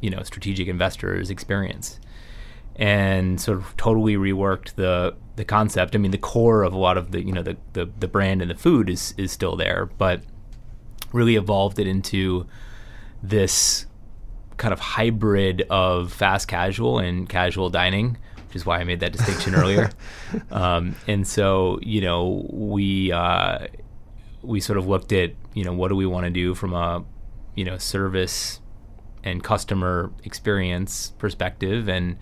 you 0.00 0.08
know 0.08 0.22
strategic 0.22 0.66
investors 0.66 1.28
experience 1.28 2.00
and 2.76 3.40
sort 3.40 3.58
of 3.58 3.76
totally 3.76 4.16
reworked 4.16 4.74
the 4.74 5.14
the 5.36 5.44
concept 5.44 5.94
i 5.94 5.98
mean 5.98 6.10
the 6.10 6.18
core 6.18 6.62
of 6.62 6.72
a 6.72 6.78
lot 6.78 6.96
of 6.96 7.10
the 7.10 7.24
you 7.24 7.32
know 7.32 7.42
the 7.42 7.56
the, 7.72 7.90
the 7.98 8.08
brand 8.08 8.40
and 8.42 8.50
the 8.50 8.54
food 8.54 8.88
is 8.88 9.14
is 9.16 9.32
still 9.32 9.56
there 9.56 9.86
but 9.98 10.22
really 11.12 11.36
evolved 11.36 11.78
it 11.78 11.86
into 11.86 12.46
this 13.22 13.86
kind 14.56 14.72
of 14.72 14.80
hybrid 14.80 15.62
of 15.70 16.12
fast 16.12 16.48
casual 16.48 16.98
and 16.98 17.28
casual 17.28 17.70
dining 17.70 18.16
which 18.50 18.56
is 18.56 18.66
why 18.66 18.80
I 18.80 18.84
made 18.84 18.98
that 18.98 19.12
distinction 19.12 19.54
earlier. 19.62 19.90
Um, 20.50 20.96
and 21.06 21.24
so, 21.24 21.78
you 21.82 22.00
know, 22.00 22.48
we 22.50 23.12
uh, 23.12 23.68
we 24.42 24.58
sort 24.58 24.76
of 24.76 24.88
looked 24.88 25.12
at 25.12 25.34
you 25.54 25.62
know 25.62 25.72
what 25.72 25.86
do 25.86 25.94
we 25.94 26.04
want 26.04 26.24
to 26.24 26.30
do 26.30 26.56
from 26.56 26.74
a 26.74 27.04
you 27.54 27.64
know 27.64 27.78
service 27.78 28.60
and 29.22 29.44
customer 29.44 30.10
experience 30.24 31.12
perspective 31.18 31.88
and 31.88 32.16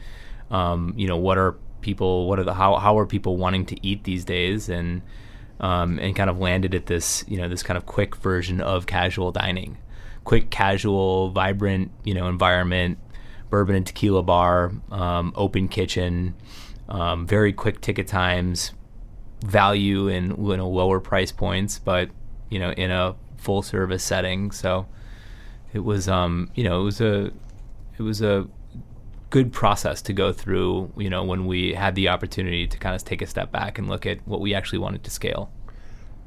um, 0.51 0.95
you 0.97 1.07
know 1.07 1.17
what 1.17 1.39
are 1.39 1.53
people 1.81 2.29
what 2.29 2.39
are 2.39 2.45
the 2.45 2.55
how, 2.55 2.77
how 2.77 2.99
are 2.99 3.07
people 3.07 3.37
wanting 3.37 3.65
to 3.67 3.87
eat 3.87 4.05
these 4.05 4.25
days 4.25 4.69
and 4.69 5.03
um, 5.61 5.99
and 5.99 6.15
kind 6.15 6.31
of 6.31 6.39
landed 6.39 6.75
at 6.75 6.87
this 6.87 7.25
you 7.29 7.37
know 7.37 7.49
this 7.49 7.63
kind 7.63 7.77
of 7.77 7.87
quick 7.87 8.17
version 8.17 8.61
of 8.61 8.87
casual 8.87 9.33
dining 9.33 9.79
quick 10.25 10.51
casual 10.51 11.31
vibrant 11.31 11.91
you 12.05 12.15
know 12.15 12.29
environment 12.29 12.99
bourbon 13.51 13.75
and 13.75 13.87
tequila 13.87 14.23
bar 14.23 14.73
um, 14.91 15.33
open 15.37 15.69
kitchen 15.69 16.35
um, 16.89 17.27
very 17.27 17.53
quick 17.53 17.81
ticket 17.81 18.07
times 18.07 18.73
value 19.45 20.09
in 20.09 20.29
know 20.29 20.69
lower 20.69 21.01
price 21.01 21.33
points, 21.33 21.79
but 21.79 22.11
you 22.49 22.59
know 22.59 22.71
in 22.73 22.91
a 22.91 23.15
full 23.37 23.63
service 23.63 24.03
setting. 24.03 24.51
So 24.51 24.87
it 25.73 25.81
was 25.81 26.09
um 26.09 26.51
you 26.55 26.65
know 26.65 26.81
it 26.81 26.85
was 26.85 27.01
a 27.01 27.31
it 27.99 28.03
was 28.03 28.23
a 28.23 28.47
good 29.31 29.53
process 29.53 30.03
to 30.03 30.13
go 30.13 30.33
through. 30.33 30.93
You 30.97 31.11
know 31.11 31.25
when 31.25 31.47
we 31.47 31.75
had 31.75 31.95
the 31.95 32.09
opportunity 32.09 32.67
to 32.67 32.79
kind 32.79 32.95
of 32.95 33.05
take 33.05 33.23
a 33.23 33.27
step 33.27 33.51
back 33.53 33.79
and 33.79 33.89
look 33.89 34.07
at 34.07 34.27
what 34.27 34.41
we 34.41 34.55
actually 34.55 34.79
wanted 34.79 35.05
to 35.05 35.11
scale. 35.11 35.51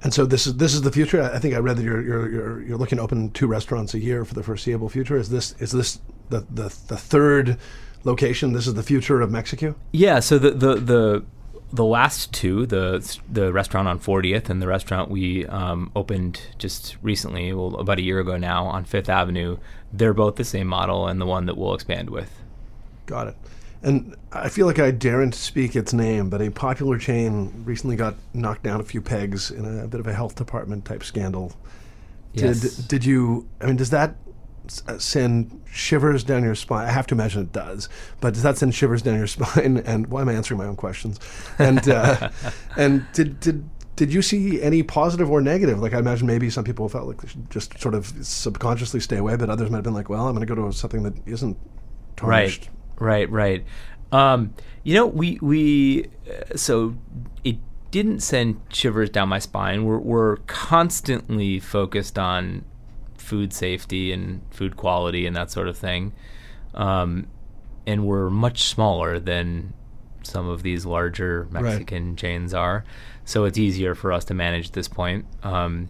And 0.04 0.14
so 0.14 0.26
this 0.26 0.48
is 0.48 0.56
this 0.56 0.74
is 0.74 0.82
the 0.82 0.92
future. 0.92 1.22
I 1.22 1.40
think 1.40 1.54
I 1.54 1.60
read 1.60 1.78
that 1.78 1.84
you're 1.84 2.02
you're 2.02 2.30
you're, 2.30 2.62
you're 2.62 2.78
looking 2.78 2.98
to 2.98 3.04
open 3.04 3.32
two 3.32 3.48
restaurants 3.48 3.94
a 3.94 4.00
year 4.00 4.26
for 4.26 4.34
the 4.34 4.44
foreseeable 4.44 4.90
future. 4.90 5.16
Is 5.18 5.30
this 5.30 5.54
is 5.60 5.72
this 5.72 6.00
the 6.30 6.46
the, 6.50 6.64
the 6.88 6.98
third 6.98 7.58
location? 8.04 8.54
This 8.54 8.66
is 8.66 8.74
the 8.74 8.84
future 8.84 9.22
of 9.22 9.30
Mexicue. 9.30 9.76
Yeah. 9.92 10.20
So 10.20 10.40
the 10.40 10.52
the 10.52 10.76
the 10.76 11.26
the 11.74 11.86
last 11.86 12.34
two, 12.34 12.66
the 12.66 13.20
the 13.32 13.54
restaurant 13.54 13.88
on 13.88 14.00
40th 14.00 14.50
and 14.50 14.62
the 14.62 14.68
restaurant 14.68 15.10
we 15.10 15.46
um, 15.46 15.92
opened 15.96 16.42
just 16.58 16.98
recently, 17.02 17.54
well, 17.54 17.76
about 17.76 17.98
a 17.98 18.02
year 18.02 18.20
ago 18.20 18.38
now, 18.38 18.66
on 18.66 18.84
Fifth 18.84 19.10
Avenue, 19.10 19.58
they're 19.94 20.14
both 20.14 20.36
the 20.36 20.44
same 20.44 20.68
model 20.68 21.08
and 21.08 21.22
the 21.22 21.26
one 21.26 21.46
that 21.46 21.58
we'll 21.58 21.74
expand 21.74 22.10
with. 22.10 22.42
Got 23.06 23.28
it. 23.28 23.36
And 23.84 24.16
I 24.32 24.50
feel 24.50 24.68
like 24.68 24.78
I 24.78 24.92
daren't 24.92 25.34
speak 25.34 25.76
its 25.76 25.92
name, 25.92 26.30
but 26.30 26.42
a 26.42 26.52
popular 26.52 27.00
chain 27.00 27.64
recently 27.66 27.96
got 27.96 28.16
knocked 28.34 28.64
down 28.64 28.80
a 28.80 28.84
few 28.84 29.02
pegs 29.02 29.50
in 29.50 29.66
a, 29.66 29.88
bit 29.88 30.00
of 30.00 30.06
a 30.06 30.14
health 30.14 30.36
department 30.36 30.86
type 30.86 31.04
scandal. 31.04 31.54
Yes. 32.34 32.62
Did 32.62 32.88
did 32.88 33.06
you? 33.06 33.50
I 33.60 33.66
mean, 33.66 33.78
does 33.78 33.90
that 33.90 34.16
uh, 34.88 35.00
send 35.00 35.62
shivers 35.72 36.24
down 36.24 36.44
your 36.44 36.56
spine? 36.56 36.88
I 36.88 36.92
have 36.92 37.08
to 37.08 37.16
imagine 37.16 37.42
it 37.42 37.52
does. 37.52 37.90
But 38.20 38.36
does 38.36 38.44
that 38.44 38.58
send 38.58 38.76
shivers 38.76 39.02
down 39.02 39.18
your 39.18 39.28
spine? 39.36 39.78
And 39.78 40.08
why 40.08 40.22
am 40.22 40.30
I 40.30 40.34
answering 40.34 40.60
my 40.60 40.68
own 40.68 40.76
questions? 40.76 41.20
And 41.58 41.90
uh, 41.90 42.30
and 42.78 43.06
did 43.14 43.40
did 43.40 43.68
did 43.96 44.14
you 44.14 44.22
see 44.22 44.62
any 44.62 44.84
positive 44.84 45.30
or 45.30 45.42
negative? 45.42 45.80
Like 45.80 45.94
I 45.94 46.00
imagine 46.00 46.28
maybe 46.28 46.50
some 46.50 46.64
people 46.64 46.88
felt 46.88 47.08
like 47.08 47.22
they 47.22 47.28
should 47.28 47.50
just 47.50 47.80
sort 47.80 47.96
of 47.96 48.14
subconsciously 48.26 49.00
stay 49.00 49.18
away, 49.18 49.36
but 49.36 49.50
others 49.50 49.70
might 49.70 49.78
have 49.78 49.84
been 49.84 49.94
like, 49.94 50.10
well, 50.10 50.28
I'm 50.28 50.36
going 50.36 50.48
to 50.48 50.56
go 50.56 50.68
to 50.68 50.74
something 50.74 51.04
that 51.04 51.14
isn't 51.26 51.58
tarnished. 52.16 52.62
Right, 52.62 52.70
right, 53.02 53.30
right. 53.30 53.66
Um, 54.12 54.54
you 54.84 54.94
know, 54.94 55.08
we 55.08 55.40
we 55.42 56.06
uh, 56.30 56.56
so 56.56 56.96
it 57.44 57.58
didn't 57.92 58.22
send 58.22 58.62
shivers 58.70 59.10
down 59.10 59.30
my 59.30 59.40
spine. 59.40 59.84
We're 59.86 60.00
we're 60.00 60.38
constantly 60.48 61.60
focused 61.60 62.18
on 62.18 62.66
food 63.18 63.54
safety 63.54 64.12
and 64.12 64.42
food 64.52 64.78
quality 64.78 65.26
and 65.26 65.36
that 65.36 65.52
sort 65.52 65.68
of 65.68 65.78
thing. 65.78 66.14
Um, 66.74 67.28
and 67.88 68.06
we're 68.06 68.30
much 68.30 68.64
smaller 68.64 69.20
than 69.20 69.74
some 70.24 70.48
of 70.48 70.64
these 70.64 70.86
larger 70.86 71.48
Mexican 71.52 72.10
right. 72.10 72.18
chains 72.18 72.54
are. 72.54 72.84
So 73.26 73.46
it's 73.46 73.58
easier 73.58 73.96
for 73.96 74.12
us 74.12 74.26
to 74.26 74.34
manage 74.34 74.68
at 74.68 74.74
this 74.74 74.88
point. 74.88 75.26
Um, 75.44 75.90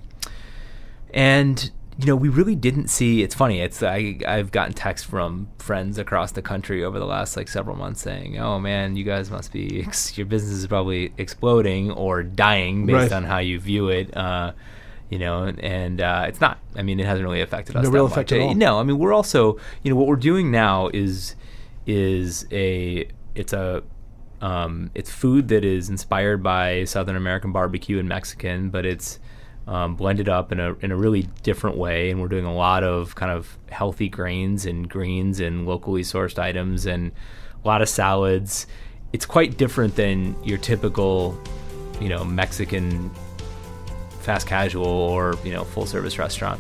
and 1.14 1.72
you 2.02 2.08
know, 2.08 2.16
we 2.16 2.30
really 2.30 2.56
didn't 2.56 2.88
see. 2.88 3.22
It's 3.22 3.36
funny. 3.36 3.60
It's 3.62 3.84
I 3.84 4.18
I've 4.28 4.52
gotten 4.52 4.74
texts 4.74 5.08
from 5.08 5.48
friends 5.60 5.98
across 6.00 6.32
the 6.32 6.42
country 6.42 6.84
over 6.84 6.98
the 6.98 7.06
last 7.06 7.38
like 7.38 7.48
several 7.48 7.76
months 7.76 8.02
saying, 8.02 8.40
"Oh 8.40 8.60
man, 8.60 8.96
you 8.96 9.04
guys 9.04 9.30
must 9.30 9.54
be 9.54 9.84
ex- 9.86 10.18
your 10.18 10.26
business 10.26 10.54
is 10.54 10.66
probably 10.68 11.14
exploding 11.18 11.92
or 11.92 12.24
dying 12.24 12.86
based 12.86 13.12
Right. 13.12 13.12
on 13.12 13.24
how 13.26 13.38
you 13.38 13.60
view 13.60 13.90
it." 13.90 14.16
Uh, 14.18 14.54
you 15.10 15.20
know, 15.20 15.44
and 15.60 16.02
uh, 16.02 16.26
it's 16.28 16.42
not. 16.42 16.58
I 16.76 16.82
mean, 16.84 17.00
it 17.00 17.06
hasn't 17.06 17.24
really 17.26 17.42
affected 17.42 17.76
us. 17.76 17.84
No 17.84 17.90
real 17.92 18.04
much. 18.06 18.14
effect 18.14 18.32
at 18.32 18.40
Uh, 18.40 18.44
all. 18.46 18.56
No, 18.56 18.80
I 18.80 18.84
mean, 18.84 18.98
we're 18.98 19.14
also, 19.14 19.58
you 19.84 19.92
know, 19.92 19.96
what 19.98 20.08
we're 20.08 20.16
doing 20.16 20.50
now 20.52 20.90
is 20.94 21.36
is 21.86 22.46
a 22.52 23.08
it's 23.36 23.54
a 23.54 23.84
um, 24.42 24.90
it's 24.96 25.12
food 25.12 25.50
that 25.50 25.64
is 25.64 25.90
inspired 25.90 26.42
by 26.42 26.84
Southern 26.86 27.16
American 27.16 27.52
barbecue 27.52 28.00
and 28.00 28.10
Mexican, 28.10 28.70
but 28.70 28.86
it's 28.86 29.20
um, 29.68 29.96
blended 29.96 30.30
up 30.30 30.52
in 30.52 30.60
a 30.60 30.74
in 30.82 30.92
a 30.92 30.96
really 30.96 31.24
different 31.44 31.78
way. 31.78 32.12
And 32.12 32.22
we're 32.22 32.28
doing 32.28 32.46
a 32.46 32.54
lot 32.54 32.84
of 32.84 33.16
kind 33.16 33.32
of 33.32 33.58
healthy 33.70 34.10
grains 34.10 34.66
and 34.66 34.90
greens 34.90 35.40
and 35.40 35.66
locally 35.66 36.04
sourced 36.04 36.40
items 36.40 36.86
and 36.86 37.12
a 37.64 37.68
lot 37.68 37.82
of 37.82 37.90
salads. 37.90 38.68
It's 39.14 39.26
quite 39.26 39.58
different 39.58 39.96
than 39.96 40.42
your 40.44 40.58
typical, 40.58 41.40
you 42.00 42.10
know, 42.10 42.24
Mexican 42.24 43.12
fast 44.22 44.48
casual 44.48 44.86
or 44.86 45.36
you 45.44 45.52
know 45.52 45.64
full 45.64 45.86
service 45.86 46.18
restaurant. 46.18 46.60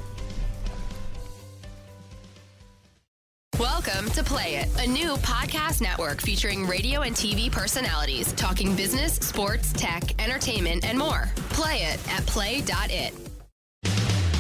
Welcome 3.62 4.10
to 4.14 4.24
Play 4.24 4.56
It, 4.56 4.70
a 4.80 4.88
new 4.88 5.18
podcast 5.18 5.82
network 5.82 6.20
featuring 6.20 6.66
radio 6.66 7.02
and 7.02 7.16
TV 7.16 7.52
personalities 7.52 8.34
talking 8.34 8.76
business, 8.76 9.14
sports, 9.18 9.72
tech, 9.74 10.20
entertainment, 10.20 10.84
and 10.84 10.98
more. 10.98 11.30
Play 11.50 11.84
it 11.84 12.00
at 12.12 12.26
play.it. 12.26 13.14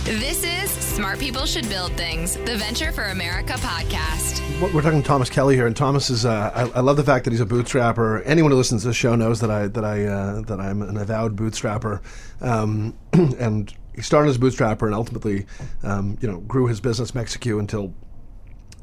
This 0.05 0.43
is 0.43 0.71
Smart 0.71 1.19
People 1.19 1.45
Should 1.45 1.69
Build 1.69 1.91
Things, 1.91 2.35
the 2.35 2.57
Venture 2.57 2.91
for 2.91 3.03
America 3.03 3.53
podcast. 3.53 4.73
We're 4.73 4.81
talking 4.81 5.03
Thomas 5.03 5.29
Kelly 5.29 5.53
here, 5.53 5.67
and 5.67 5.77
Thomas 5.77 6.09
is. 6.09 6.25
Uh, 6.25 6.71
I, 6.73 6.79
love 6.79 6.97
the 6.97 7.03
fact 7.03 7.25
that 7.25 7.31
he's 7.31 7.41
a 7.41 7.45
bootstrapper. 7.45 8.23
Anyone 8.25 8.49
who 8.49 8.57
listens 8.57 8.81
to 8.81 8.87
this 8.87 8.97
show 8.97 9.13
knows 9.13 9.39
that 9.41 9.51
I 9.51 9.67
that 9.67 9.85
I 9.85 10.03
uh, 10.03 10.41
that 10.41 10.59
I'm 10.59 10.81
an 10.81 10.97
avowed 10.97 11.35
bootstrapper, 11.35 12.01
um, 12.41 12.97
and 13.13 13.71
he 13.93 14.01
started 14.01 14.29
as 14.29 14.37
a 14.37 14.39
bootstrapper 14.39 14.87
and 14.87 14.95
ultimately, 14.95 15.45
um, 15.83 16.17
you 16.21 16.27
know, 16.27 16.39
grew 16.39 16.65
his 16.65 16.81
business 16.81 17.13
Mexicue 17.13 17.59
until 17.59 17.93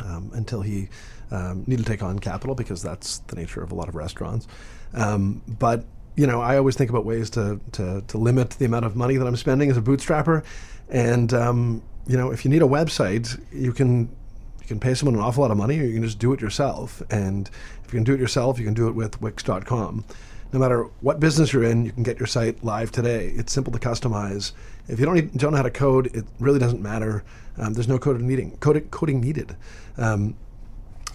um, 0.01 0.31
until 0.35 0.63
he 0.63 0.89
um, 1.31 1.65
needed 1.67 1.85
to 1.85 1.91
take 1.91 2.03
on 2.03 2.19
capital 2.19 2.55
because 2.55 2.83
that's 2.83 3.19
the 3.21 3.37
nature 3.37 3.63
of 3.63 3.73
a 3.73 3.75
lot 3.75 3.89
of 3.89 3.95
restaurants. 3.95 4.47
Um, 4.95 5.43
but 5.47 5.85
you 6.17 6.27
know, 6.27 6.41
I 6.41 6.57
always 6.57 6.75
think 6.75 6.91
about 6.91 7.05
ways 7.05 7.31
to, 7.31 7.61
to 7.73 8.03
to 8.09 8.19
limit 8.19 8.51
the 8.51 8.65
amount 8.65 8.85
of 8.85 8.97
money 8.97 9.17
that 9.17 9.27
I'm 9.27 9.37
spending 9.37 9.71
as 9.71 9.77
a 9.77 9.81
bootstrapper. 9.83 10.45
And 10.89 11.33
um, 11.33 11.83
you 12.09 12.17
know, 12.17 12.33
if 12.33 12.45
you 12.45 12.51
need 12.51 12.63
a 12.63 12.67
website, 12.67 13.41
you 13.53 13.73
can 13.73 14.09
you 14.61 14.67
can 14.67 14.81
pay 14.81 14.95
someone 14.95 15.15
an 15.15 15.21
awful 15.21 15.43
lot 15.43 15.51
of 15.51 15.57
money, 15.57 15.79
or 15.79 15.85
you 15.85 15.95
can 15.95 16.03
just 16.03 16.19
do 16.19 16.33
it 16.33 16.41
yourself. 16.41 17.03
And 17.11 17.49
if 17.85 17.93
you 17.93 17.99
can 17.99 18.05
do 18.05 18.15
it 18.15 18.21
yourself, 18.21 18.59
you 18.59 18.65
can 18.65 18.75
do 18.75 18.89
it 18.89 18.95
with 18.95 19.21
Wix.com. 19.21 20.05
No 20.53 20.59
matter 20.59 20.85
what 21.01 21.21
business 21.21 21.53
you're 21.53 21.65
in, 21.65 21.85
you 21.85 21.93
can 21.93 22.03
get 22.03 22.19
your 22.19 22.27
site 22.27 22.65
live 22.65 22.91
today. 22.91 23.33
It's 23.37 23.53
simple 23.53 23.73
to 23.73 23.79
customize. 23.79 24.53
If 24.89 24.99
you 24.99 25.05
don't 25.05 25.15
need, 25.15 25.33
don't 25.37 25.51
know 25.51 25.59
how 25.59 25.63
to 25.63 25.71
code, 25.71 26.07
it 26.15 26.25
really 26.39 26.59
doesn't 26.59 26.81
matter. 26.81 27.23
Um, 27.59 27.75
there's 27.75 27.89
no 27.89 27.99
coding 27.99 28.27
needing 28.27 28.57
coding, 28.59 28.89
coding 28.89 29.21
needed. 29.21 29.57
Um, 29.97 30.37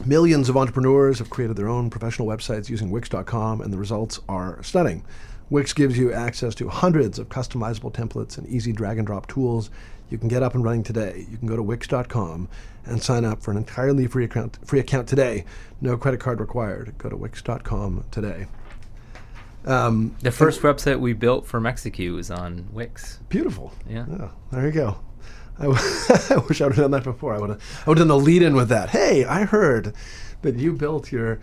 Millions 0.06 0.50
of 0.50 0.58
entrepreneurs 0.58 1.20
have 1.20 1.30
created 1.30 1.56
their 1.56 1.70
own 1.70 1.90
professional 1.90 2.28
websites 2.28 2.68
using 2.68 2.90
Wix.com, 2.90 3.62
and 3.62 3.72
the 3.72 3.78
results 3.78 4.20
are 4.28 4.62
stunning. 4.64 5.06
Wix 5.52 5.72
gives 5.72 5.98
you 5.98 6.12
access 6.12 6.56
to 6.56 6.68
hundreds 6.68 7.20
of 7.20 7.30
customizable 7.30 7.94
templates 7.94 8.38
and 8.38 8.48
easy 8.48 8.74
drag 8.74 8.98
and 8.98 9.06
drop 9.06 9.28
tools. 9.28 9.70
You 10.10 10.18
can 10.18 10.28
get 10.28 10.42
up 10.42 10.56
and 10.56 10.64
running 10.64 10.84
today. 10.84 11.28
You 11.30 11.38
can 11.38 11.48
go 11.48 11.56
to 11.56 11.64
Wix.com 11.64 12.50
and 12.86 13.02
sign 13.02 13.24
up 13.24 13.44
for 13.44 13.52
an 13.52 13.58
entirely 13.58 14.08
free 14.08 14.26
account, 14.26 14.58
free 14.66 14.80
account 14.80 15.08
today. 15.08 15.46
No 15.80 15.96
credit 15.96 16.20
card 16.20 16.40
required. 16.40 16.96
Go 16.98 17.10
to 17.10 17.16
Wix.com 17.16 18.06
today. 18.10 18.48
Um, 19.66 20.16
The 20.22 20.32
first 20.32 20.62
website 20.62 21.00
we 21.00 21.14
built 21.14 21.46
for 21.48 21.60
Mexicue 21.60 22.14
was 22.16 22.30
on 22.32 22.68
Wix. 22.72 23.20
Beautiful. 23.30 23.72
Yeah. 23.90 24.06
there 24.52 24.66
you 24.66 24.72
go. 24.72 24.98
I, 25.60 25.64
w- 25.64 25.82
I 26.30 26.38
wish 26.50 26.62
I 26.62 26.66
would 26.66 26.76
have 26.76 26.84
done 26.84 26.92
that 26.92 27.04
before. 27.04 27.34
I 27.34 27.40
would 27.40 27.50
have. 27.52 27.62
I 27.86 27.90
would 27.90 27.98
have 27.98 28.08
done 28.08 28.18
the 28.18 28.24
lead 28.24 28.42
in 28.42 28.56
with 28.56 28.70
that. 28.70 28.90
Hey, 28.90 29.24
I 29.26 29.46
heard 29.46 29.94
that 30.42 30.58
you 30.58 30.74
built 30.74 31.12
your. 31.12 31.40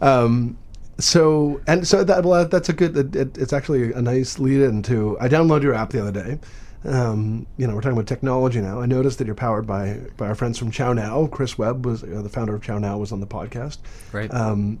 Um, 0.00 0.58
so 0.98 1.60
and 1.66 1.86
so 1.88 2.04
that 2.04 2.24
well, 2.24 2.46
that's 2.46 2.68
a 2.68 2.72
good. 2.72 2.96
It, 2.96 3.16
it, 3.16 3.38
it's 3.38 3.52
actually 3.52 3.92
a 3.92 4.02
nice 4.02 4.38
lead 4.38 4.60
in 4.60 4.82
to. 4.84 5.16
I 5.20 5.28
downloaded 5.28 5.62
your 5.62 5.74
app 5.74 5.90
the 5.90 6.00
other 6.06 6.12
day. 6.12 6.38
Um, 6.84 7.46
you 7.56 7.66
know, 7.66 7.74
we're 7.74 7.80
talking 7.80 7.96
about 7.96 8.06
technology 8.06 8.60
now. 8.60 8.80
I 8.80 8.86
noticed 8.86 9.16
that 9.18 9.26
you're 9.26 9.34
powered 9.34 9.66
by 9.66 10.00
by 10.18 10.26
our 10.28 10.34
friends 10.34 10.58
from 10.58 10.70
ChowNow. 10.70 11.30
Chris 11.30 11.56
Webb 11.56 11.86
was 11.86 12.04
uh, 12.04 12.20
the 12.22 12.28
founder 12.28 12.54
of 12.54 12.60
ChowNow 12.60 12.98
was 13.00 13.10
on 13.10 13.20
the 13.20 13.26
podcast. 13.26 13.78
Right. 14.12 14.32
Um, 14.32 14.80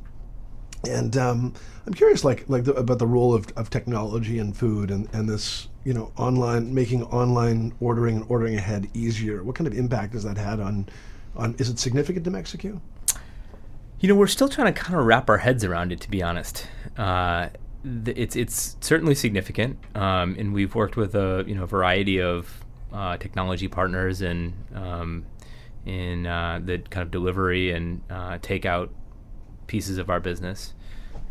and 0.88 1.16
um, 1.16 1.54
I'm 1.86 1.94
curious, 1.94 2.24
like, 2.24 2.48
like 2.48 2.64
the, 2.64 2.74
about 2.74 2.98
the 2.98 3.06
role 3.06 3.34
of, 3.34 3.46
of 3.56 3.70
technology 3.70 4.38
and 4.38 4.56
food, 4.56 4.90
and, 4.90 5.08
and 5.12 5.28
this, 5.28 5.68
you 5.84 5.92
know, 5.92 6.12
online 6.16 6.74
making 6.74 7.02
online 7.04 7.74
ordering 7.80 8.16
and 8.16 8.26
ordering 8.28 8.56
ahead 8.56 8.88
easier. 8.94 9.42
What 9.42 9.54
kind 9.56 9.66
of 9.66 9.74
impact 9.74 10.14
has 10.14 10.24
that 10.24 10.38
had 10.38 10.60
on, 10.60 10.88
on? 11.36 11.54
Is 11.58 11.68
it 11.68 11.78
significant 11.78 12.24
to 12.24 12.30
Mexicue? 12.30 12.80
You 14.00 14.08
know, 14.08 14.14
we're 14.14 14.26
still 14.26 14.48
trying 14.48 14.72
to 14.72 14.78
kind 14.78 14.98
of 14.98 15.06
wrap 15.06 15.30
our 15.30 15.38
heads 15.38 15.64
around 15.64 15.92
it, 15.92 16.00
to 16.00 16.10
be 16.10 16.22
honest. 16.22 16.66
Uh, 16.96 17.48
th- 18.04 18.16
it's 18.16 18.36
it's 18.36 18.76
certainly 18.80 19.14
significant, 19.14 19.78
um, 19.94 20.36
and 20.38 20.52
we've 20.52 20.74
worked 20.74 20.96
with 20.96 21.14
a 21.14 21.44
you 21.46 21.54
know 21.54 21.66
variety 21.66 22.20
of 22.20 22.64
uh, 22.92 23.16
technology 23.16 23.68
partners 23.68 24.20
and 24.20 24.52
um, 24.74 25.24
in 25.86 26.26
uh, 26.26 26.60
the 26.62 26.78
kind 26.78 27.02
of 27.02 27.10
delivery 27.10 27.70
and 27.72 28.00
uh, 28.10 28.38
takeout 28.38 28.88
pieces 29.66 29.98
of 29.98 30.10
our 30.10 30.20
business, 30.20 30.74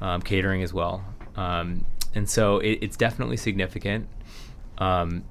um, 0.01 0.21
catering 0.21 0.63
as 0.63 0.73
well. 0.73 1.03
Um, 1.35 1.85
and 2.15 2.29
so 2.29 2.59
it, 2.59 2.79
it's 2.81 2.97
definitely 2.97 3.37
significant. 3.37 4.07
Um, 4.77 5.23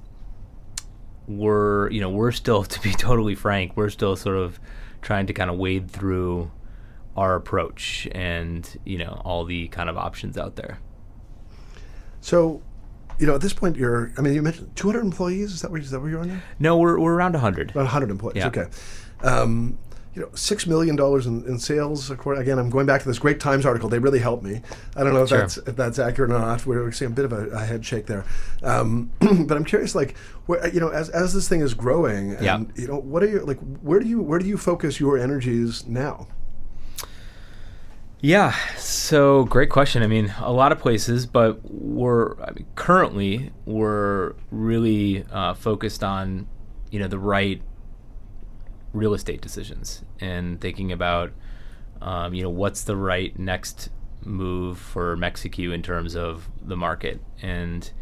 we're 1.29 1.89
you 1.91 2.01
know 2.01 2.11
we're 2.11 2.33
still 2.33 2.65
to 2.75 2.81
be 2.81 2.93
totally 2.93 3.35
frank 3.37 3.73
we're 3.77 3.89
still 3.89 4.17
sort 4.17 4.37
of 4.37 4.59
trying 5.03 5.27
to 5.27 5.33
kind 5.33 5.51
of 5.51 5.57
wade 5.57 5.89
through 5.91 6.51
our 7.17 7.37
approach 7.37 8.09
and 8.13 8.77
you 8.85 8.99
know 8.99 9.21
all 9.25 9.45
the 9.45 9.69
kind 9.69 9.89
of 9.89 9.97
options 9.97 10.37
out 10.37 10.57
there 10.57 10.79
So, 12.21 12.63
you 13.19 13.27
know, 13.27 13.35
at 13.35 13.41
this 13.41 13.53
point, 13.53 13.77
you're. 13.77 14.13
I 14.17 14.21
mean, 14.21 14.35
you 14.35 14.43
mentioned 14.43 14.75
200 14.77 15.01
employees. 15.01 15.53
Is 15.53 15.63
that 15.63 15.71
where, 15.71 15.81
is 15.81 15.91
that 15.91 16.01
where 16.01 16.11
you're 16.11 16.21
on 16.21 16.29
now? 16.29 16.41
no 16.59 16.77
we're, 16.77 16.99
we're 16.99 17.15
around 17.15 17.33
100 17.33 17.71
About 17.71 17.81
100 17.81 18.11
employees. 18.11 18.37
Yeah. 18.37 18.47
Okay. 18.49 18.67
Um, 19.23 19.79
you 20.15 20.21
know, 20.23 20.29
six 20.35 20.67
million 20.67 20.95
dollars 20.95 21.27
in, 21.27 21.45
in 21.47 21.59
sales. 21.59 22.11
According, 22.11 22.43
again, 22.43 22.59
I'm 22.59 22.69
going 22.71 22.85
back 22.87 23.01
to 23.03 23.09
this 23.09 23.19
Great 23.19 23.41
Times 23.41 23.65
article. 23.65 23.89
They 23.89 23.99
really 23.99 24.19
helped 24.19 24.43
me. 24.43 24.61
I 24.95 25.05
don't 25.05 25.15
know 25.15 25.23
if 25.23 25.31
Sure. 25.31 25.39
that's 25.39 25.57
if 25.57 25.75
that's 25.77 25.99
accurate 25.99 26.31
or 26.31 26.39
not. 26.39 26.67
We're 26.67 26.93
seeing 26.93 27.13
a 27.13 27.15
bit 27.15 27.25
of 27.25 27.33
a, 27.33 27.49
a 27.49 27.61
head 27.65 27.85
shake 27.85 28.07
there. 28.07 28.25
Um, 28.63 29.11
but 29.21 29.57
I'm 29.57 29.65
curious, 29.65 29.95
like, 29.95 30.17
where, 30.47 30.67
you 30.69 30.81
know, 30.81 30.89
as, 30.91 31.09
as 31.09 31.33
this 31.33 31.49
thing 31.49 31.61
is 31.63 31.73
growing, 31.75 32.33
and 32.35 32.45
Yeah. 32.45 32.63
you 32.75 32.89
know, 32.89 32.99
what 32.99 33.23
are 33.23 33.29
you 33.29 33.41
like? 33.41 33.59
Where 33.81 34.01
do 34.01 34.07
you 34.07 34.21
where 34.21 34.39
do 34.39 34.47
you 34.47 34.59
focus 34.59 35.01
your 35.01 35.17
energies 35.17 35.87
now? 35.87 36.27
Yeah, 38.21 38.55
so 38.77 39.45
great 39.47 39.69
question. 39.71 40.03
I 40.05 40.07
mean, 40.07 40.33
a 40.41 40.53
lot 40.53 40.71
of 40.71 40.79
places, 40.79 41.27
but 41.27 41.59
we're 41.65 42.41
I 42.41 42.53
mean, 42.53 42.67
currently 42.77 43.51
we're 43.67 44.35
really 44.53 45.25
uh, 45.33 45.55
focused 45.55 46.05
on 46.05 46.47
you 46.91 47.01
know 47.01 47.09
the 47.09 47.19
right 47.19 47.61
real 48.93 49.15
estate 49.15 49.41
decisions 49.41 50.03
and 50.21 50.61
thinking 50.61 50.93
about 50.93 51.33
um, 52.01 52.35
you 52.35 52.43
know 52.43 52.51
what's 52.51 52.85
the 52.85 52.97
right 52.97 53.39
next 53.39 53.91
move 54.25 54.79
for 54.79 55.17
Mexicue 55.17 55.73
in 55.73 55.83
terms 55.83 56.17
of 56.17 56.49
the 56.61 56.77
market, 56.77 57.21
and 57.41 57.93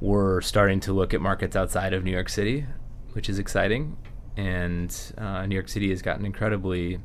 we're 0.00 0.40
starting 0.40 0.80
to 0.80 0.92
look 0.92 1.12
at 1.12 1.20
markets 1.20 1.56
outside 1.56 1.92
of 1.92 2.04
New 2.04 2.12
York 2.12 2.28
City, 2.28 2.66
which 3.12 3.28
is 3.28 3.38
exciting. 3.38 3.96
And 4.36 4.96
uh, 5.18 5.44
New 5.44 5.54
York 5.54 5.68
City 5.68 5.90
has 5.90 6.02
gotten 6.02 6.24
incredibly 6.24 7.00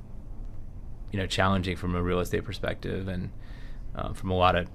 you 1.16 1.22
know 1.22 1.28
challenging 1.28 1.78
from 1.78 1.96
a 1.96 2.04
real 2.04 2.20
estate 2.20 2.44
perspective 2.44 3.08
and 3.08 3.30
um, 3.96 4.14
from 4.14 4.32
a 4.32 4.36
lot 4.36 4.54
of 4.54 4.68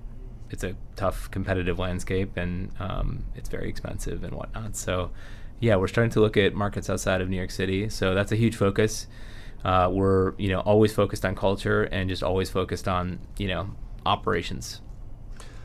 it's 0.48 0.64
a 0.64 0.74
tough 0.96 1.30
competitive 1.30 1.78
landscape 1.78 2.34
and 2.38 2.72
um, 2.80 3.24
it's 3.34 3.50
very 3.50 3.68
expensive 3.68 4.24
and 4.24 4.34
whatnot 4.34 4.74
so 4.74 5.10
yeah 5.60 5.76
we're 5.76 5.88
starting 5.88 6.10
to 6.10 6.20
look 6.20 6.36
at 6.36 6.54
markets 6.54 6.90
outside 6.90 7.20
of 7.20 7.28
new 7.28 7.36
york 7.36 7.50
city 7.50 7.88
so 7.88 8.14
that's 8.14 8.32
a 8.32 8.36
huge 8.36 8.56
focus 8.56 9.06
uh, 9.64 9.88
we're 9.92 10.34
you 10.38 10.48
know 10.48 10.60
always 10.60 10.92
focused 10.92 11.24
on 11.24 11.34
culture 11.34 11.82
and 11.84 12.08
just 12.08 12.22
always 12.22 12.50
focused 12.50 12.88
on 12.88 13.18
you 13.38 13.46
know 13.46 13.70
operations 14.06 14.80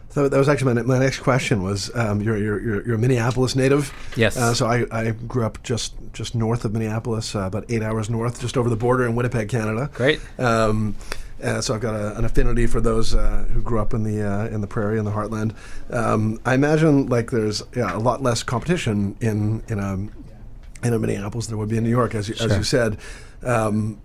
So 0.09 0.29
that 0.29 0.37
was 0.37 0.47
actually 0.47 0.75
my, 0.75 0.81
my 0.83 0.99
next 0.99 1.19
question 1.19 1.61
was 1.61 1.93
um, 1.93 2.21
you're, 2.21 2.37
you're, 2.37 2.85
you're, 2.85 2.95
a 2.95 2.97
Minneapolis 2.97 3.53
native. 3.53 3.93
Yes. 4.15 4.37
Uh, 4.37 4.53
so 4.53 4.65
I, 4.65 4.85
I 4.89 5.11
grew 5.11 5.45
up 5.45 5.61
just 5.61 5.93
just 6.13 6.35
north 6.35 6.63
of 6.63 6.71
Minneapolis, 6.71 7.35
uh, 7.35 7.39
about 7.39 7.65
eight 7.67 7.83
hours 7.83 8.09
north, 8.09 8.39
just 8.39 8.55
over 8.55 8.69
the 8.69 8.77
border 8.77 9.05
in 9.05 9.15
Winnipeg, 9.15 9.49
Canada. 9.49 9.89
Great. 9.93 10.21
Um, 10.39 10.95
uh, 11.43 11.61
so 11.61 11.75
I've 11.75 11.81
got 11.81 11.95
a, 11.95 12.17
an 12.17 12.25
affinity 12.25 12.67
for 12.67 12.79
those 12.81 13.13
uh, 13.15 13.45
who 13.51 13.61
grew 13.61 13.79
up 13.79 13.93
in 13.93 14.03
the 14.03 14.21
uh, 14.21 14.47
in 14.47 14.61
the 14.61 14.67
prairie 14.67 14.97
in 14.97 15.05
the 15.05 15.11
heartland. 15.11 15.53
Um, 15.89 16.39
I 16.45 16.53
imagine 16.53 17.07
like 17.07 17.31
there's 17.31 17.61
yeah, 17.75 17.95
a 17.95 17.99
lot 17.99 18.21
less 18.23 18.43
competition 18.43 19.15
in 19.21 19.63
in 19.67 19.79
a 19.79 19.93
in 20.85 21.01
Minneapolis 21.01 21.47
than 21.47 21.53
there 21.53 21.57
would 21.57 21.69
be 21.69 21.77
in 21.77 21.83
New 21.83 21.89
York, 21.89 22.13
as 22.15 22.29
you, 22.29 22.35
Sure. 22.35 22.49
as 22.51 22.57
you 22.57 22.63
said. 22.63 22.97
Um, 23.43 23.99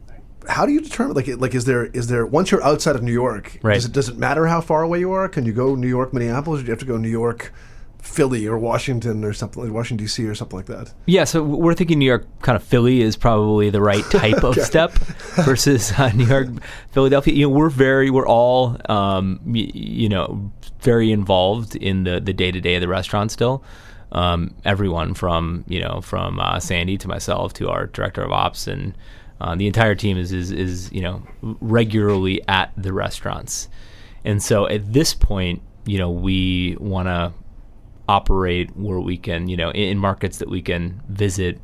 how 0.49 0.65
do 0.65 0.73
you 0.73 0.81
determine 0.81 1.15
like 1.15 1.29
like 1.39 1.55
is 1.55 1.67
there 1.67 1.87
is 1.87 2.07
there 2.09 2.25
once 2.25 2.51
you're 2.51 2.63
outside 2.63 2.97
of 2.97 3.03
New 3.03 3.13
York 3.13 3.59
Right. 3.63 3.75
does 3.75 3.85
it 3.85 3.93
does 3.93 4.09
it 4.09 4.17
matter 4.17 4.47
how 4.47 4.63
far 4.63 4.83
away 4.83 4.99
you 4.99 5.13
are 5.13 5.29
can 5.29 5.45
you 5.45 5.53
go 5.53 5.75
New 5.75 5.87
York 5.87 6.15
Minneapolis 6.15 6.61
or 6.61 6.63
do 6.63 6.67
you 6.69 6.73
have 6.73 6.79
to 6.81 6.87
go 6.87 6.97
New 6.97 7.11
York 7.11 7.53
Philly 8.03 8.47
or 8.47 8.59
Washington 8.59 9.25
or 9.25 9.33
something 9.33 9.63
like 9.63 9.73
Washington 9.73 10.07
DC 10.07 10.29
or 10.29 10.35
something 10.35 10.57
like 10.57 10.67
that 10.67 10.93
Yeah, 11.07 11.25
so 11.25 11.43
we're 11.43 11.75
thinking 11.75 11.99
New 11.99 12.07
York, 12.07 12.27
kind 12.43 12.57
of 12.57 12.63
Philly 12.63 13.01
is 13.03 13.17
probably 13.17 13.71
the 13.71 13.81
right 13.81 14.05
type 14.11 14.43
of 14.43 14.57
step 14.57 14.93
versus 15.45 15.93
uh, 15.93 16.11
New 16.13 16.27
York, 16.27 16.49
Philadelphia. 16.91 17.35
You 17.35 17.43
know, 17.43 17.51
we're 17.51 17.71
very, 17.71 18.11
we're 18.11 18.27
all, 18.27 18.77
um, 18.91 19.41
y- 19.45 19.71
you 19.73 20.09
know, 20.09 20.51
very 20.81 21.13
involved 21.13 21.77
in 21.77 22.05
the 22.05 22.21
the 22.21 22.33
day 22.33 22.51
to 22.51 22.61
day 22.61 22.77
of 22.77 22.81
the 22.81 22.89
restaurant 22.89 23.31
still. 23.31 23.63
Um, 24.13 24.55
everyone 24.65 25.15
from 25.15 25.65
you 25.69 25.81
know 25.81 26.01
from 26.01 26.41
uh, 26.41 26.59
Sandy 26.59 26.99
to 26.99 27.09
myself 27.09 27.53
to 27.55 27.69
our 27.69 27.87
director 27.87 28.23
of 28.23 28.33
ops 28.33 28.67
and 28.67 28.97
uh, 29.41 29.55
the 29.55 29.67
entire 29.67 29.95
team 29.95 30.19
is, 30.19 30.33
is 30.33 30.51
is 30.51 30.93
you 30.93 31.01
know 31.01 31.23
regularly 31.43 32.43
at 32.49 32.73
the 32.77 32.93
restaurants, 32.93 33.69
and 34.25 34.43
so 34.43 34.67
at 34.69 34.93
this 34.93 35.15
point, 35.15 35.63
you 35.87 35.99
know, 35.99 36.11
we 36.11 36.77
want 36.81 37.07
to 37.09 37.33
operate 38.11 38.77
where 38.77 38.99
we 38.99 39.17
can, 39.17 39.49
you 39.49 39.57
know, 39.57 39.71
in, 39.71 39.91
in 39.91 39.99
markets 39.99 40.39
that 40.39 40.51
we 40.51 40.61
can 40.61 41.01
visit 41.09 41.61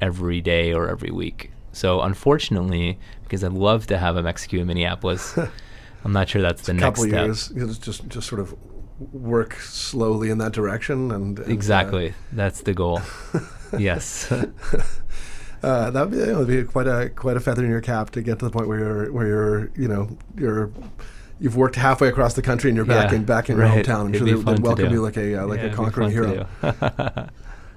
every 0.00 0.40
day 0.40 0.72
or 0.72 0.88
every 0.88 1.10
week. 1.10 1.50
So 1.72 2.02
unfortunately, 2.02 2.98
because 3.24 3.42
I'd 3.42 3.52
love 3.52 3.88
to 3.88 3.98
have 3.98 4.16
a 4.16 4.22
Mexicue 4.22 4.60
in 4.60 4.68
Minneapolis, 4.68 5.36
I'm 6.04 6.12
not 6.12 6.28
sure 6.28 6.40
that's 6.40 6.62
the 6.62 6.72
next 6.72 6.84
couple 6.84 7.04
step. 7.04 7.26
years 7.26 7.52
you 7.52 7.66
know, 7.66 7.72
just 7.72 8.08
just 8.08 8.28
sort 8.28 8.40
of 8.40 8.54
work 9.12 9.54
slowly 9.54 10.30
in 10.30 10.38
that 10.38 10.52
direction 10.52 11.10
and, 11.10 11.38
and, 11.38 11.40
uh, 11.40 11.52
Exactly, 11.52 12.14
that's 12.32 12.62
the 12.62 12.74
goal. 12.74 13.00
yes. 13.78 14.30
uh, 15.62 15.90
that 15.90 16.10
would 16.10 16.46
be, 16.46 16.62
be 16.62 16.64
quite 16.64 16.86
a 16.86 17.10
quite 17.10 17.36
a 17.36 17.40
feather 17.40 17.64
in 17.64 17.70
your 17.70 17.80
cap 17.80 18.10
to 18.10 18.22
get 18.22 18.38
to 18.38 18.44
the 18.44 18.50
point 18.52 18.68
where 18.68 18.78
you're 18.78 19.12
where 19.12 19.26
you're 19.26 19.70
you 19.76 19.88
know 19.88 20.16
you're 20.36 20.70
you've 21.40 21.56
worked 21.56 21.76
halfway 21.76 22.08
across 22.08 22.34
the 22.34 22.42
country 22.42 22.70
and 22.70 22.76
you're 22.76 22.84
back 22.86 23.10
Yeah, 23.10 23.16
in 23.18 23.24
back 23.24 23.48
in 23.50 23.56
your 23.56 23.66
right. 23.66 23.84
hometown. 23.84 24.00
I'm 24.06 24.14
It'd 24.14 24.28
sure 24.28 24.38
they, 24.38 24.52
they'd 24.54 24.62
welcome 24.62 24.90
you 24.92 25.02
like 25.02 25.16
a 25.16 25.42
uh, 25.42 25.46
like 25.46 25.60
Yeah, 25.60 25.66
a 25.66 25.74
conquering 25.74 26.10
hero. 26.10 26.46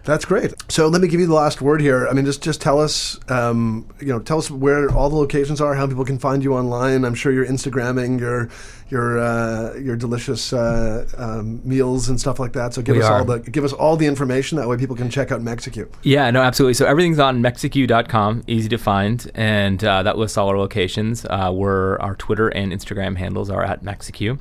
That's 0.03 0.25
great. 0.25 0.53
So 0.69 0.87
let 0.87 1.01
me 1.01 1.07
give 1.07 1.19
you 1.19 1.27
the 1.27 1.33
last 1.33 1.61
word 1.61 1.79
here. 1.79 2.07
I 2.07 2.13
mean, 2.13 2.25
just 2.25 2.41
just 2.41 2.61
tell 2.61 2.79
us, 2.79 3.19
um, 3.29 3.87
you 3.99 4.07
know, 4.07 4.19
tell 4.19 4.39
us 4.39 4.49
where 4.49 4.89
all 4.89 5.09
the 5.09 5.15
locations 5.15 5.61
are, 5.61 5.75
how 5.75 5.85
people 5.85 6.05
can 6.05 6.17
find 6.17 6.43
you 6.43 6.55
online. 6.55 7.05
I'm 7.05 7.13
sure 7.13 7.31
you're 7.31 7.45
Instagramming 7.45 8.19
your 8.19 8.49
your 8.89 9.19
uh, 9.19 9.75
your 9.75 9.95
delicious 9.95 10.53
uh, 10.53 11.07
um, 11.17 11.61
meals 11.63 12.09
and 12.09 12.19
stuff 12.19 12.39
like 12.39 12.53
that. 12.53 12.73
So 12.73 12.81
give 12.81 12.95
We 12.95 13.03
us 13.03 13.09
all 13.09 13.25
the 13.25 13.39
give 13.39 13.63
us 13.63 13.73
all 13.73 13.95
the 13.95 14.07
information. 14.07 14.57
That 14.57 14.67
way, 14.67 14.77
people 14.77 14.95
can 14.95 15.09
check 15.09 15.31
out 15.31 15.41
Mexicue. 15.41 15.89
Yeah, 16.01 16.31
no, 16.31 16.41
absolutely. 16.41 16.73
So 16.73 16.85
everything's 16.85 17.19
on 17.19 17.41
mexicue.com, 17.41 18.43
easy 18.47 18.69
to 18.69 18.77
find, 18.77 19.29
and 19.35 19.83
uh, 19.83 20.03
that 20.03 20.17
lists 20.17 20.37
all 20.37 20.49
our 20.49 20.57
locations. 20.57 21.25
Uh, 21.25 21.51
where 21.51 22.01
our 22.01 22.15
Twitter 22.15 22.49
and 22.49 22.71
Instagram 22.71 23.17
handles 23.17 23.49
are 23.49 23.63
at 23.63 23.83
mexicue, 23.83 24.37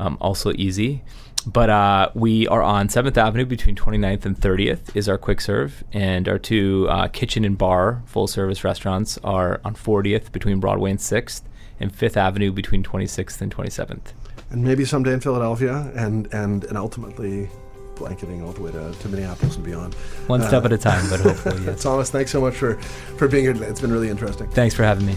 um, 0.00 0.18
also 0.20 0.52
easy. 0.56 1.04
But 1.48 1.70
uh, 1.70 2.10
we 2.12 2.46
are 2.48 2.62
on 2.62 2.88
7th 2.88 3.16
Avenue 3.16 3.46
between 3.46 3.74
29th 3.74 4.26
and 4.26 4.36
30th 4.38 4.94
is 4.94 5.08
our 5.08 5.16
quick 5.16 5.40
serve, 5.40 5.82
and 5.94 6.28
our 6.28 6.38
two 6.38 6.86
uh, 6.90 7.08
kitchen 7.08 7.42
and 7.42 7.56
bar 7.56 8.02
full 8.04 8.26
service 8.26 8.64
restaurants 8.64 9.18
are 9.24 9.58
on 9.64 9.74
40th 9.74 10.30
between 10.30 10.60
Broadway 10.60 10.90
and 10.90 10.98
6th, 10.98 11.40
and 11.80 11.90
5th 11.90 12.18
Avenue 12.18 12.52
between 12.52 12.82
26th 12.82 13.40
and 13.40 13.54
27th. 13.54 14.12
and 14.50 14.62
maybe 14.62 14.84
someday 14.84 15.14
in 15.14 15.20
Philadelphia, 15.20 15.90
and 15.94 16.28
and 16.34 16.64
and 16.64 16.76
ultimately 16.76 17.48
blanketing 17.96 18.42
all 18.42 18.52
the 18.52 18.60
way 18.62 18.70
to, 18.70 18.92
to 18.92 19.08
Minneapolis 19.08 19.56
and 19.56 19.64
beyond. 19.64 19.94
One 20.26 20.42
step 20.42 20.66
at 20.66 20.72
a 20.72 20.78
time, 20.78 21.08
but 21.08 21.20
hopefully, 21.20 21.62
yes. 21.66 21.82
Thomas, 21.82 22.10
thanks 22.10 22.30
so 22.30 22.42
much 22.42 22.56
for 22.56 22.76
for 23.16 23.26
being 23.26 23.44
here 23.44 23.54
today. 23.54 23.66
It's 23.66 23.80
been 23.80 23.92
really 23.92 24.10
interesting. 24.10 24.50
Thanks 24.50 24.74
for 24.74 24.82
having 24.82 25.06
me. 25.06 25.16